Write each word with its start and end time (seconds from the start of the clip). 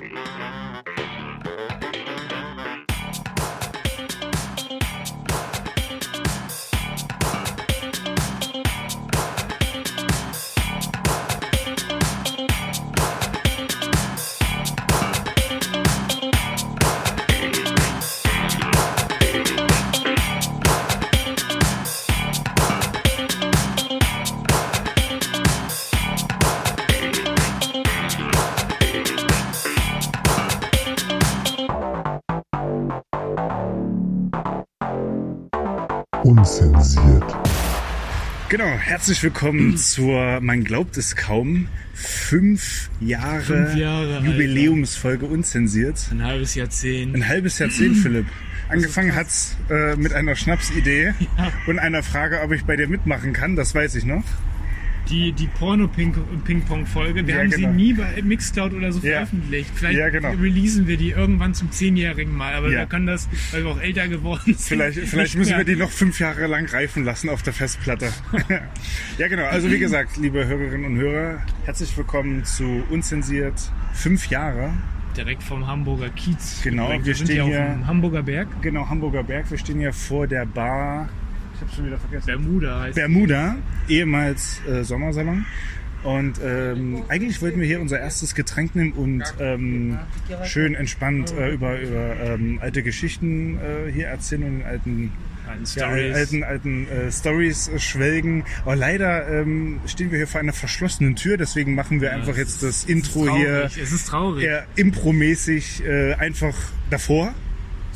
Mm-hmm. 0.00 0.39
Genau, 38.50 38.66
herzlich 38.66 39.22
willkommen 39.22 39.76
zur, 39.76 40.40
man 40.40 40.64
glaubt 40.64 40.96
es 40.96 41.14
kaum, 41.14 41.68
fünf 41.94 42.90
Jahre, 43.00 43.42
Fünf 43.42 43.76
Jahre, 43.76 44.16
Alter. 44.16 44.26
Jubiläumsfolge 44.26 45.24
unzensiert. 45.26 46.08
Ein 46.10 46.24
halbes 46.24 46.56
Jahrzehnt. 46.56 47.14
Ein 47.14 47.28
halbes 47.28 47.60
Jahrzehnt, 47.60 47.96
Philipp. 47.98 48.26
Angefangen 48.68 49.14
hat's 49.14 49.56
äh, 49.70 49.94
mit 49.94 50.12
einer 50.12 50.34
Schnapsidee 50.34 51.12
Ja. 51.38 51.52
und 51.68 51.78
einer 51.78 52.02
Frage, 52.02 52.40
ob 52.42 52.50
ich 52.50 52.64
bei 52.64 52.74
dir 52.76 52.88
mitmachen 52.88 53.32
kann, 53.32 53.54
das 53.54 53.72
weiß 53.74 53.94
ich 53.94 54.04
noch. 54.04 54.24
Die, 55.10 55.32
die 55.32 55.48
Porno-Ping-Pong-Folge, 55.48 57.26
wir 57.26 57.34
Ja, 57.34 57.40
haben 57.40 57.50
genau. 57.50 57.68
sie 57.70 57.74
nie 57.76 57.92
bei 57.94 58.22
Mixcloud 58.22 58.72
oder 58.72 58.92
so 58.92 59.00
Ja. 59.00 59.14
veröffentlicht. 59.26 59.70
Vielleicht 59.74 59.98
Ja, 59.98 60.08
genau. 60.08 60.30
releasen 60.30 60.86
wir 60.86 60.96
die 60.96 61.10
irgendwann 61.10 61.52
zum 61.54 61.70
zehnjährigen 61.72 62.34
Mal, 62.36 62.54
aber 62.54 62.70
wir 62.70 62.86
können 62.86 63.06
das, 63.06 63.28
weil 63.50 63.64
wir 63.64 63.70
auch 63.72 63.80
älter 63.80 64.06
geworden 64.08 64.54
sind. 64.54 64.60
Vielleicht, 64.60 64.98
vielleicht 65.00 65.36
müssen 65.36 65.56
wir 65.56 65.64
die 65.64 65.76
noch 65.76 65.90
fünf 65.90 66.20
Jahre 66.20 66.46
lang 66.46 66.66
reifen 66.66 67.04
lassen 67.04 67.28
auf 67.28 67.42
der 67.42 67.52
Festplatte. 67.52 68.12
ja, 69.18 69.28
genau. 69.28 69.44
Also 69.46 69.70
wie 69.70 69.78
gesagt, 69.78 70.16
liebe 70.16 70.46
Hörerinnen 70.46 70.84
und 70.92 70.96
Hörer, 70.98 71.42
herzlich 71.64 71.96
willkommen 71.96 72.44
zu 72.44 72.84
Unzensiert 72.90 73.54
fünf 73.92 74.28
Jahre. 74.28 74.70
direkt 75.16 75.42
vom 75.42 75.66
Hamburger 75.66 76.08
Kiez. 76.10 76.60
Genau, 76.62 76.88
wir 77.02 77.14
sind 77.16 77.26
stehen 77.26 77.44
hier 77.44 77.44
hier- 77.46 77.60
auf 77.66 77.72
dem 77.74 77.86
Hamburger 77.88 78.22
Berg. 78.22 78.48
Genau, 78.62 78.88
Hamburger 78.88 79.24
Berg. 79.24 79.50
Wir 79.50 79.58
stehen 79.58 79.80
hier 79.80 79.92
vor 79.92 80.28
der 80.28 80.46
Bar. 80.46 81.08
Ich 81.60 81.66
habe 81.66 81.76
schon 81.76 81.86
wieder 81.86 81.98
vergessen. 81.98 82.26
Bermuda 82.26 82.80
heißt 82.80 82.94
Bermuda, 82.94 83.56
ehemals 83.86 84.62
äh, 84.66 84.82
Sommersalon. 84.82 85.44
Und 86.02 86.40
ähm, 86.42 87.02
eigentlich 87.08 87.42
wollten 87.42 87.60
wir 87.60 87.66
hier 87.66 87.82
unser 87.82 88.00
erstes 88.00 88.34
Getränk 88.34 88.74
nehmen 88.74 88.92
und 88.92 89.22
ähm, 89.38 89.98
schön 90.44 90.74
entspannt 90.74 91.34
äh, 91.36 91.50
über, 91.52 91.78
über 91.78 92.16
ähm, 92.18 92.58
alte 92.62 92.82
Geschichten 92.82 93.58
äh, 93.58 93.92
hier 93.92 94.06
erzählen 94.06 94.44
und 94.44 94.60
in 94.60 94.64
alten, 94.64 95.12
Alten 95.46 95.64
ja, 95.76 95.88
Stories. 95.88 96.14
alten, 96.16 96.44
alten 96.44 96.88
äh, 96.88 97.12
Stories 97.12 97.68
äh, 97.68 97.78
schwelgen. 97.78 98.44
Aber 98.62 98.76
leider 98.76 99.28
ähm, 99.28 99.80
stehen 99.84 100.10
wir 100.10 100.16
hier 100.16 100.26
vor 100.26 100.40
einer 100.40 100.54
verschlossenen 100.54 101.16
Tür, 101.16 101.36
deswegen 101.36 101.74
machen 101.74 102.00
wir 102.00 102.12
einfach 102.12 102.32
es 102.32 102.38
jetzt 102.38 102.62
das 102.62 102.84
Intro 102.84 103.26
traurig. 103.26 103.42
hier 103.42 103.64
Es 103.82 103.92
ist 103.92 104.08
traurig. 104.08 104.44
eher 104.44 104.66
impromäßig 104.76 105.84
äh, 105.84 106.14
einfach 106.14 106.54
davor. 106.88 107.34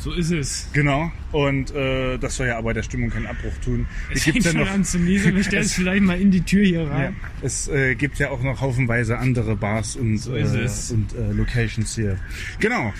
So 0.05 0.13
ist 0.13 0.29
es. 0.29 0.69
Genau. 0.71 1.11
Und 1.31 1.73
äh, 1.73 2.19
das 2.19 2.35
soll 2.35 2.45
ja 2.45 2.59
aber 2.59 2.75
der 2.75 2.83
Stimmung 2.83 3.09
keinen 3.09 3.25
Abbruch 3.25 3.57
tun. 3.63 3.87
Es 4.13 4.21
fängt 4.23 4.45
ja 4.45 4.51
schon 4.51 4.67
an 4.67 4.83
zu 4.85 4.99
niesen. 4.99 5.35
Wir 5.35 5.43
stellen 5.43 5.63
es 5.65 5.73
vielleicht 5.73 6.03
mal 6.03 6.21
in 6.21 6.29
die 6.29 6.41
Tür 6.41 6.63
hier 6.63 6.83
Ja, 6.83 6.89
rein. 6.89 7.15
es 7.41 7.67
äh, 7.69 7.95
gibt 7.95 8.19
ja 8.19 8.29
auch 8.29 8.43
noch 8.43 8.61
haufenweise 8.61 9.17
andere 9.17 9.55
Bars 9.55 9.95
und, 9.95 10.19
So 10.19 10.35
äh, 10.35 10.43
und 10.43 11.07
äh, 11.15 11.31
Locations 11.31 11.95
hier. 11.95 12.19
Genau. 12.59 12.93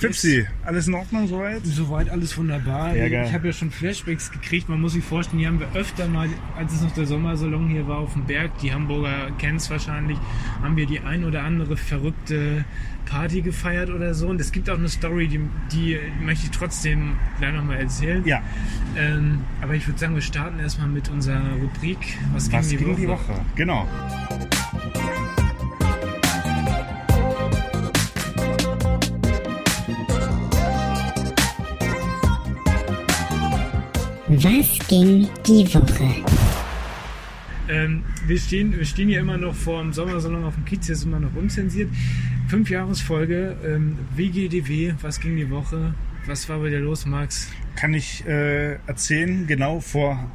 Fipsi, 0.00 0.46
alles 0.64 0.88
in 0.88 0.94
Ordnung 0.94 1.28
soweit? 1.28 1.60
Soweit 1.64 2.08
alles 2.08 2.36
wunderbar. 2.38 2.96
Ja, 2.96 3.24
ich 3.24 3.34
habe 3.34 3.48
ja 3.48 3.52
schon 3.52 3.70
Flashbacks 3.70 4.30
gekriegt. 4.30 4.68
Man 4.70 4.80
muss 4.80 4.94
sich 4.94 5.04
vorstellen, 5.04 5.40
die 5.40 5.46
haben 5.46 5.60
wir 5.60 5.68
öfter 5.74 6.08
mal, 6.08 6.28
als 6.56 6.72
es 6.72 6.80
noch 6.80 6.92
der 6.92 7.04
Sommersalon 7.04 7.68
hier 7.68 7.86
war 7.86 7.98
auf 7.98 8.14
dem 8.14 8.24
Berg, 8.24 8.56
die 8.58 8.72
Hamburger 8.72 9.30
kennen 9.38 9.58
es 9.58 9.68
wahrscheinlich, 9.68 10.16
haben 10.62 10.76
wir 10.76 10.86
die 10.86 11.00
ein 11.00 11.24
oder 11.24 11.42
andere 11.42 11.76
verrückte 11.76 12.64
Party 13.04 13.42
gefeiert 13.42 13.90
oder 13.90 14.14
so. 14.14 14.28
Und 14.28 14.40
es 14.40 14.52
gibt 14.52 14.70
auch 14.70 14.78
eine 14.78 14.88
Story, 14.88 15.28
die, 15.28 15.40
die 15.70 15.98
möchte 16.24 16.46
ich 16.46 16.50
trotzdem 16.50 17.16
gleich 17.38 17.52
nochmal 17.52 17.80
erzählen. 17.80 18.24
Ja. 18.24 18.40
Ähm, 18.96 19.40
aber 19.60 19.74
ich 19.74 19.86
würde 19.86 19.98
sagen, 19.98 20.14
wir 20.14 20.22
starten 20.22 20.60
erstmal 20.60 20.88
mit 20.88 21.10
unserer 21.10 21.42
Rubrik. 21.60 21.98
Was, 22.32 22.50
Was 22.50 22.68
ging, 22.70 22.78
die, 22.78 22.84
ging 22.84 22.92
Woche? 22.94 23.00
die 23.02 23.08
Woche? 23.08 23.40
Genau. 23.54 23.86
Was 34.42 34.78
ging 34.88 35.28
die 35.46 35.66
Woche? 35.74 36.24
Ähm, 37.68 38.02
wir, 38.26 38.38
stehen, 38.38 38.74
wir 38.74 38.86
stehen 38.86 39.08
hier 39.10 39.20
immer 39.20 39.36
noch 39.36 39.54
vor 39.54 39.82
dem 39.82 39.92
Sommersalon 39.92 40.44
auf 40.44 40.54
dem 40.54 40.64
Kiez, 40.64 40.86
hier 40.86 40.94
ist 40.94 41.04
immer 41.04 41.20
noch 41.20 41.34
unzensiert. 41.36 41.90
Fünf 42.48 42.70
Jahresfolge, 42.70 43.54
ähm, 43.66 43.98
WGDW, 44.16 44.94
was 45.02 45.20
ging 45.20 45.36
die 45.36 45.50
Woche? 45.50 45.92
Was 46.24 46.48
war 46.48 46.58
bei 46.60 46.70
dir 46.70 46.80
los, 46.80 47.04
Max? 47.04 47.48
Kann 47.76 47.92
ich 47.92 48.26
äh, 48.26 48.76
erzählen, 48.86 49.46
genau 49.46 49.80
vor 49.80 50.30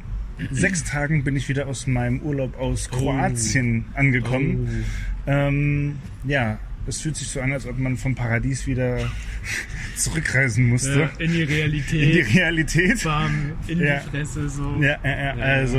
sechs 0.52 0.84
Tagen 0.84 1.24
bin 1.24 1.34
ich 1.34 1.48
wieder 1.48 1.66
aus 1.66 1.88
meinem 1.88 2.20
Urlaub 2.20 2.56
aus 2.60 2.88
Kroatien 2.88 3.86
angekommen. 3.94 4.84
Ähm, 5.26 5.96
ja, 6.24 6.60
es 6.86 7.00
fühlt 7.00 7.16
sich 7.16 7.28
so 7.28 7.40
an, 7.40 7.52
als 7.52 7.66
ob 7.66 7.78
man 7.78 7.96
vom 7.96 8.14
Paradies 8.14 8.66
wieder 8.66 8.98
zurückreisen 9.96 10.68
musste. 10.68 11.10
In 11.18 11.32
die 11.32 11.42
Realität. 11.42 12.02
In 12.02 12.10
die 12.12 12.20
Realität. 12.38 13.02
Bam, 13.04 13.52
in 13.66 13.80
Ja. 13.80 14.00
die 14.00 14.10
Fresse 14.10 14.48
so. 14.48 14.76
Ja, 14.80 14.96
ja, 15.02 15.16
ja, 15.24 15.32
also 15.34 15.78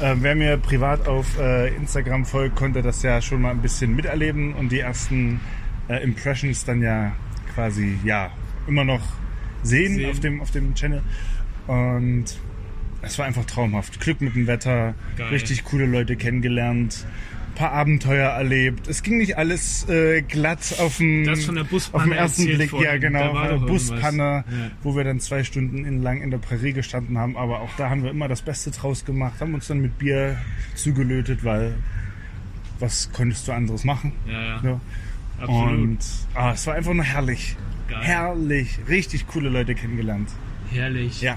Äh, 0.00 0.14
wer 0.20 0.34
mir 0.34 0.56
privat 0.58 1.06
auf 1.08 1.38
äh, 1.38 1.74
Instagram 1.76 2.24
folgt, 2.24 2.56
konnte 2.56 2.82
das 2.82 3.02
ja 3.02 3.20
schon 3.20 3.42
mal 3.42 3.50
ein 3.50 3.62
bisschen 3.62 3.94
miterleben 3.96 4.52
und 4.54 4.70
die 4.70 4.80
ersten 4.80 5.40
äh, 5.88 6.02
Impressions 6.02 6.64
dann 6.64 6.82
ja 6.82 7.12
quasi 7.54 7.98
ja 8.04 8.30
immer 8.66 8.84
noch 8.84 9.02
sehen, 9.62 9.96
Sehen. 9.96 10.10
auf 10.10 10.20
dem 10.20 10.40
auf 10.40 10.50
dem 10.52 10.74
Channel 10.74 11.02
und 11.66 12.24
es 13.02 13.18
war 13.18 13.26
einfach 13.26 13.44
traumhaft. 13.44 14.00
Glück 14.00 14.20
mit 14.20 14.34
dem 14.34 14.46
Wetter, 14.46 14.94
Geil. 15.16 15.28
richtig 15.28 15.64
coole 15.64 15.86
Leute 15.86 16.16
kennengelernt. 16.16 17.06
Paar 17.54 17.72
Abenteuer 17.72 18.28
erlebt. 18.30 18.86
Es 18.88 19.02
ging 19.02 19.18
nicht 19.18 19.36
alles 19.36 19.88
äh, 19.88 20.22
glatt 20.22 20.74
auf 20.78 20.98
dem, 20.98 21.24
von 21.36 21.54
der 21.56 21.64
auf 21.92 22.02
den 22.04 22.12
ersten 22.12 22.44
Blick. 22.46 22.70
vorhin. 22.70 22.88
Ja, 22.88 22.96
genau, 22.98 23.32
doch 23.34 23.44
irgendwas. 23.44 23.68
Buspanne, 23.90 24.44
Ja. 24.50 24.70
wo 24.82 24.96
wir 24.96 25.04
dann 25.04 25.20
zwei 25.20 25.42
Stunden 25.44 25.84
in, 25.84 26.02
lang 26.02 26.22
in 26.22 26.30
der 26.30 26.38
Prärie 26.38 26.72
gestanden 26.72 27.18
haben. 27.18 27.36
Aber 27.36 27.60
auch 27.60 27.70
da 27.76 27.90
haben 27.90 28.02
wir 28.04 28.10
immer 28.10 28.28
das 28.28 28.42
Beste 28.42 28.70
draus 28.70 29.04
gemacht, 29.04 29.40
haben 29.40 29.54
uns 29.54 29.66
dann 29.66 29.80
mit 29.80 29.98
Bier 29.98 30.36
zugelötet, 30.74 31.44
weil 31.44 31.74
was 32.78 33.10
konntest 33.12 33.48
du 33.48 33.52
anderes 33.52 33.84
machen? 33.84 34.12
Ja, 34.26 34.40
ja. 34.42 34.60
Ja. 34.62 34.80
Absolut. 35.40 35.70
Und 35.72 35.98
ah, 36.34 36.52
es 36.52 36.66
war 36.66 36.74
einfach 36.74 36.94
nur 36.94 37.04
herrlich. 37.04 37.56
Geil. 37.88 37.98
Herrlich. 38.02 38.78
Richtig 38.88 39.26
coole 39.26 39.48
Leute 39.48 39.74
kennengelernt. 39.74 40.28
Herrlich. 40.70 41.22
Ja. 41.22 41.36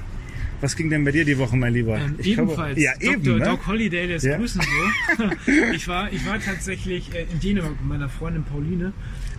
Was 0.61 0.75
ging 0.75 0.89
denn 0.91 1.03
bei 1.03 1.11
dir 1.11 1.25
die 1.25 1.38
Woche, 1.38 1.57
mein 1.57 1.73
Lieber? 1.73 1.97
Ähm, 1.97 2.16
Ich 2.19 2.33
glaube- 2.35 2.51
ebenfalls. 2.51 2.79
ja, 2.79 2.91
Dr. 2.99 3.13
eben. 3.13 3.38
Ne? 3.39 3.45
Doc 3.45 3.67
Holiday, 3.67 4.07
der 4.07 4.16
ist 4.17 4.23
Ja. 4.23 4.38
grüßen 4.38 4.61
so. 4.61 5.23
ich, 5.73 5.88
war, 5.88 6.11
ich 6.13 6.25
war 6.25 6.39
tatsächlich 6.39 7.13
äh, 7.16 7.25
in 7.31 7.39
Dänemark 7.39 7.72
mit 7.79 7.85
meiner 7.89 8.09
Freundin 8.09 8.44
Pauline. 8.44 8.94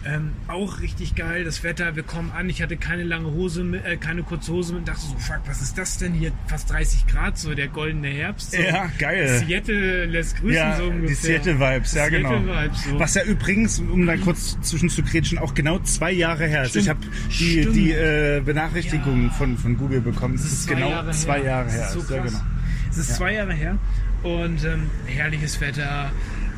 Ähm, 0.05 0.33
auch 0.49 0.81
richtig 0.81 1.15
geil, 1.15 1.45
das 1.45 1.63
Wetter, 1.63 1.95
wir 1.95 2.03
kommen 2.03 2.33
an, 2.33 2.49
ich 2.51 2.61
hatte 2.61 2.77
keine 2.77 3.05
lange 3.05 3.31
Hose, 3.31 3.63
mit, 3.63 3.85
äh, 3.85 3.97
keine 3.97 4.25
kurze 4.25 4.53
Hose 4.53 4.73
mit 4.73 4.81
und 4.81 4.89
dachte 4.89 5.01
so, 5.03 5.17
fuck, 5.17 5.41
was 5.47 5.63
ist 5.63 5.79
das 5.79 5.99
denn 5.99 6.13
hier? 6.13 6.33
Fast 6.49 6.71
30 6.71 7.07
Grad, 7.07 7.39
so 7.39 7.55
der 7.55 7.69
goldene 7.69 8.09
Herbst. 8.09 8.51
So. 8.51 8.61
Ja, 8.61 8.91
geil. 8.99 9.45
Seattle 9.47 10.07
lässt 10.07 10.37
grüßen 10.41 10.57
Ja, 10.57 10.77
so 10.77 10.85
ungefähr. 10.87 11.07
die 11.09 11.15
Seattle-Vibes, 11.15 11.95
ja 11.95 12.09
genau. 12.09 12.31
Seattle-Vibes, 12.31 12.85
so. 12.85 12.99
Was 12.99 13.15
ja 13.15 13.23
übrigens, 13.23 13.79
um 13.79 14.05
da 14.07 14.17
kurz 14.17 14.61
zwischen 14.63 14.89
zu 14.89 15.05
grätschen, 15.05 15.39
auch 15.39 15.55
genau 15.55 15.79
zwei 15.81 16.11
Jahre 16.11 16.47
her 16.49 16.65
ist. 16.65 16.75
Ich 16.75 16.89
habe 16.89 16.99
die, 17.39 17.67
die 17.73 17.93
äh, 17.93 18.41
Benachrichtigung 18.45 19.27
Ja. 19.27 19.31
von, 19.31 19.57
von 19.57 19.77
Google 19.79 20.01
bekommen. 20.01 20.35
Das 20.37 20.45
ist, 20.47 20.67
genau 20.69 21.09
zwei 21.13 21.43
Jahre 21.43 21.71
her. 21.71 21.81
Das 21.93 21.95
ist 21.97 22.09
so 22.09 22.15
Ja, 22.15 22.23
krass. 22.23 22.33
genau. 22.33 22.45
Es 22.91 22.99
ist 22.99 23.15
zwei 23.15 23.35
Jahre 23.35 23.53
her 23.55 23.79
und 24.25 24.65
ähm, 24.65 24.91
herrliches 25.07 25.61
Wetter 25.61 26.11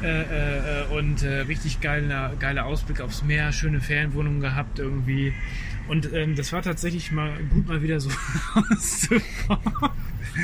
äh, 0.05 0.23
äh, 0.23 0.83
äh, 0.83 0.87
und 0.97 1.23
äh, 1.23 1.41
richtig 1.41 1.81
geiler, 1.81 2.35
geiler 2.39 2.67
Ausblick 2.67 3.01
aufs 3.01 3.23
Meer, 3.23 3.53
schöne 3.53 3.81
Ferienwohnung 3.81 4.41
gehabt 4.41 4.79
irgendwie. 4.79 5.33
Und 5.89 6.13
ähm, 6.13 6.37
das 6.37 6.53
war 6.53 6.61
tatsächlich 6.61 7.11
mal 7.11 7.33
gut, 7.51 7.67
mal 7.67 7.83
wieder 7.83 8.01
so 8.01 8.11
rauszukommen. 8.55 9.91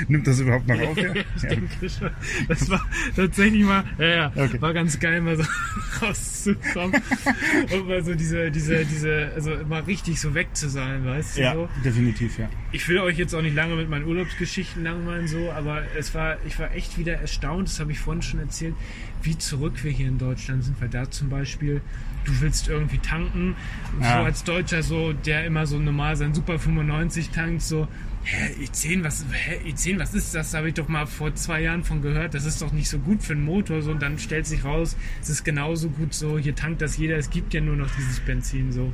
Nimmt 0.08 0.26
das 0.26 0.40
überhaupt 0.40 0.66
noch 0.68 0.80
auf? 0.80 0.96
Ja? 0.96 1.12
ich 1.36 1.42
denke 1.42 1.88
schon. 1.90 2.10
Das 2.48 2.68
war 2.70 2.84
tatsächlich 3.16 3.64
mal, 3.64 3.84
ja, 3.98 4.06
ja, 4.06 4.32
Okay. 4.36 4.60
war 4.60 4.72
ganz 4.74 4.98
geil, 5.00 5.20
mal 5.20 5.36
so 5.36 5.44
rauszukommen 6.02 7.00
und 7.72 7.88
mal 7.88 8.02
so 8.04 8.14
diese, 8.14 8.50
diese, 8.50 8.84
diese, 8.84 9.30
also 9.34 9.50
mal 9.68 9.82
richtig 9.82 10.20
so 10.20 10.34
weg 10.34 10.48
zu 10.54 10.68
sein, 10.68 11.04
weißt 11.04 11.36
du? 11.38 11.40
ja, 11.42 11.54
So. 11.54 11.68
definitiv, 11.84 12.38
ja. 12.38 12.48
Ich 12.72 12.88
will 12.88 12.98
euch 13.00 13.18
jetzt 13.18 13.34
auch 13.34 13.42
nicht 13.42 13.54
lange 13.54 13.74
mit 13.76 13.88
meinen 13.88 14.06
Urlaubsgeschichten 14.06 14.82
langweilen 14.84 15.28
so, 15.28 15.50
aber 15.52 15.82
es 15.98 16.14
war, 16.14 16.36
ich 16.46 16.58
war 16.58 16.74
echt 16.74 16.98
wieder 16.98 17.14
erstaunt, 17.14 17.68
das 17.68 17.80
habe 17.80 17.92
ich 17.92 17.98
vorhin 17.98 18.22
schon 18.22 18.40
erzählt, 18.40 18.74
wie 19.22 19.36
zurück 19.36 19.84
wir 19.84 19.90
hier 19.90 20.08
in 20.08 20.18
Deutschland 20.18 20.64
sind, 20.64 20.80
weil 20.80 20.88
da 20.88 21.10
zum 21.10 21.28
Beispiel, 21.28 21.82
du 22.24 22.40
willst 22.40 22.68
irgendwie 22.68 22.98
tanken, 22.98 23.54
Ja. 24.00 24.18
so 24.20 24.24
als 24.24 24.44
Deutscher 24.44 24.82
so, 24.82 25.12
der 25.12 25.44
immer 25.44 25.66
so 25.66 25.78
normal 25.78 26.16
sein 26.16 26.34
Super 26.34 26.58
95 26.58 27.30
tankt, 27.30 27.62
so, 27.62 27.86
hä, 28.24 28.54
I10, 28.64 29.04
was, 29.04 29.24
hä, 29.30 29.60
I10, 29.66 29.98
was 29.98 30.14
ist 30.14 30.34
das? 30.34 30.50
Da 30.50 30.58
habe 30.58 30.68
ich 30.68 30.74
doch 30.74 30.88
mal 30.88 31.06
vor 31.06 31.34
zwei 31.34 31.62
Jahren 31.62 31.84
von 31.84 32.02
gehört, 32.02 32.34
das 32.34 32.44
ist 32.44 32.62
doch 32.62 32.72
nicht 32.72 32.88
so 32.88 32.98
gut 32.98 33.22
für 33.22 33.32
einen 33.32 33.44
Motor, 33.44 33.82
so, 33.82 33.90
und 33.90 34.02
dann 34.02 34.18
stellt 34.18 34.46
sich 34.46 34.64
raus, 34.64 34.96
es 35.20 35.30
ist 35.30 35.44
genauso 35.44 35.88
gut 35.88 36.14
so, 36.14 36.38
hier 36.38 36.54
tankt 36.54 36.82
das 36.82 36.96
jeder, 36.96 37.16
es 37.16 37.30
gibt 37.30 37.54
ja 37.54 37.60
nur 37.60 37.76
noch 37.76 37.90
dieses 37.96 38.20
Benzin, 38.20 38.72
so. 38.72 38.92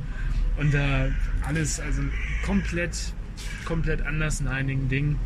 Und 0.57 0.73
da 0.73 1.09
alles, 1.45 1.79
also 1.79 2.01
komplett 2.43 3.13
komplett 3.65 4.01
anders 4.01 4.39
in 4.41 4.47
einigen 4.47 4.89
Dingen. 4.89 5.19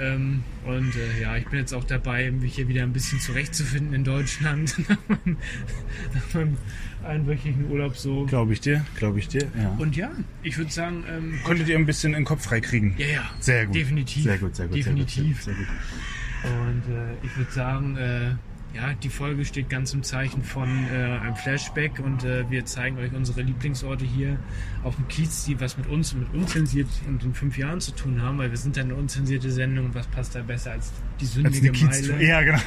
Ähm, 0.00 0.42
und 0.64 0.94
äh, 0.96 1.20
ja, 1.20 1.36
ich 1.36 1.46
bin 1.48 1.58
jetzt 1.58 1.74
auch 1.74 1.84
dabei, 1.84 2.30
mich 2.30 2.54
hier 2.54 2.68
wieder 2.68 2.82
ein 2.82 2.92
bisschen 2.92 3.20
zurechtzufinden 3.20 3.92
in 3.94 4.04
Deutschland. 4.04 4.74
nach 4.88 4.98
meinem- 5.08 5.36
nach 6.14 6.34
meinem 6.34 6.56
einwöchigen 7.04 7.70
Urlaub 7.70 7.96
so. 7.96 8.24
Glaube 8.26 8.52
ich 8.54 8.60
dir, 8.60 8.84
glaube 8.96 9.18
ich 9.18 9.28
dir, 9.28 9.48
ja. 9.58 9.74
Und 9.78 9.96
ja, 9.96 10.10
ich 10.42 10.56
würde 10.58 10.70
sagen, 10.70 11.04
ähm, 11.08 11.38
Konntet 11.44 11.68
ihr 11.68 11.76
ein 11.76 11.86
bisschen 11.86 12.12
den 12.12 12.24
Kopf 12.24 12.44
freikriegen? 12.44 12.94
ja, 12.98 13.06
ja, 13.06 13.30
Sehr 13.40 13.66
gut. 13.66 13.74
definitiv. 13.74 14.22
Sehr 14.24 14.38
gut, 14.38 14.56
sehr 14.56 14.66
gut. 14.68 14.76
Definitiv. 14.76 15.42
Sehr 15.42 15.54
gut. 15.54 15.66
Sehr 15.66 16.50
gut. 16.50 16.60
Und 16.60 16.94
äh, 16.94 17.12
ich 17.22 17.36
würde 17.36 17.52
sagen, 17.52 17.96
äh, 17.96 18.30
ja, 18.74 18.94
die 18.94 19.08
Folge 19.08 19.44
steht 19.44 19.68
ganz 19.68 19.92
im 19.92 20.02
Zeichen 20.02 20.42
von 20.42 20.68
äh, 20.92 20.96
einem 20.96 21.34
Flashback 21.34 21.98
und 21.98 22.24
äh, 22.24 22.48
wir 22.50 22.64
zeigen 22.64 22.98
euch 22.98 23.12
unsere 23.12 23.42
Lieblingsorte 23.42 24.04
hier 24.04 24.38
auf 24.84 24.94
dem 24.96 25.08
Kiez, 25.08 25.44
die 25.44 25.60
was 25.60 25.76
mit 25.76 25.88
uns 25.88 26.12
und 26.12 26.20
mit 26.20 26.34
unzensiert 26.34 26.88
und 27.08 27.24
in 27.24 27.34
fünf 27.34 27.58
Jahren 27.58 27.80
zu 27.80 27.92
tun 27.92 28.22
haben, 28.22 28.38
weil 28.38 28.50
wir 28.50 28.58
sind 28.58 28.76
ja 28.76 28.84
eine 28.84 28.94
unzensierte 28.94 29.50
Sendung. 29.50 29.90
Was 29.92 30.06
passt 30.06 30.34
da 30.34 30.42
besser 30.42 30.72
als 30.72 30.92
die 31.20 31.24
Als 31.24 31.34
sündige 31.34 31.72
Kiez 31.72 32.08
Meile? 32.08 32.24
ja, 32.24 32.42
genau. 32.42 32.58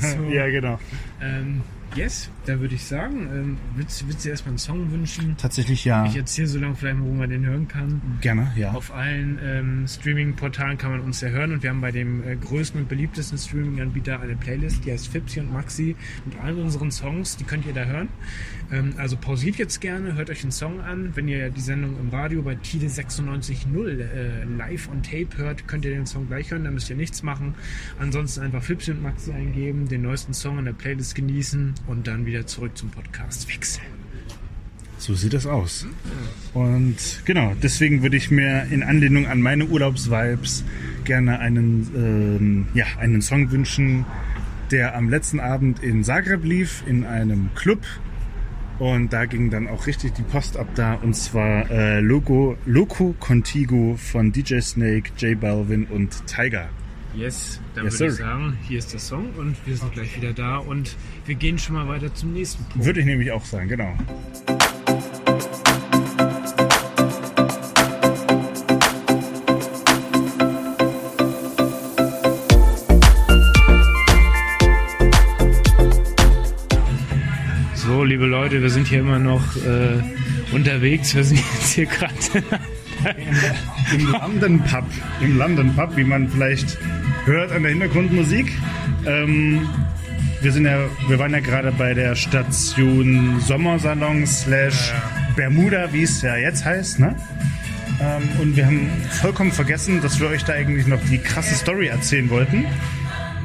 So. 0.00 0.30
ja, 0.30 0.48
genau. 0.48 0.78
Ähm, 1.20 1.62
yes, 1.98 2.30
da 2.46 2.60
würde 2.60 2.76
ich 2.76 2.84
sagen, 2.84 3.28
ähm, 3.32 3.56
willst, 3.74 4.06
willst 4.06 4.24
du 4.24 4.28
erstmal 4.30 4.52
einen 4.52 4.58
Song 4.58 4.90
wünschen? 4.92 5.36
Tatsächlich 5.36 5.84
ja. 5.84 6.06
Ich 6.06 6.16
erzähle 6.16 6.46
so 6.46 6.58
lange 6.58 6.76
vielleicht 6.76 6.98
mal, 6.98 7.06
wo 7.06 7.12
man 7.12 7.28
den 7.28 7.44
hören 7.44 7.66
kann. 7.66 8.00
Gerne, 8.20 8.52
ja. 8.56 8.72
Auf 8.72 8.94
allen 8.94 9.38
ähm, 9.42 9.86
Streaming-Portalen 9.88 10.78
kann 10.78 10.92
man 10.92 11.00
uns 11.00 11.20
ja 11.20 11.28
hören 11.28 11.52
und 11.52 11.62
wir 11.62 11.70
haben 11.70 11.80
bei 11.80 11.90
dem 11.90 12.26
äh, 12.26 12.36
größten 12.36 12.82
und 12.82 12.88
beliebtesten 12.88 13.36
Streaming-Anbieter 13.36 14.20
eine 14.20 14.36
Playlist, 14.36 14.84
die 14.84 14.92
heißt 14.92 15.08
Fipsi 15.08 15.40
und 15.40 15.52
Maxi 15.52 15.96
mit 16.24 16.38
allen 16.40 16.62
unseren 16.62 16.90
Songs, 16.90 17.36
die 17.36 17.44
könnt 17.44 17.66
ihr 17.66 17.74
da 17.74 17.84
hören. 17.84 18.08
Ähm, 18.70 18.94
also 18.96 19.16
pausiert 19.16 19.56
jetzt 19.56 19.80
gerne, 19.80 20.14
hört 20.14 20.30
euch 20.30 20.42
den 20.42 20.52
Song 20.52 20.80
an. 20.80 21.16
Wenn 21.16 21.26
ihr 21.26 21.50
die 21.50 21.60
Sendung 21.60 21.98
im 21.98 22.10
Radio 22.10 22.42
bei 22.42 22.54
Tide 22.54 22.86
96.0 22.86 23.98
äh, 23.98 24.44
live 24.44 24.88
on 24.88 25.02
Tape 25.02 25.36
hört, 25.36 25.66
könnt 25.66 25.84
ihr 25.84 25.90
den 25.90 26.06
Song 26.06 26.28
gleich 26.28 26.50
hören, 26.50 26.64
da 26.64 26.70
müsst 26.70 26.88
ihr 26.90 26.96
nichts 26.96 27.22
machen. 27.22 27.54
Ansonsten 27.98 28.42
einfach 28.42 28.62
Fipsi 28.62 28.92
und 28.92 29.02
Maxi 29.02 29.32
eingeben, 29.32 29.88
den 29.88 30.02
neuesten 30.02 30.32
Song 30.32 30.58
in 30.58 30.64
der 30.64 30.72
Playlist 30.72 31.14
genießen 31.14 31.74
und 31.88 32.06
dann 32.06 32.26
wieder 32.26 32.46
zurück 32.46 32.76
zum 32.76 32.90
Podcast 32.90 33.48
wechseln. 33.48 33.98
So 34.98 35.14
sieht 35.14 35.32
das 35.32 35.46
aus. 35.46 35.86
Und 36.54 37.22
genau, 37.24 37.54
deswegen 37.62 38.02
würde 38.02 38.16
ich 38.16 38.30
mir 38.30 38.64
in 38.70 38.82
Anlehnung 38.82 39.26
an 39.26 39.40
meine 39.40 39.66
Urlaubsvibes 39.66 40.64
gerne 41.04 41.38
einen, 41.38 41.88
ähm, 41.94 42.66
ja, 42.74 42.86
einen 42.98 43.22
Song 43.22 43.50
wünschen, 43.52 44.04
der 44.70 44.96
am 44.96 45.08
letzten 45.08 45.40
Abend 45.40 45.82
in 45.82 46.02
Zagreb 46.04 46.44
lief, 46.44 46.82
in 46.86 47.04
einem 47.04 47.50
Club. 47.54 47.80
Und 48.80 49.12
da 49.12 49.24
ging 49.24 49.50
dann 49.50 49.68
auch 49.68 49.86
richtig 49.86 50.14
die 50.14 50.22
Post 50.22 50.56
ab 50.56 50.68
da. 50.74 50.94
Und 50.94 51.14
zwar 51.14 51.70
äh, 51.70 52.00
Loco, 52.00 52.56
Loco 52.66 53.14
Contigo 53.18 53.96
von 53.96 54.32
DJ 54.32 54.60
Snake, 54.60 55.12
J 55.16 55.40
Balvin 55.40 55.84
und 55.84 56.26
Tiger. 56.26 56.68
Yes, 57.18 57.60
dann 57.74 57.86
Yes, 57.86 57.94
würde 57.98 58.12
ich 58.12 58.16
sir. 58.18 58.24
sagen, 58.26 58.58
hier 58.68 58.78
ist 58.78 58.92
der 58.92 59.00
Song 59.00 59.30
und 59.36 59.56
wir 59.66 59.76
sind 59.76 59.92
gleich 59.92 60.16
wieder 60.16 60.32
da 60.32 60.58
und 60.58 60.94
wir 61.26 61.34
gehen 61.34 61.58
schon 61.58 61.74
mal 61.74 61.88
weiter 61.88 62.14
zum 62.14 62.32
nächsten 62.32 62.62
Punkt. 62.66 62.86
Würde 62.86 63.00
ich 63.00 63.06
nämlich 63.06 63.32
auch 63.32 63.44
sagen, 63.44 63.66
genau. 63.66 63.92
So, 77.74 78.04
liebe 78.04 78.26
Leute, 78.26 78.60
wir 78.62 78.70
sind 78.70 78.86
hier 78.86 79.00
immer 79.00 79.18
noch 79.18 79.56
äh, 79.56 80.02
unterwegs. 80.52 81.14
Wir 81.14 81.24
sind 81.24 81.38
jetzt 81.54 81.72
hier 81.72 81.86
gerade. 81.86 82.14
Im 83.94 84.12
London 84.12 84.60
Pub. 84.64 84.84
Im 85.20 85.38
London 85.38 85.74
Pub, 85.74 85.96
wie 85.96 86.04
man 86.04 86.28
vielleicht 86.28 86.78
hört 87.28 87.52
an 87.52 87.62
der 87.62 87.70
Hintergrundmusik. 87.70 88.50
Ähm, 89.06 89.68
wir, 90.40 90.50
sind 90.50 90.64
ja, 90.64 90.78
wir 91.08 91.18
waren 91.18 91.32
ja 91.32 91.40
gerade 91.40 91.70
bei 91.72 91.94
der 91.94 92.14
Station 92.14 93.38
Sommersalon 93.40 94.26
slash 94.26 94.92
Bermuda, 95.36 95.92
wie 95.92 96.02
es 96.02 96.22
ja 96.22 96.36
jetzt 96.36 96.64
heißt. 96.64 96.98
Ne? 97.00 97.14
Ähm, 98.00 98.22
und 98.40 98.56
wir 98.56 98.66
haben 98.66 98.90
vollkommen 99.20 99.52
vergessen, 99.52 100.00
dass 100.00 100.18
wir 100.18 100.28
euch 100.28 100.44
da 100.44 100.54
eigentlich 100.54 100.86
noch 100.86 101.00
die 101.10 101.18
krasse 101.18 101.54
Story 101.54 101.88
erzählen 101.88 102.30
wollten. 102.30 102.64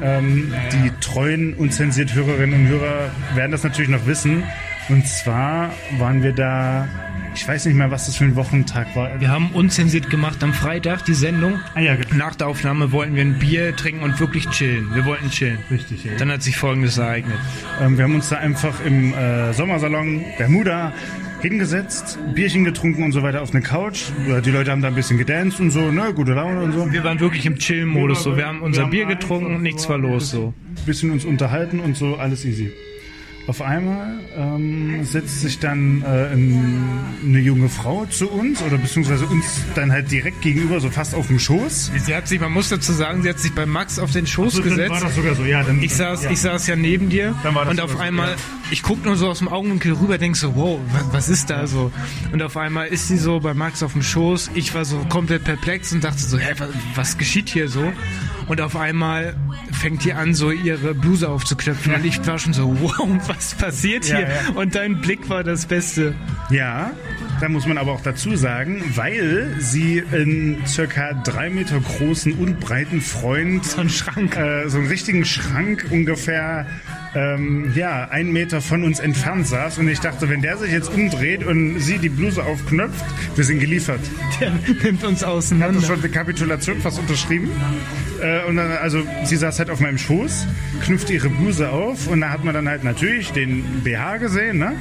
Ähm, 0.02 0.52
Die 0.72 0.90
treuen, 1.00 1.54
unzensiert 1.54 2.14
Hörerinnen 2.14 2.62
und 2.62 2.68
Hörer 2.68 3.10
werden 3.34 3.52
das 3.52 3.64
natürlich 3.64 3.90
noch 3.90 4.06
wissen. 4.06 4.42
Und 4.88 5.06
zwar 5.06 5.74
waren 5.98 6.22
wir 6.22 6.32
da, 6.32 6.88
ich 7.34 7.46
weiß 7.46 7.66
nicht 7.66 7.74
mehr, 7.74 7.90
was 7.90 8.06
das 8.06 8.16
für 8.16 8.24
ein 8.24 8.36
Wochentag 8.36 8.94
war. 8.94 9.20
Wir 9.20 9.30
haben 9.30 9.50
unzensiert 9.52 10.08
gemacht 10.08 10.42
am 10.42 10.52
Freitag 10.52 11.04
die 11.04 11.14
Sendung. 11.14 11.58
Ah 11.74 11.80
ja, 11.80 11.96
genau. 11.96 12.14
Nach 12.14 12.34
der 12.34 12.46
Aufnahme 12.46 12.92
wollten 12.92 13.16
wir 13.16 13.22
ein 13.22 13.38
Bier 13.38 13.74
trinken 13.74 14.02
und 14.02 14.20
wirklich 14.20 14.48
chillen. 14.50 14.94
Wir 14.94 15.04
wollten 15.04 15.30
chillen. 15.30 15.58
Richtig, 15.70 16.04
ja. 16.04 16.12
Dann 16.16 16.30
hat 16.30 16.42
sich 16.42 16.56
Folgendes 16.56 16.98
ereignet. 16.98 17.38
Ähm, 17.80 17.96
wir 17.96 18.04
haben 18.04 18.14
uns 18.14 18.28
da 18.28 18.36
einfach 18.36 18.84
im 18.84 19.12
äh, 19.12 19.52
Sommersalon 19.52 20.24
Bermuda 20.38 20.92
hingesetzt, 21.42 22.18
Bierchen 22.34 22.64
getrunken 22.64 23.02
und 23.02 23.12
so 23.12 23.22
weiter 23.22 23.42
auf 23.42 23.50
eine 23.50 23.60
Couch. 23.60 24.04
Die 24.44 24.50
Leute 24.50 24.70
haben 24.70 24.80
da 24.80 24.88
ein 24.88 24.94
bisschen 24.94 25.18
gedanced 25.18 25.60
und 25.60 25.70
so, 25.70 25.90
ne, 25.90 26.14
gute 26.14 26.32
Laune 26.32 26.62
und 26.62 26.72
so. 26.72 26.90
Wir 26.90 27.04
waren 27.04 27.20
wirklich 27.20 27.44
im 27.44 27.56
Chill-Modus. 27.56 28.22
So, 28.22 28.36
wir 28.38 28.46
haben 28.46 28.62
unser 28.62 28.78
Wir 28.78 28.84
haben 28.84 28.90
Bier 28.90 29.06
getrunken 29.06 29.56
und 29.56 29.62
nichts 29.62 29.86
war 29.88 29.98
los. 29.98 30.30
So. 30.30 30.54
bisschen 30.86 31.10
uns 31.10 31.26
unterhalten 31.26 31.80
und 31.80 31.98
so, 31.98 32.16
alles 32.16 32.46
easy. 32.46 32.72
Auf 33.46 33.60
einmal 33.60 34.20
ähm, 34.36 35.04
setzt 35.04 35.42
sich 35.42 35.58
dann 35.58 36.02
äh, 36.02 36.32
ein, 36.32 37.04
eine 37.22 37.40
junge 37.40 37.68
Frau 37.68 38.06
zu 38.06 38.30
uns 38.30 38.62
oder 38.62 38.78
beziehungsweise 38.78 39.26
uns 39.26 39.60
dann 39.74 39.92
halt 39.92 40.10
direkt 40.10 40.40
gegenüber, 40.40 40.80
so 40.80 40.88
fast 40.88 41.14
auf 41.14 41.26
dem 41.26 41.38
Schoß. 41.38 41.92
Sie 41.94 42.14
hat 42.14 42.26
sich, 42.26 42.40
man 42.40 42.52
muss 42.52 42.70
dazu 42.70 42.92
sagen, 42.92 43.22
sie 43.22 43.28
hat 43.28 43.38
sich 43.38 43.54
bei 43.54 43.66
Max 43.66 43.98
auf 43.98 44.12
den 44.12 44.26
Schoß 44.26 44.62
gesetzt. 44.62 44.90
war 44.90 45.00
das 45.00 45.14
sogar 45.14 45.34
so, 45.34 45.44
ja. 45.44 45.62
Dann, 45.62 45.82
Ich 45.82 45.94
saß, 45.94 46.24
ja. 46.24 46.30
ich 46.30 46.40
saß 46.40 46.66
ja 46.68 46.76
neben 46.76 47.10
dir 47.10 47.34
Dann 47.42 47.54
und 47.54 47.80
auf 47.82 47.92
so, 47.92 47.98
einmal, 47.98 48.30
ja. 48.30 48.36
ich 48.70 48.82
guck 48.82 49.04
nur 49.04 49.16
so 49.16 49.28
aus 49.28 49.40
dem 49.40 49.48
Augenwinkel 49.48 49.92
rüber, 49.92 50.16
denk 50.16 50.36
so, 50.36 50.56
wow, 50.56 50.80
was, 50.92 51.12
was 51.12 51.28
ist 51.28 51.50
da 51.50 51.66
so? 51.66 51.92
Und 52.32 52.42
auf 52.42 52.56
einmal 52.56 52.86
ist 52.86 53.08
sie 53.08 53.18
so 53.18 53.40
bei 53.40 53.52
Max 53.52 53.82
auf 53.82 53.92
dem 53.92 54.02
Schoß. 54.02 54.52
Ich 54.54 54.74
war 54.74 54.86
so 54.86 55.04
komplett 55.10 55.44
perplex 55.44 55.92
und 55.92 56.02
dachte 56.02 56.20
so, 56.22 56.38
hä, 56.38 56.54
was, 56.56 56.68
was 56.94 57.18
geschieht 57.18 57.50
hier 57.50 57.68
so? 57.68 57.92
Und 58.48 58.60
auf 58.60 58.76
einmal 58.76 59.36
fängt 59.84 60.02
die 60.02 60.14
an, 60.14 60.32
so 60.32 60.50
ihre 60.50 60.94
Bluse 60.94 61.28
aufzuknöpfen 61.28 61.94
und 61.94 62.06
ich 62.06 62.26
war 62.26 62.38
schon 62.38 62.54
so, 62.54 62.74
wow, 62.80 63.06
was 63.28 63.54
passiert 63.54 64.08
Ja, 64.08 64.16
hier? 64.16 64.28
ja. 64.28 64.34
Und 64.54 64.74
dein 64.74 65.02
Blick 65.02 65.28
war 65.28 65.44
das 65.44 65.66
Beste. 65.66 66.14
Ja, 66.48 66.92
da 67.38 67.50
muss 67.50 67.66
man 67.66 67.76
aber 67.76 67.92
auch 67.92 68.00
dazu 68.00 68.34
sagen, 68.34 68.82
weil 68.94 69.54
sie 69.58 70.02
einen 70.10 70.64
circa 70.66 71.12
drei 71.12 71.50
Meter 71.50 71.78
großen 71.80 72.32
und 72.32 72.60
breiten 72.60 73.02
Freund, 73.02 73.62
So 73.66 73.82
ein 73.82 73.90
Schrank. 73.90 74.38
äh, 74.38 74.70
so 74.70 74.78
einen 74.78 74.86
richtigen 74.86 75.26
Schrank 75.26 75.84
ungefähr, 75.90 76.64
ähm, 77.14 77.72
ja, 77.74 78.08
einen 78.08 78.32
Meter 78.32 78.60
von 78.60 78.84
uns 78.84 78.98
entfernt 78.98 79.46
saß. 79.46 79.78
Und 79.78 79.88
ich 79.88 80.00
dachte, 80.00 80.28
wenn 80.28 80.42
der 80.42 80.56
sich 80.56 80.72
jetzt 80.72 80.92
umdreht 80.92 81.44
und 81.44 81.78
sie 81.80 81.98
die 81.98 82.08
Bluse 82.08 82.44
aufknöpft, 82.44 83.04
wir 83.36 83.44
sind 83.44 83.60
geliefert. 83.60 84.00
Der 84.40 84.52
nimmt 84.82 85.04
uns 85.04 85.22
auseinander. 85.22 85.80
das 85.80 85.86
schon 85.86 86.00
eine 86.00 86.08
Kapitulation 86.08 86.80
fast 86.80 86.98
unterschrieben. 86.98 87.50
Äh, 88.20 88.44
und 88.46 88.56
dann, 88.56 88.72
also 88.72 89.02
sie 89.24 89.36
saß 89.36 89.58
halt 89.58 89.70
auf 89.70 89.80
meinem 89.80 89.98
Schoß, 89.98 90.46
knüpfte 90.82 91.12
ihre 91.12 91.28
Bluse 91.28 91.70
auf 91.70 92.08
und 92.08 92.20
da 92.20 92.30
hat 92.30 92.44
man 92.44 92.54
dann 92.54 92.68
halt 92.68 92.84
natürlich 92.84 93.32
den 93.32 93.64
BH 93.82 94.18
gesehen, 94.18 94.58
ne? 94.58 94.74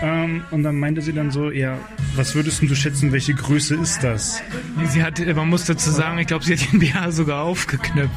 Ähm, 0.00 0.44
und 0.52 0.62
dann 0.62 0.78
meinte 0.78 1.02
sie 1.02 1.12
dann 1.12 1.30
so, 1.30 1.50
ja, 1.50 1.78
was 2.14 2.34
würdest 2.34 2.62
du 2.62 2.74
schätzen, 2.74 3.10
welche 3.10 3.34
Größe 3.34 3.74
ist 3.74 4.04
das? 4.04 4.42
Sie 4.86 5.02
hat, 5.02 5.18
man 5.34 5.48
muss 5.48 5.64
dazu 5.64 5.90
sagen, 5.90 6.18
ich 6.18 6.28
glaube, 6.28 6.44
sie 6.44 6.52
hat 6.52 6.72
den 6.72 6.78
BH 6.78 7.10
sogar 7.10 7.42
aufgeknöpft. 7.42 8.14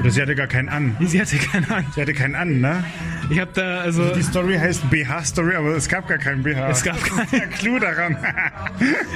Oder 0.00 0.10
sie 0.10 0.22
hatte 0.22 0.34
gar 0.34 0.46
keinen 0.46 0.68
an. 0.68 0.96
Sie 1.06 1.20
hatte 1.20 1.36
keine 1.36 1.70
Ahnung. 1.70 1.92
Sie 1.94 2.00
hatte 2.00 2.14
keinen 2.14 2.34
an, 2.34 2.60
ne? 2.60 2.84
Ich 3.30 3.38
habe 3.38 3.50
da 3.54 3.80
also. 3.80 4.14
Die 4.14 4.22
Story 4.22 4.56
heißt 4.56 4.90
BH-Story, 4.90 5.54
aber 5.54 5.76
es 5.76 5.88
gab 5.88 6.08
gar 6.08 6.18
keinen 6.18 6.42
BH. 6.42 6.68
Es 6.70 6.82
gab 6.82 7.02
keinen 7.04 7.30
Der 7.30 7.46
Clou 7.48 7.78
daran. 7.78 8.16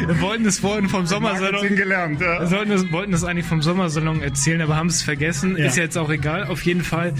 Wir 0.06 0.20
wollten 0.20 0.46
es 0.46 0.58
vorhin 0.60 0.88
vom 0.88 1.06
Sommersalon. 1.06 1.76
Gelernt, 1.76 2.20
ja. 2.20 2.40
Wir 2.40 2.46
sollten 2.46 2.72
es, 2.72 2.90
wollten 2.92 3.12
es 3.12 3.24
eigentlich 3.24 3.46
vom 3.46 3.62
Sommersalon 3.62 4.22
erzählen, 4.22 4.60
aber 4.62 4.76
haben 4.76 4.88
es 4.88 5.02
vergessen. 5.02 5.56
Ja. 5.56 5.66
Ist 5.66 5.76
jetzt 5.76 5.98
auch 5.98 6.10
egal. 6.10 6.44
Auf 6.44 6.62
jeden 6.62 6.82
Fall, 6.82 7.12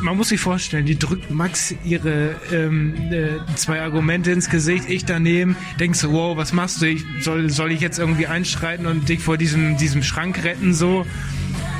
man 0.00 0.16
muss 0.16 0.28
sich 0.28 0.40
vorstellen, 0.40 0.86
die 0.86 0.98
drückt 0.98 1.30
Max 1.30 1.74
ihre 1.84 2.34
ähm, 2.52 2.94
äh, 3.12 3.28
zwei 3.56 3.80
Argumente 3.80 4.30
ins 4.32 4.48
Gesicht, 4.50 4.88
ich 4.88 5.04
daneben, 5.04 5.56
denkst 5.78 6.00
du, 6.00 6.12
wow, 6.12 6.36
was 6.36 6.52
machst 6.52 6.80
du? 6.82 6.86
Ich, 6.86 7.04
soll, 7.20 7.50
soll 7.50 7.72
ich 7.72 7.80
jetzt 7.80 7.98
irgendwie 7.98 8.26
einschreiten 8.26 8.86
und 8.86 9.08
dich 9.08 9.20
vor 9.20 9.36
diesem, 9.36 9.76
diesem 9.76 10.02
Schrank 10.02 10.44
retten, 10.44 10.74
so? 10.74 11.06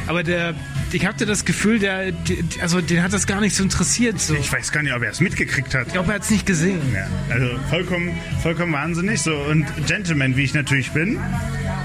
Aber 0.07 0.23
der, 0.23 0.55
ich 0.93 1.07
hatte 1.07 1.27
das 1.27 1.45
Gefühl, 1.45 1.79
der, 1.79 2.13
also 2.61 2.81
den 2.81 3.03
hat 3.03 3.13
das 3.13 3.27
gar 3.27 3.41
nicht 3.41 3.57
so 3.57 3.63
interessiert. 3.63 4.21
So. 4.21 4.35
Ich 4.35 4.53
weiß 4.53 4.71
gar 4.73 4.83
nicht, 4.83 4.95
ob 4.95 5.03
er 5.03 5.11
es 5.11 5.21
mitgekriegt 5.21 5.75
hat. 5.75 5.87
Ich 5.87 5.93
glaube, 5.95 6.11
er 6.13 6.17
hat 6.17 6.23
es 6.23 6.31
nicht 6.31 6.47
gesehen. 6.47 6.81
Ja, 6.93 7.07
also 7.33 7.49
vollkommen, 7.71 8.13
vollkommen 8.43 8.73
wahnsinnig. 8.73 9.23
So 9.23 9.35
und 9.35 9.67
Gentleman, 9.87 10.37
wie 10.37 10.45
ich 10.45 10.55
natürlich 10.55 10.91
bin. 10.93 11.19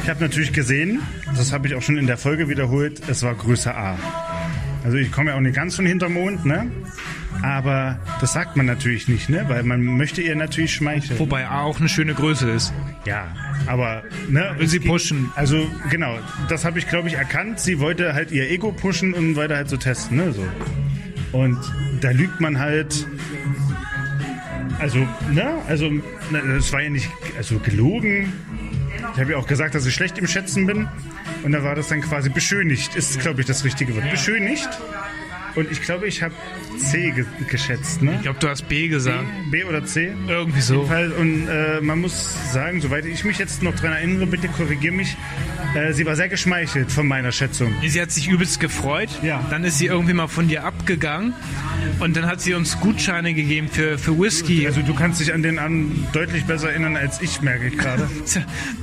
Ich 0.03 0.09
habe 0.09 0.21
natürlich 0.21 0.53
gesehen, 0.53 1.01
das 1.35 1.51
habe 1.51 1.67
ich 1.67 1.75
auch 1.75 1.81
schon 1.81 1.97
in 1.97 2.07
der 2.07 2.17
Folge 2.17 2.49
wiederholt. 2.49 3.01
Es 3.07 3.23
war 3.23 3.35
Größe 3.35 3.73
A. 3.73 3.97
Also 4.83 4.97
ich 4.97 5.11
komme 5.11 5.31
ja 5.31 5.37
auch 5.37 5.41
nicht 5.41 5.55
ganz 5.55 5.75
von 5.75 5.85
Hintermond, 5.85 6.45
ne? 6.45 6.71
Aber 7.41 7.99
das 8.19 8.33
sagt 8.33 8.57
man 8.57 8.65
natürlich 8.65 9.07
nicht, 9.07 9.29
ne? 9.29 9.45
Weil 9.47 9.63
man 9.63 9.83
möchte 9.83 10.21
ihr 10.21 10.35
natürlich 10.35 10.73
schmeicheln. 10.73 11.19
Wobei 11.19 11.47
A 11.47 11.61
auch 11.61 11.79
eine 11.79 11.89
schöne 11.89 12.13
Größe 12.13 12.49
ist. 12.49 12.73
Ja, 13.05 13.27
aber 13.65 14.03
ne? 14.29 14.53
Will 14.57 14.65
es 14.65 14.71
sie 14.71 14.79
pushen. 14.79 15.31
Also 15.35 15.67
genau, 15.89 16.17
das 16.49 16.65
habe 16.65 16.79
ich 16.79 16.87
glaube 16.87 17.07
ich 17.07 17.15
erkannt. 17.15 17.59
Sie 17.59 17.79
wollte 17.79 18.13
halt 18.13 18.31
ihr 18.31 18.49
Ego 18.49 18.71
pushen 18.71 19.13
und 19.13 19.35
weiter 19.35 19.55
halt 19.55 19.69
so 19.69 19.77
testen, 19.77 20.17
ne? 20.17 20.33
So. 20.33 20.45
Und 21.31 21.57
da 22.01 22.11
lügt 22.11 22.39
man 22.39 22.59
halt. 22.59 23.07
Also, 24.79 24.99
ne? 25.31 25.55
Also, 25.67 25.89
ne, 25.89 26.03
das 26.55 26.71
war 26.71 26.81
ja 26.81 26.89
nicht 26.89 27.09
also 27.37 27.59
gelogen. 27.59 28.31
Ich 29.13 29.19
habe 29.19 29.31
ja 29.31 29.37
auch 29.37 29.47
gesagt, 29.47 29.75
dass 29.75 29.85
ich 29.85 29.93
schlecht 29.93 30.17
im 30.17 30.27
Schätzen 30.27 30.65
bin. 30.65 30.87
Und 31.43 31.51
da 31.51 31.63
war 31.63 31.75
das 31.75 31.87
dann 31.87 32.01
quasi 32.01 32.29
beschönigt, 32.29 32.95
ist, 32.95 33.19
glaube 33.19 33.41
ich, 33.41 33.47
das 33.47 33.63
richtige 33.63 33.95
Wort. 33.95 34.09
Beschönigt. 34.09 34.69
Und 35.59 35.69
ich 35.69 35.81
glaube, 35.81 36.07
ich 36.07 36.23
habe 36.23 36.33
C 36.77 37.11
ge 37.11 37.25
geschätzt, 37.49 38.01
ne? 38.01 38.15
Ich 38.15 38.21
glaube, 38.21 38.39
du 38.39 38.47
hast 38.47 38.69
B 38.69 38.87
gesagt. 38.87 39.25
B 39.51 39.65
oder 39.65 39.83
C? 39.83 40.13
Irgendwie 40.29 40.61
so. 40.61 40.89
Und 41.19 41.49
äh, 41.49 41.81
man 41.81 41.99
muss 41.99 42.53
sagen, 42.53 42.79
soweit 42.79 43.05
ich 43.05 43.25
mich 43.25 43.37
jetzt 43.39 43.61
noch 43.61 43.75
dran 43.75 43.91
erinnere, 43.91 44.25
bitte 44.25 44.47
korrigier 44.47 44.93
mich, 44.93 45.17
äh, 45.75 45.91
sie 45.91 46.05
war 46.05 46.15
sehr 46.15 46.29
geschmeichelt 46.29 46.93
von 46.93 47.07
meiner 47.07 47.33
Schätzung. 47.33 47.73
Sie 47.85 48.01
hat 48.01 48.09
sich 48.09 48.29
übelst 48.29 48.61
gefreut. 48.61 49.09
Ja. 49.21 49.45
Dann 49.49 49.65
ist 49.65 49.79
sie 49.79 49.87
irgendwie 49.87 50.13
mal 50.13 50.27
von 50.27 50.47
dir 50.47 50.63
abgegangen. 50.63 51.33
Und 51.99 52.15
dann 52.15 52.25
hat 52.25 52.39
sie 52.39 52.53
uns 52.53 52.79
Gutscheine 52.79 53.33
gegeben 53.33 53.67
für, 53.69 53.97
für 53.97 54.17
Whisky. 54.17 54.65
Also 54.65 54.81
du 54.81 54.93
kannst 54.93 55.19
dich 55.19 55.33
an 55.33 55.43
den 55.43 55.59
an 55.59 56.07
deutlich 56.13 56.45
besser 56.45 56.69
erinnern 56.69 56.95
als 56.95 57.21
ich, 57.21 57.41
merke 57.41 57.67
ich 57.67 57.77
gerade. 57.77 58.09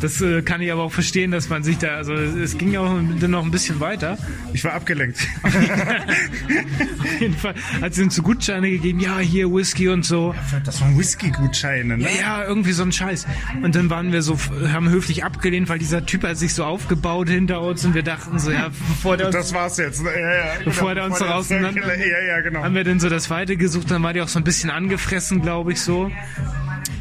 Das 0.00 0.21
äh, 0.21 0.42
kann 0.42 0.61
ich 0.61 0.71
aber 0.71 0.83
auch 0.83 0.92
verstehen, 0.92 1.30
dass 1.30 1.49
man 1.49 1.62
sich 1.62 1.78
da, 1.78 1.97
also 1.97 2.12
es 2.12 2.59
ging 2.59 2.73
ja 2.73 2.80
auch 2.80 3.00
noch 3.00 3.45
ein 3.45 3.50
bisschen 3.50 3.80
weiter. 3.80 4.18
Ich 4.52 4.62
war 4.64 4.75
abgelenkt. 4.75 5.18
Auf 7.00 7.20
jeden 7.20 7.35
Fall 7.37 7.54
hat 7.80 7.94
sie 7.94 8.02
uns 8.02 8.14
so 8.14 8.23
Gutscheine 8.23 8.70
gegeben, 8.70 9.00
ja, 9.00 9.18
hier 9.18 9.50
Whisky 9.52 9.88
und 9.88 10.04
so. 10.04 10.35
Das 10.64 10.80
waren 10.80 10.99
Whisky-Gutscheine, 10.99 11.99
ne? 11.99 12.04
Ja, 12.04 12.20
ja, 12.20 12.44
irgendwie 12.44 12.73
so 12.73 12.82
ein 12.82 12.92
Scheiß. 12.92 13.26
Und 13.62 13.75
dann 13.75 13.90
waren 13.90 14.12
wir 14.12 14.23
so, 14.23 14.38
haben 14.73 14.88
höflich 14.88 15.25
abgelehnt, 15.25 15.68
weil 15.68 15.78
dieser 15.78 16.04
Typ 16.06 16.25
hat 16.25 16.37
sich 16.37 16.54
so 16.54 16.64
aufgebaut 16.64 17.28
hinter 17.28 17.61
uns 17.62 17.85
und 17.85 17.94
wir 17.94 18.02
dachten 18.02 18.38
so, 18.38 18.50
ja, 18.50 18.68
bevor 18.88 19.16
der 19.16 19.26
uns 19.26 19.37
Das 19.37 19.54
war's 19.54 19.76
jetzt. 19.78 20.02
ne? 20.02 20.11
Ja, 20.14 20.32
ja, 20.35 20.44
Bevor 20.64 20.94
der 20.94 21.04
uns 21.04 21.18
der 21.18 21.26
draußen- 21.28 21.61
Circle- 21.61 21.82
Ja, 22.06 22.20
ja, 22.37 22.40
genau. 22.40 22.62
haben 22.62 22.75
wir 22.75 22.85
dann 22.85 23.00
so 23.00 23.08
das 23.08 23.30
Weite 23.30 23.56
gesucht, 23.56 23.90
dann 23.90 24.02
war 24.02 24.12
die 24.12 24.20
auch 24.23 24.28
so 24.28 24.38
ein 24.38 24.44
bisschen 24.44 24.70
angefressen, 24.70 25.42
glaube 25.42 25.73
ich, 25.73 25.80
so. 25.80 26.11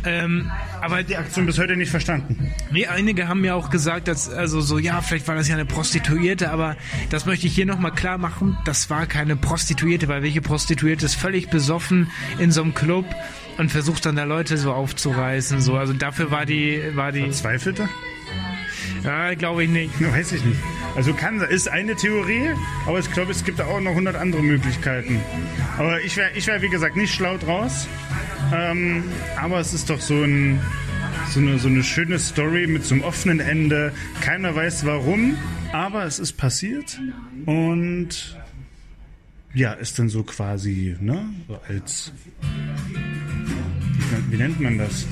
Ähm, 0.05 0.51
aber 0.81 1.03
Die 1.03 1.17
Aktion 1.17 1.45
bis 1.45 1.57
heute 1.57 1.75
nicht 1.75 1.89
verstanden. 1.89 2.51
Nee, 2.71 2.85
einige 2.87 3.27
haben 3.27 3.43
ja 3.43 3.55
auch 3.55 3.69
gesagt, 3.69 4.07
dass, 4.07 4.29
also 4.29 4.61
so, 4.61 4.77
ja, 4.77 5.01
vielleicht 5.01 5.27
war 5.27 5.35
das 5.35 5.47
ja 5.47 5.55
eine 5.55 5.65
Prostituierte, 5.65 6.51
aber 6.51 6.75
das 7.09 7.25
möchte 7.25 7.47
ich 7.47 7.55
hier 7.55 7.65
nochmal 7.65 7.91
klar 7.91 8.17
machen, 8.17 8.57
das 8.65 8.89
war 8.89 9.07
keine 9.07 9.35
Prostituierte, 9.35 10.07
weil 10.07 10.21
welche 10.21 10.41
Prostituierte 10.41 11.05
ist 11.05 11.15
völlig 11.15 11.49
besoffen 11.49 12.11
in 12.39 12.51
so 12.51 12.61
einem 12.61 12.73
Club 12.73 13.05
und 13.57 13.71
versucht 13.71 14.05
dann 14.05 14.15
da 14.15 14.23
Leute 14.25 14.57
so 14.57 14.73
aufzureißen, 14.73 15.61
so, 15.61 15.75
also 15.75 15.93
dafür 15.93 16.29
war 16.31 16.45
die, 16.45 16.81
war 16.93 17.11
die, 17.11 17.31
Zweifelte? 17.31 17.89
Ja, 19.05 19.33
glaube 19.35 19.63
ich 19.63 19.69
nicht. 19.69 19.93
Weiß 20.01 20.31
ich 20.31 20.43
nicht. 20.43 20.59
Also 20.95 21.13
kann 21.13 21.39
ist 21.41 21.67
eine 21.67 21.95
Theorie, 21.95 22.49
aber 22.85 22.99
ich 22.99 23.11
glaube, 23.11 23.31
es 23.31 23.43
gibt 23.43 23.61
auch 23.61 23.79
noch 23.81 23.91
100 23.91 24.15
andere 24.15 24.41
Möglichkeiten. 24.41 25.19
Aber 25.77 26.01
ich 26.01 26.15
wäre, 26.17 26.31
ich 26.35 26.47
wär, 26.47 26.61
wie 26.61 26.69
gesagt, 26.69 26.95
nicht 26.95 27.13
schlau 27.13 27.37
draus. 27.37 27.87
Ähm, 28.53 29.03
aber 29.35 29.59
es 29.59 29.73
ist 29.73 29.89
doch 29.89 29.99
so, 29.99 30.23
ein, 30.23 30.59
so, 31.29 31.39
eine, 31.39 31.59
so 31.59 31.67
eine 31.67 31.83
schöne 31.83 32.19
Story 32.19 32.67
mit 32.67 32.85
so 32.85 32.95
einem 32.95 33.03
offenen 33.03 33.39
Ende. 33.39 33.91
Keiner 34.21 34.55
weiß 34.55 34.85
warum, 34.85 35.37
aber 35.73 36.05
es 36.05 36.19
ist 36.19 36.33
passiert. 36.33 36.99
Und 37.45 38.37
ja, 39.53 39.73
ist 39.73 39.99
dann 39.99 40.09
so 40.09 40.23
quasi, 40.23 40.95
ne, 40.99 41.25
so 41.47 41.59
als, 41.67 42.11
wie 44.29 44.37
nennt 44.37 44.59
man 44.59 44.77
das? 44.77 45.07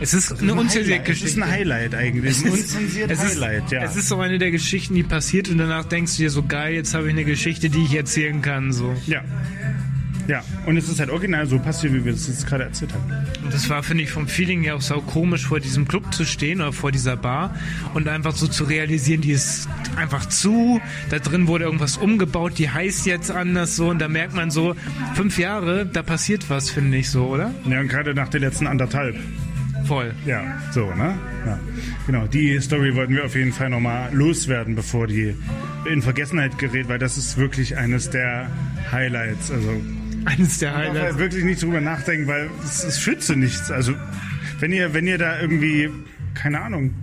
Es 0.00 0.14
ist 0.14 0.40
eine 0.40 0.54
unzensierte 0.54 0.92
Highlight. 0.92 1.08
Es 1.08 1.16
ist 1.16 1.22
Geschichte. 1.22 1.42
ein 1.42 1.50
Highlight 1.50 1.94
eigentlich. 1.94 2.30
Es 2.30 2.38
ist 2.38 2.44
ein 2.44 2.52
unzensiertes 2.52 3.18
es 3.18 3.24
ist, 3.24 3.42
Highlight, 3.42 3.70
ja. 3.70 3.82
Es 3.82 3.96
ist 3.96 4.08
so 4.08 4.20
eine 4.20 4.38
der 4.38 4.50
Geschichten, 4.50 4.94
die 4.94 5.02
passiert 5.02 5.48
und 5.48 5.58
danach 5.58 5.84
denkst 5.84 6.16
du 6.16 6.22
dir 6.22 6.30
so 6.30 6.42
geil, 6.42 6.74
jetzt 6.74 6.94
habe 6.94 7.06
ich 7.06 7.12
eine 7.12 7.24
Geschichte, 7.24 7.70
die 7.70 7.84
ich 7.84 7.94
erzählen 7.94 8.42
kann, 8.42 8.72
so. 8.72 8.94
Ja. 9.06 9.22
Ja, 10.26 10.42
und 10.64 10.78
es 10.78 10.88
ist 10.88 11.00
halt 11.00 11.10
original 11.10 11.46
so 11.46 11.58
passiert, 11.58 11.92
wie 11.92 12.04
wir 12.04 12.12
das 12.12 12.26
jetzt 12.28 12.46
gerade 12.46 12.64
erzählt 12.64 12.94
haben. 12.94 13.12
Und 13.44 13.52
das 13.52 13.68
war, 13.68 13.82
finde 13.82 14.04
ich, 14.04 14.10
vom 14.10 14.26
Feeling 14.26 14.62
her 14.62 14.76
auch 14.76 14.80
sau 14.80 15.02
komisch, 15.02 15.46
vor 15.46 15.60
diesem 15.60 15.86
Club 15.86 16.14
zu 16.14 16.24
stehen 16.24 16.62
oder 16.62 16.72
vor 16.72 16.90
dieser 16.92 17.16
Bar 17.16 17.54
und 17.92 18.08
einfach 18.08 18.34
so 18.34 18.46
zu 18.46 18.64
realisieren, 18.64 19.20
die 19.20 19.32
ist 19.32 19.68
einfach 19.96 20.26
zu, 20.26 20.80
da 21.10 21.18
drin 21.18 21.46
wurde 21.46 21.64
irgendwas 21.64 21.98
umgebaut, 21.98 22.54
die 22.56 22.70
heißt 22.70 23.04
jetzt 23.04 23.30
anders 23.30 23.76
so 23.76 23.90
und 23.90 23.98
da 23.98 24.08
merkt 24.08 24.34
man 24.34 24.50
so, 24.50 24.74
fünf 25.14 25.38
Jahre, 25.38 25.84
da 25.84 26.02
passiert 26.02 26.48
was, 26.48 26.70
finde 26.70 26.96
ich 26.96 27.10
so, 27.10 27.26
oder? 27.26 27.54
Ja, 27.68 27.80
und 27.80 27.88
gerade 27.88 28.14
nach 28.14 28.28
den 28.28 28.40
letzten 28.40 28.66
anderthalb. 28.66 29.16
Voll. 29.84 30.14
Ja, 30.24 30.42
so, 30.72 30.86
ne? 30.94 31.14
Ja. 31.46 31.58
Genau, 32.06 32.26
die 32.26 32.58
Story 32.60 32.94
wollten 32.94 33.14
wir 33.14 33.24
auf 33.24 33.34
jeden 33.34 33.52
Fall 33.52 33.70
nochmal 33.70 34.12
loswerden, 34.14 34.74
bevor 34.74 35.06
die 35.06 35.34
in 35.90 36.00
Vergessenheit 36.02 36.58
gerät, 36.58 36.88
weil 36.88 36.98
das 36.98 37.18
ist 37.18 37.36
wirklich 37.36 37.76
eines 37.76 38.08
der 38.10 38.48
Highlights. 38.90 39.50
Also, 39.50 39.70
Eines 40.24 40.58
der 40.58 40.74
Highlights. 40.74 41.00
halt 41.00 41.18
wirklich 41.18 41.44
nicht 41.44 41.62
drüber 41.62 41.80
nachdenken, 41.82 42.26
weil 42.26 42.48
es, 42.64 42.82
es 42.84 43.00
schütze 43.00 43.36
nichts. 43.36 43.70
Also, 43.70 43.92
wenn 44.60 44.72
ihr, 44.72 44.94
wenn 44.94 45.06
ihr 45.06 45.18
da 45.18 45.38
irgendwie, 45.40 45.90
keine 46.34 46.62
Ahnung, 46.62 46.94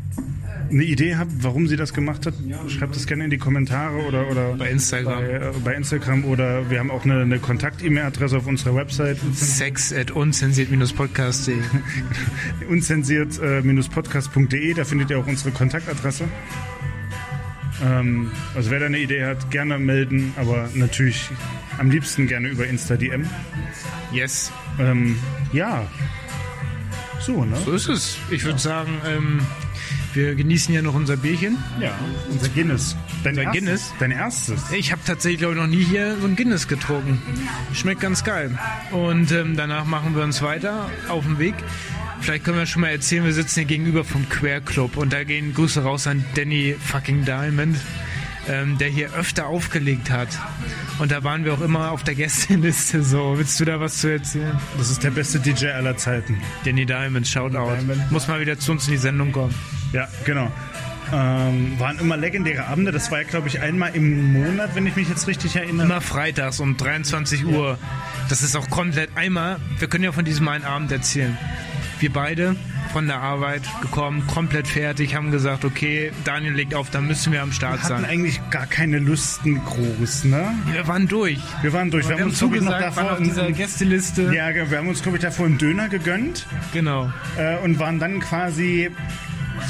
eine 0.71 0.83
Idee 0.83 1.15
habt, 1.15 1.31
warum 1.41 1.67
sie 1.67 1.75
das 1.75 1.93
gemacht 1.93 2.25
hat, 2.25 2.33
schreibt 2.67 2.95
das 2.95 3.07
gerne 3.07 3.25
in 3.25 3.29
die 3.29 3.37
Kommentare 3.37 4.05
oder, 4.05 4.29
oder 4.29 4.55
Bei 4.55 4.69
Instagram. 4.69 5.19
Bei, 5.19 5.29
äh, 5.29 5.51
bei 5.63 5.75
Instagram 5.75 6.25
oder 6.25 6.69
wir 6.69 6.79
haben 6.79 6.91
auch 6.91 7.03
eine, 7.03 7.21
eine 7.21 7.39
Kontakt-E-Mail-Adresse 7.39 8.37
auf 8.37 8.47
unserer 8.47 8.75
Website 8.75 9.17
Sex 9.33 9.93
at 9.93 10.11
unzensiert-podcast.de. 10.11 11.57
unzensiert-podcast.de, 12.69 14.73
da 14.73 14.83
findet 14.83 15.09
ihr 15.09 15.19
auch 15.19 15.27
unsere 15.27 15.51
Kontaktadresse. 15.51 16.25
Ähm, 17.83 18.31
also 18.55 18.71
wer 18.71 18.79
da 18.79 18.87
eine 18.87 18.99
Idee 18.99 19.25
hat, 19.25 19.51
gerne 19.51 19.79
melden, 19.79 20.33
aber 20.37 20.69
natürlich 20.73 21.29
am 21.77 21.89
liebsten 21.89 22.27
gerne 22.27 22.49
über 22.49 22.67
Insta-DM. 22.67 23.25
Yes. 24.11 24.51
Ähm, 24.79 25.17
ja, 25.51 25.87
so, 27.21 27.45
ne? 27.45 27.55
So 27.63 27.73
ist 27.73 27.87
es. 27.87 28.17
Ich 28.31 28.43
würde 28.45 28.57
sagen, 28.57 28.99
ähm, 29.05 29.41
wir 30.13 30.35
genießen 30.35 30.73
ja 30.73 30.81
noch 30.81 30.93
unser 30.93 31.17
Bierchen. 31.17 31.57
Ja, 31.79 31.97
unser 32.29 32.49
Guinness. 32.49 32.95
Dein 33.23 33.31
Unser 33.31 33.43
erstes, 33.43 33.59
Guinness? 33.61 33.93
Dein 33.99 34.11
erstes. 34.11 34.71
Ich 34.71 34.91
habe 34.91 35.01
tatsächlich, 35.05 35.39
glaube 35.39 35.53
ich, 35.55 35.59
noch 35.59 35.67
nie 35.67 35.83
hier 35.83 36.17
so 36.19 36.27
ein 36.27 36.35
Guinness 36.35 36.67
getrunken. 36.67 37.21
Schmeckt 37.73 38.01
ganz 38.01 38.23
geil. 38.23 38.57
Und 38.91 39.31
ähm, 39.31 39.55
danach 39.55 39.85
machen 39.85 40.15
wir 40.15 40.23
uns 40.23 40.41
weiter 40.41 40.89
auf 41.07 41.25
den 41.25 41.39
Weg. 41.39 41.55
Vielleicht 42.21 42.43
können 42.43 42.57
wir 42.57 42.65
schon 42.67 42.81
mal 42.81 42.89
erzählen, 42.89 43.25
wir 43.25 43.33
sitzen 43.33 43.61
hier 43.61 43.65
gegenüber 43.65 44.03
vom 44.03 44.29
Queer 44.29 44.61
Club 44.61 44.95
und 44.95 45.11
da 45.11 45.23
gehen 45.23 45.53
Grüße 45.55 45.83
raus 45.83 46.05
an 46.05 46.23
Danny 46.35 46.75
fucking 46.79 47.25
Diamond, 47.25 47.77
ähm, 48.47 48.77
der 48.77 48.89
hier 48.89 49.13
öfter 49.15 49.47
aufgelegt 49.47 50.11
hat. 50.11 50.29
Und 50.99 51.11
da 51.11 51.23
waren 51.23 51.45
wir 51.45 51.53
auch 51.53 51.61
immer 51.61 51.89
auf 51.91 52.03
der 52.03 52.13
Gästeliste 52.21 53.03
so. 53.03 53.39
Willst 53.39 53.59
du 53.59 53.65
da 53.65 53.79
was 53.79 53.97
zu 53.97 54.09
erzählen? 54.11 54.59
Das 54.77 54.91
ist 54.91 55.03
der 55.03 55.09
beste 55.09 55.39
DJ 55.39 55.67
aller 55.69 55.97
Zeiten. 55.97 56.37
Danny 56.63 56.85
Diamond, 56.85 57.27
Shoutout. 57.27 57.75
Diamond. 57.75 58.11
Muss 58.11 58.27
mal 58.27 58.39
wieder 58.39 58.59
zu 58.59 58.71
uns 58.73 58.85
in 58.87 58.91
die 58.93 58.99
Sendung 58.99 59.31
kommen. 59.31 59.55
Ja, 59.91 60.07
genau. 60.25 60.51
Ähm, 61.13 61.77
waren 61.77 61.99
immer 61.99 62.15
legendäre 62.15 62.67
Abende. 62.67 62.91
Das 62.93 63.11
war 63.11 63.21
ja, 63.21 63.27
glaube 63.27 63.49
ich, 63.49 63.59
einmal 63.59 63.93
im 63.95 64.31
Monat, 64.33 64.75
wenn 64.75 64.87
ich 64.87 64.95
mich 64.95 65.09
jetzt 65.09 65.27
richtig 65.27 65.55
erinnere. 65.57 65.85
Immer 65.85 65.99
freitags 66.01 66.59
um 66.61 66.77
23 66.77 67.45
Uhr. 67.45 67.77
Das 68.29 68.41
ist 68.43 68.55
auch 68.55 68.69
komplett 68.69 69.09
einmal. 69.15 69.57
Wir 69.79 69.89
können 69.89 70.05
ja 70.05 70.13
von 70.13 70.23
diesem 70.23 70.47
einen 70.47 70.63
Abend 70.63 70.91
erzählen. 70.91 71.37
Wir 71.99 72.13
beide 72.13 72.55
von 72.93 73.07
der 73.07 73.19
Arbeit 73.19 73.61
gekommen, 73.81 74.25
komplett 74.27 74.67
fertig, 74.67 75.15
haben 75.15 75.31
gesagt, 75.31 75.63
okay, 75.65 76.11
Daniel 76.25 76.53
legt 76.53 76.73
auf, 76.75 76.89
dann 76.89 77.07
müssen 77.07 77.31
wir 77.31 77.41
am 77.41 77.51
Start 77.53 77.75
Wir 77.79 77.83
hatten 77.83 78.01
sein. 78.03 78.05
eigentlich 78.05 78.41
gar 78.49 78.65
keine 78.65 78.99
Lusten 78.99 79.63
groß, 79.63 80.25
ne? 80.25 80.49
Wir 80.71 80.87
waren 80.87 81.07
durch. 81.07 81.39
Wir 81.61 81.71
waren 81.73 81.89
durch. 81.91 82.05
Wir, 82.09 82.17
Wir 82.17 82.21
haben 82.23 82.29
uns, 82.31 82.35
ich, 82.37 82.41
noch 82.41 82.49
zugesagt, 82.49 82.71
waren 82.73 82.95
davor 82.95 83.11
auf 83.13 83.19
dieser 83.19 83.51
Gästeliste. 83.51 84.33
ja, 84.33 84.53
wir 84.53 84.77
haben 84.77 84.87
uns, 84.89 85.01
glaube 85.03 85.17
ich, 85.17 85.23
davor 85.23 85.45
einen 85.45 85.57
Döner 85.57 85.87
gegönnt 85.89 86.47
Genau. 86.73 87.11
äh, 87.37 87.57
und 87.59 87.79
waren 87.79 87.99
dann 87.99 88.19
quasi 88.19 88.89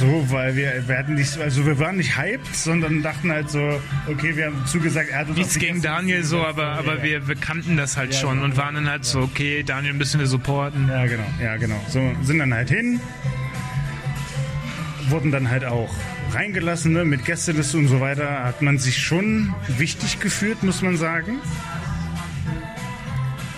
so, 0.01 0.25
weil 0.31 0.55
wir 0.55 0.87
werden 0.87 1.13
nicht, 1.15 1.37
also 1.39 1.63
wir 1.65 1.77
waren 1.77 1.97
nicht 1.97 2.17
hyped, 2.17 2.55
sondern 2.55 3.03
dachten 3.03 3.31
halt 3.31 3.51
so, 3.51 3.79
okay, 4.07 4.35
wir 4.35 4.47
haben 4.47 4.65
zugesagt, 4.65 5.09
er 5.11 5.19
hat 5.19 5.27
uns 5.29 5.37
Nichts 5.37 5.59
gegen 5.59 5.81
Daniel 5.81 6.23
so, 6.23 6.43
aber, 6.43 6.63
Ja, 6.63 6.79
aber 6.79 6.97
ja. 6.97 7.03
wir, 7.03 7.27
wir 7.27 7.35
kannten 7.35 7.77
das 7.77 7.97
halt 7.97 8.15
schon 8.15 8.41
und 8.41 8.57
waren 8.57 8.73
dann 8.75 8.89
halt 8.89 9.05
so, 9.05 9.19
okay, 9.21 9.61
Daniel 9.63 9.93
müssen 9.93 10.19
wir 10.19 10.25
supporten. 10.27 10.87
Ja, 10.89 11.05
genau, 11.05 11.23
ja, 11.41 11.55
genau. 11.57 11.79
So 11.87 12.01
sind 12.23 12.39
dann 12.39 12.51
halt 12.53 12.69
hin, 12.69 12.99
wurden 15.09 15.31
dann 15.31 15.49
halt 15.51 15.65
auch 15.65 15.93
reingelassen, 16.33 16.93
ne, 16.93 17.05
mit 17.05 17.23
Gästeliste 17.25 17.77
und 17.77 17.87
so 17.87 17.99
weiter. 18.01 18.43
Hat 18.43 18.61
man 18.63 18.79
sich 18.79 18.97
schon 18.97 19.53
wichtig 19.67 20.19
gefühlt, 20.19 20.63
muss 20.63 20.81
man 20.81 20.97
sagen. 20.97 21.37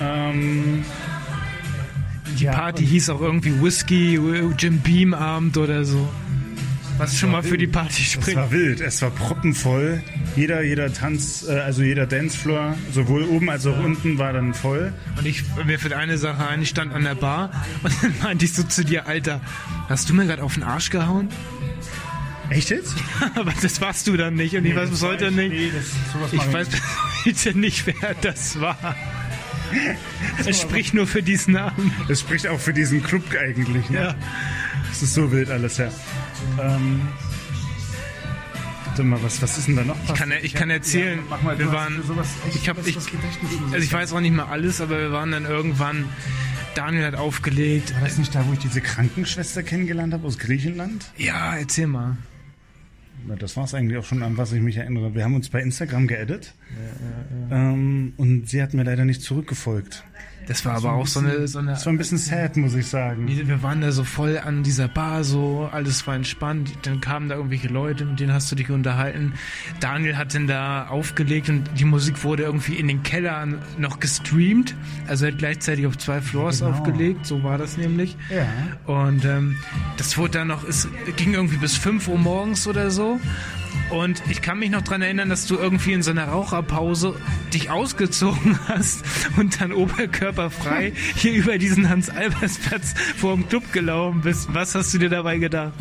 Ähm, 0.01 0.83
Die 2.37 2.45
Party 2.47 2.85
hieß 2.85 3.09
auch 3.11 3.21
irgendwie 3.21 3.61
Whisky, 3.61 4.19
Jim 4.57 4.79
Beam 4.79 5.13
Abend 5.13 5.55
oder 5.57 5.85
so. 5.85 6.09
Was 6.97 7.17
schon 7.17 7.31
mal 7.31 7.43
für 7.43 7.57
die 7.57 7.67
Party 7.67 8.03
es 8.03 8.11
spricht. 8.11 8.37
war 8.37 8.51
wild, 8.51 8.79
es 8.79 9.01
war 9.01 9.09
proppenvoll. 9.09 10.01
Jeder, 10.35 10.61
jeder 10.61 10.93
Tanz, 10.93 11.45
äh, 11.47 11.59
also 11.59 11.81
jeder 11.81 12.05
Dancefloor, 12.05 12.75
sowohl 12.91 13.23
oben 13.23 13.49
als 13.49 13.65
auch 13.65 13.77
unten, 13.77 14.17
war 14.17 14.33
dann 14.33 14.53
voll. 14.53 14.93
Und 15.17 15.25
ich 15.25 15.43
mir 15.65 15.79
für 15.79 15.95
eine 15.95 16.17
Sache 16.17 16.47
ein, 16.47 16.61
ich 16.61 16.69
stand 16.69 16.93
an 16.93 17.03
der 17.03 17.15
Bar 17.15 17.51
und 17.83 17.93
dann 18.01 18.13
meinte 18.21 18.45
ich 18.45 18.53
so 18.53 18.63
zu 18.63 18.85
dir, 18.85 19.07
Alter, 19.07 19.41
hast 19.89 20.09
du 20.09 20.13
mir 20.13 20.25
gerade 20.25 20.43
auf 20.43 20.53
den 20.53 20.63
Arsch 20.63 20.89
gehauen? 20.89 21.29
Echt 22.49 22.69
jetzt? 22.69 22.95
Aber 23.35 23.53
das 23.61 23.81
warst 23.81 24.07
du 24.07 24.15
dann 24.15 24.35
nicht 24.35 24.55
und 24.55 24.65
ich 24.65 24.75
weiß 24.75 24.89
bis 24.89 25.01
heute 25.01 25.31
nicht. 25.31 25.51
Nee, 25.51 25.71
das, 25.73 26.33
Ich 26.33 26.53
weiß 26.53 26.69
bis 26.69 26.81
heute 27.25 27.57
nicht, 27.57 27.87
wer 27.87 28.13
das 28.21 28.59
war. 28.59 28.95
Es 30.45 30.61
spricht 30.61 30.93
nur 30.93 31.07
für 31.07 31.23
diesen 31.23 31.53
Namen. 31.53 31.91
Das 32.07 32.19
spricht 32.19 32.47
auch 32.47 32.59
für 32.59 32.73
diesen 32.73 33.01
Club 33.01 33.23
eigentlich. 33.39 33.89
Ne? 33.89 33.97
Ja. 33.97 34.15
Das 34.89 35.01
ist 35.01 35.15
so 35.15 35.31
wild 35.31 35.49
alles, 35.49 35.77
ja. 35.77 35.89
Ähm, 36.61 37.01
warte 38.85 39.03
mal, 39.03 39.21
was, 39.23 39.41
was 39.41 39.57
ist 39.57 39.67
denn 39.67 39.75
da 39.75 39.83
noch 39.83 39.97
Ich 40.07 40.13
kann, 40.13 40.33
ich 40.41 40.53
kann 40.53 40.69
erzählen, 40.69 41.19
mach 41.29 41.41
mal, 41.41 41.57
wir 41.57 41.71
waren, 41.71 42.01
ich 42.53 42.69
habe, 42.69 42.81
ich, 42.85 42.95
also 42.97 43.77
ich 43.77 43.91
weiß 43.91 44.13
auch 44.13 44.19
nicht 44.19 44.33
mal 44.33 44.45
alles, 44.45 44.81
aber 44.81 44.99
wir 44.99 45.11
waren 45.11 45.31
dann 45.31 45.45
irgendwann, 45.45 46.05
Daniel 46.75 47.05
hat 47.05 47.15
aufgelegt. 47.15 47.93
War 47.95 48.01
das 48.01 48.17
nicht 48.17 48.33
da, 48.33 48.45
wo 48.47 48.53
ich 48.53 48.59
diese 48.59 48.81
Krankenschwester 48.81 49.63
kennengelernt 49.63 50.13
habe 50.13 50.25
aus 50.27 50.37
Griechenland? 50.37 51.05
Ja, 51.17 51.55
erzähl 51.55 51.87
mal. 51.87 52.17
Na, 53.25 53.35
das 53.35 53.55
war 53.55 53.63
es 53.63 53.73
eigentlich 53.73 53.97
auch 53.97 54.03
schon, 54.03 54.21
an 54.21 54.37
was 54.37 54.51
ich 54.51 54.61
mich 54.61 54.77
erinnere. 54.77 55.15
Wir 55.15 55.23
haben 55.23 55.35
uns 55.35 55.49
bei 55.49 55.61
Instagram 55.61 56.07
geaddet 56.07 56.53
ähm, 57.51 58.13
und 58.17 58.49
sie 58.49 58.61
hat 58.61 58.73
mir 58.73 58.83
leider 58.83 59.05
nicht 59.05 59.21
zurückgefolgt. 59.21 60.03
Das 60.47 60.65
war 60.65 60.75
aber 60.75 60.93
auch 60.93 61.07
so 61.07 61.19
eine, 61.19 61.47
so 61.47 61.59
eine 61.59 61.71
Das 61.71 61.85
war 61.85 61.93
ein 61.93 61.97
bisschen 61.97 62.17
sad, 62.17 62.57
muss 62.57 62.75
ich 62.75 62.87
sagen. 62.87 63.27
Wir 63.27 63.63
waren 63.63 63.81
da 63.81 63.91
so 63.91 64.03
voll 64.03 64.37
an 64.37 64.63
dieser 64.63 64.87
Bar, 64.87 65.23
so 65.23 65.69
alles 65.71 66.05
war 66.05 66.15
entspannt. 66.15 66.71
Dann 66.81 66.99
kamen 67.01 67.29
da 67.29 67.35
irgendwelche 67.35 67.69
Leute, 67.69 68.05
mit 68.05 68.19
denen 68.19 68.33
hast 68.33 68.51
du 68.51 68.55
dich 68.55 68.69
unterhalten. 68.69 69.33
Daniel 69.79 70.17
hat 70.17 70.35
dann 70.35 70.47
da 70.47 70.87
aufgelegt 70.87 71.49
und 71.49 71.63
die 71.77 71.85
Musik 71.85 72.23
wurde 72.23 72.43
irgendwie 72.43 72.75
in 72.75 72.87
den 72.87 73.03
Keller 73.03 73.47
noch 73.77 73.99
gestreamt. 73.99 74.75
Also 75.07 75.25
er 75.25 75.31
hat 75.31 75.39
gleichzeitig 75.39 75.87
auf 75.87 75.97
zwei 75.97 76.19
Floors 76.21 76.59
Genau. 76.59 76.71
aufgelegt, 76.71 77.25
so 77.25 77.43
war 77.43 77.57
das 77.57 77.77
nämlich. 77.77 78.17
Ja. 78.29 78.45
Und 78.93 79.25
ähm, 79.25 79.57
das 79.97 80.17
wurde 80.17 80.39
dann 80.39 80.47
noch, 80.49 80.67
es 80.67 80.87
ging 81.15 81.33
irgendwie 81.33 81.57
bis 81.57 81.77
5 81.77 82.07
Uhr 82.07 82.17
morgens 82.17 82.67
oder 82.67 82.91
so. 82.91 83.19
Und 83.89 84.23
ich 84.29 84.41
kann 84.41 84.59
mich 84.59 84.71
noch 84.71 84.81
dran 84.81 85.01
erinnern, 85.01 85.29
dass 85.29 85.45
du 85.45 85.55
irgendwie 85.55 85.93
in 85.93 86.01
so 86.01 86.11
einer 86.11 86.25
Raucherpause 86.25 87.15
dich 87.53 87.69
ausgezogen 87.69 88.57
hast 88.67 89.03
und 89.37 89.61
dann 89.61 89.71
oberkörperfrei 89.71 90.93
hier 91.15 91.33
über 91.33 91.57
diesen 91.57 91.89
Hans-Albers-Platz 91.89 92.93
vor 93.17 93.35
dem 93.35 93.47
Club 93.47 93.71
gelaufen 93.71 94.21
bist. 94.21 94.53
Was 94.53 94.75
hast 94.75 94.93
du 94.93 94.97
dir 94.97 95.09
dabei 95.09 95.37
gedacht? 95.37 95.73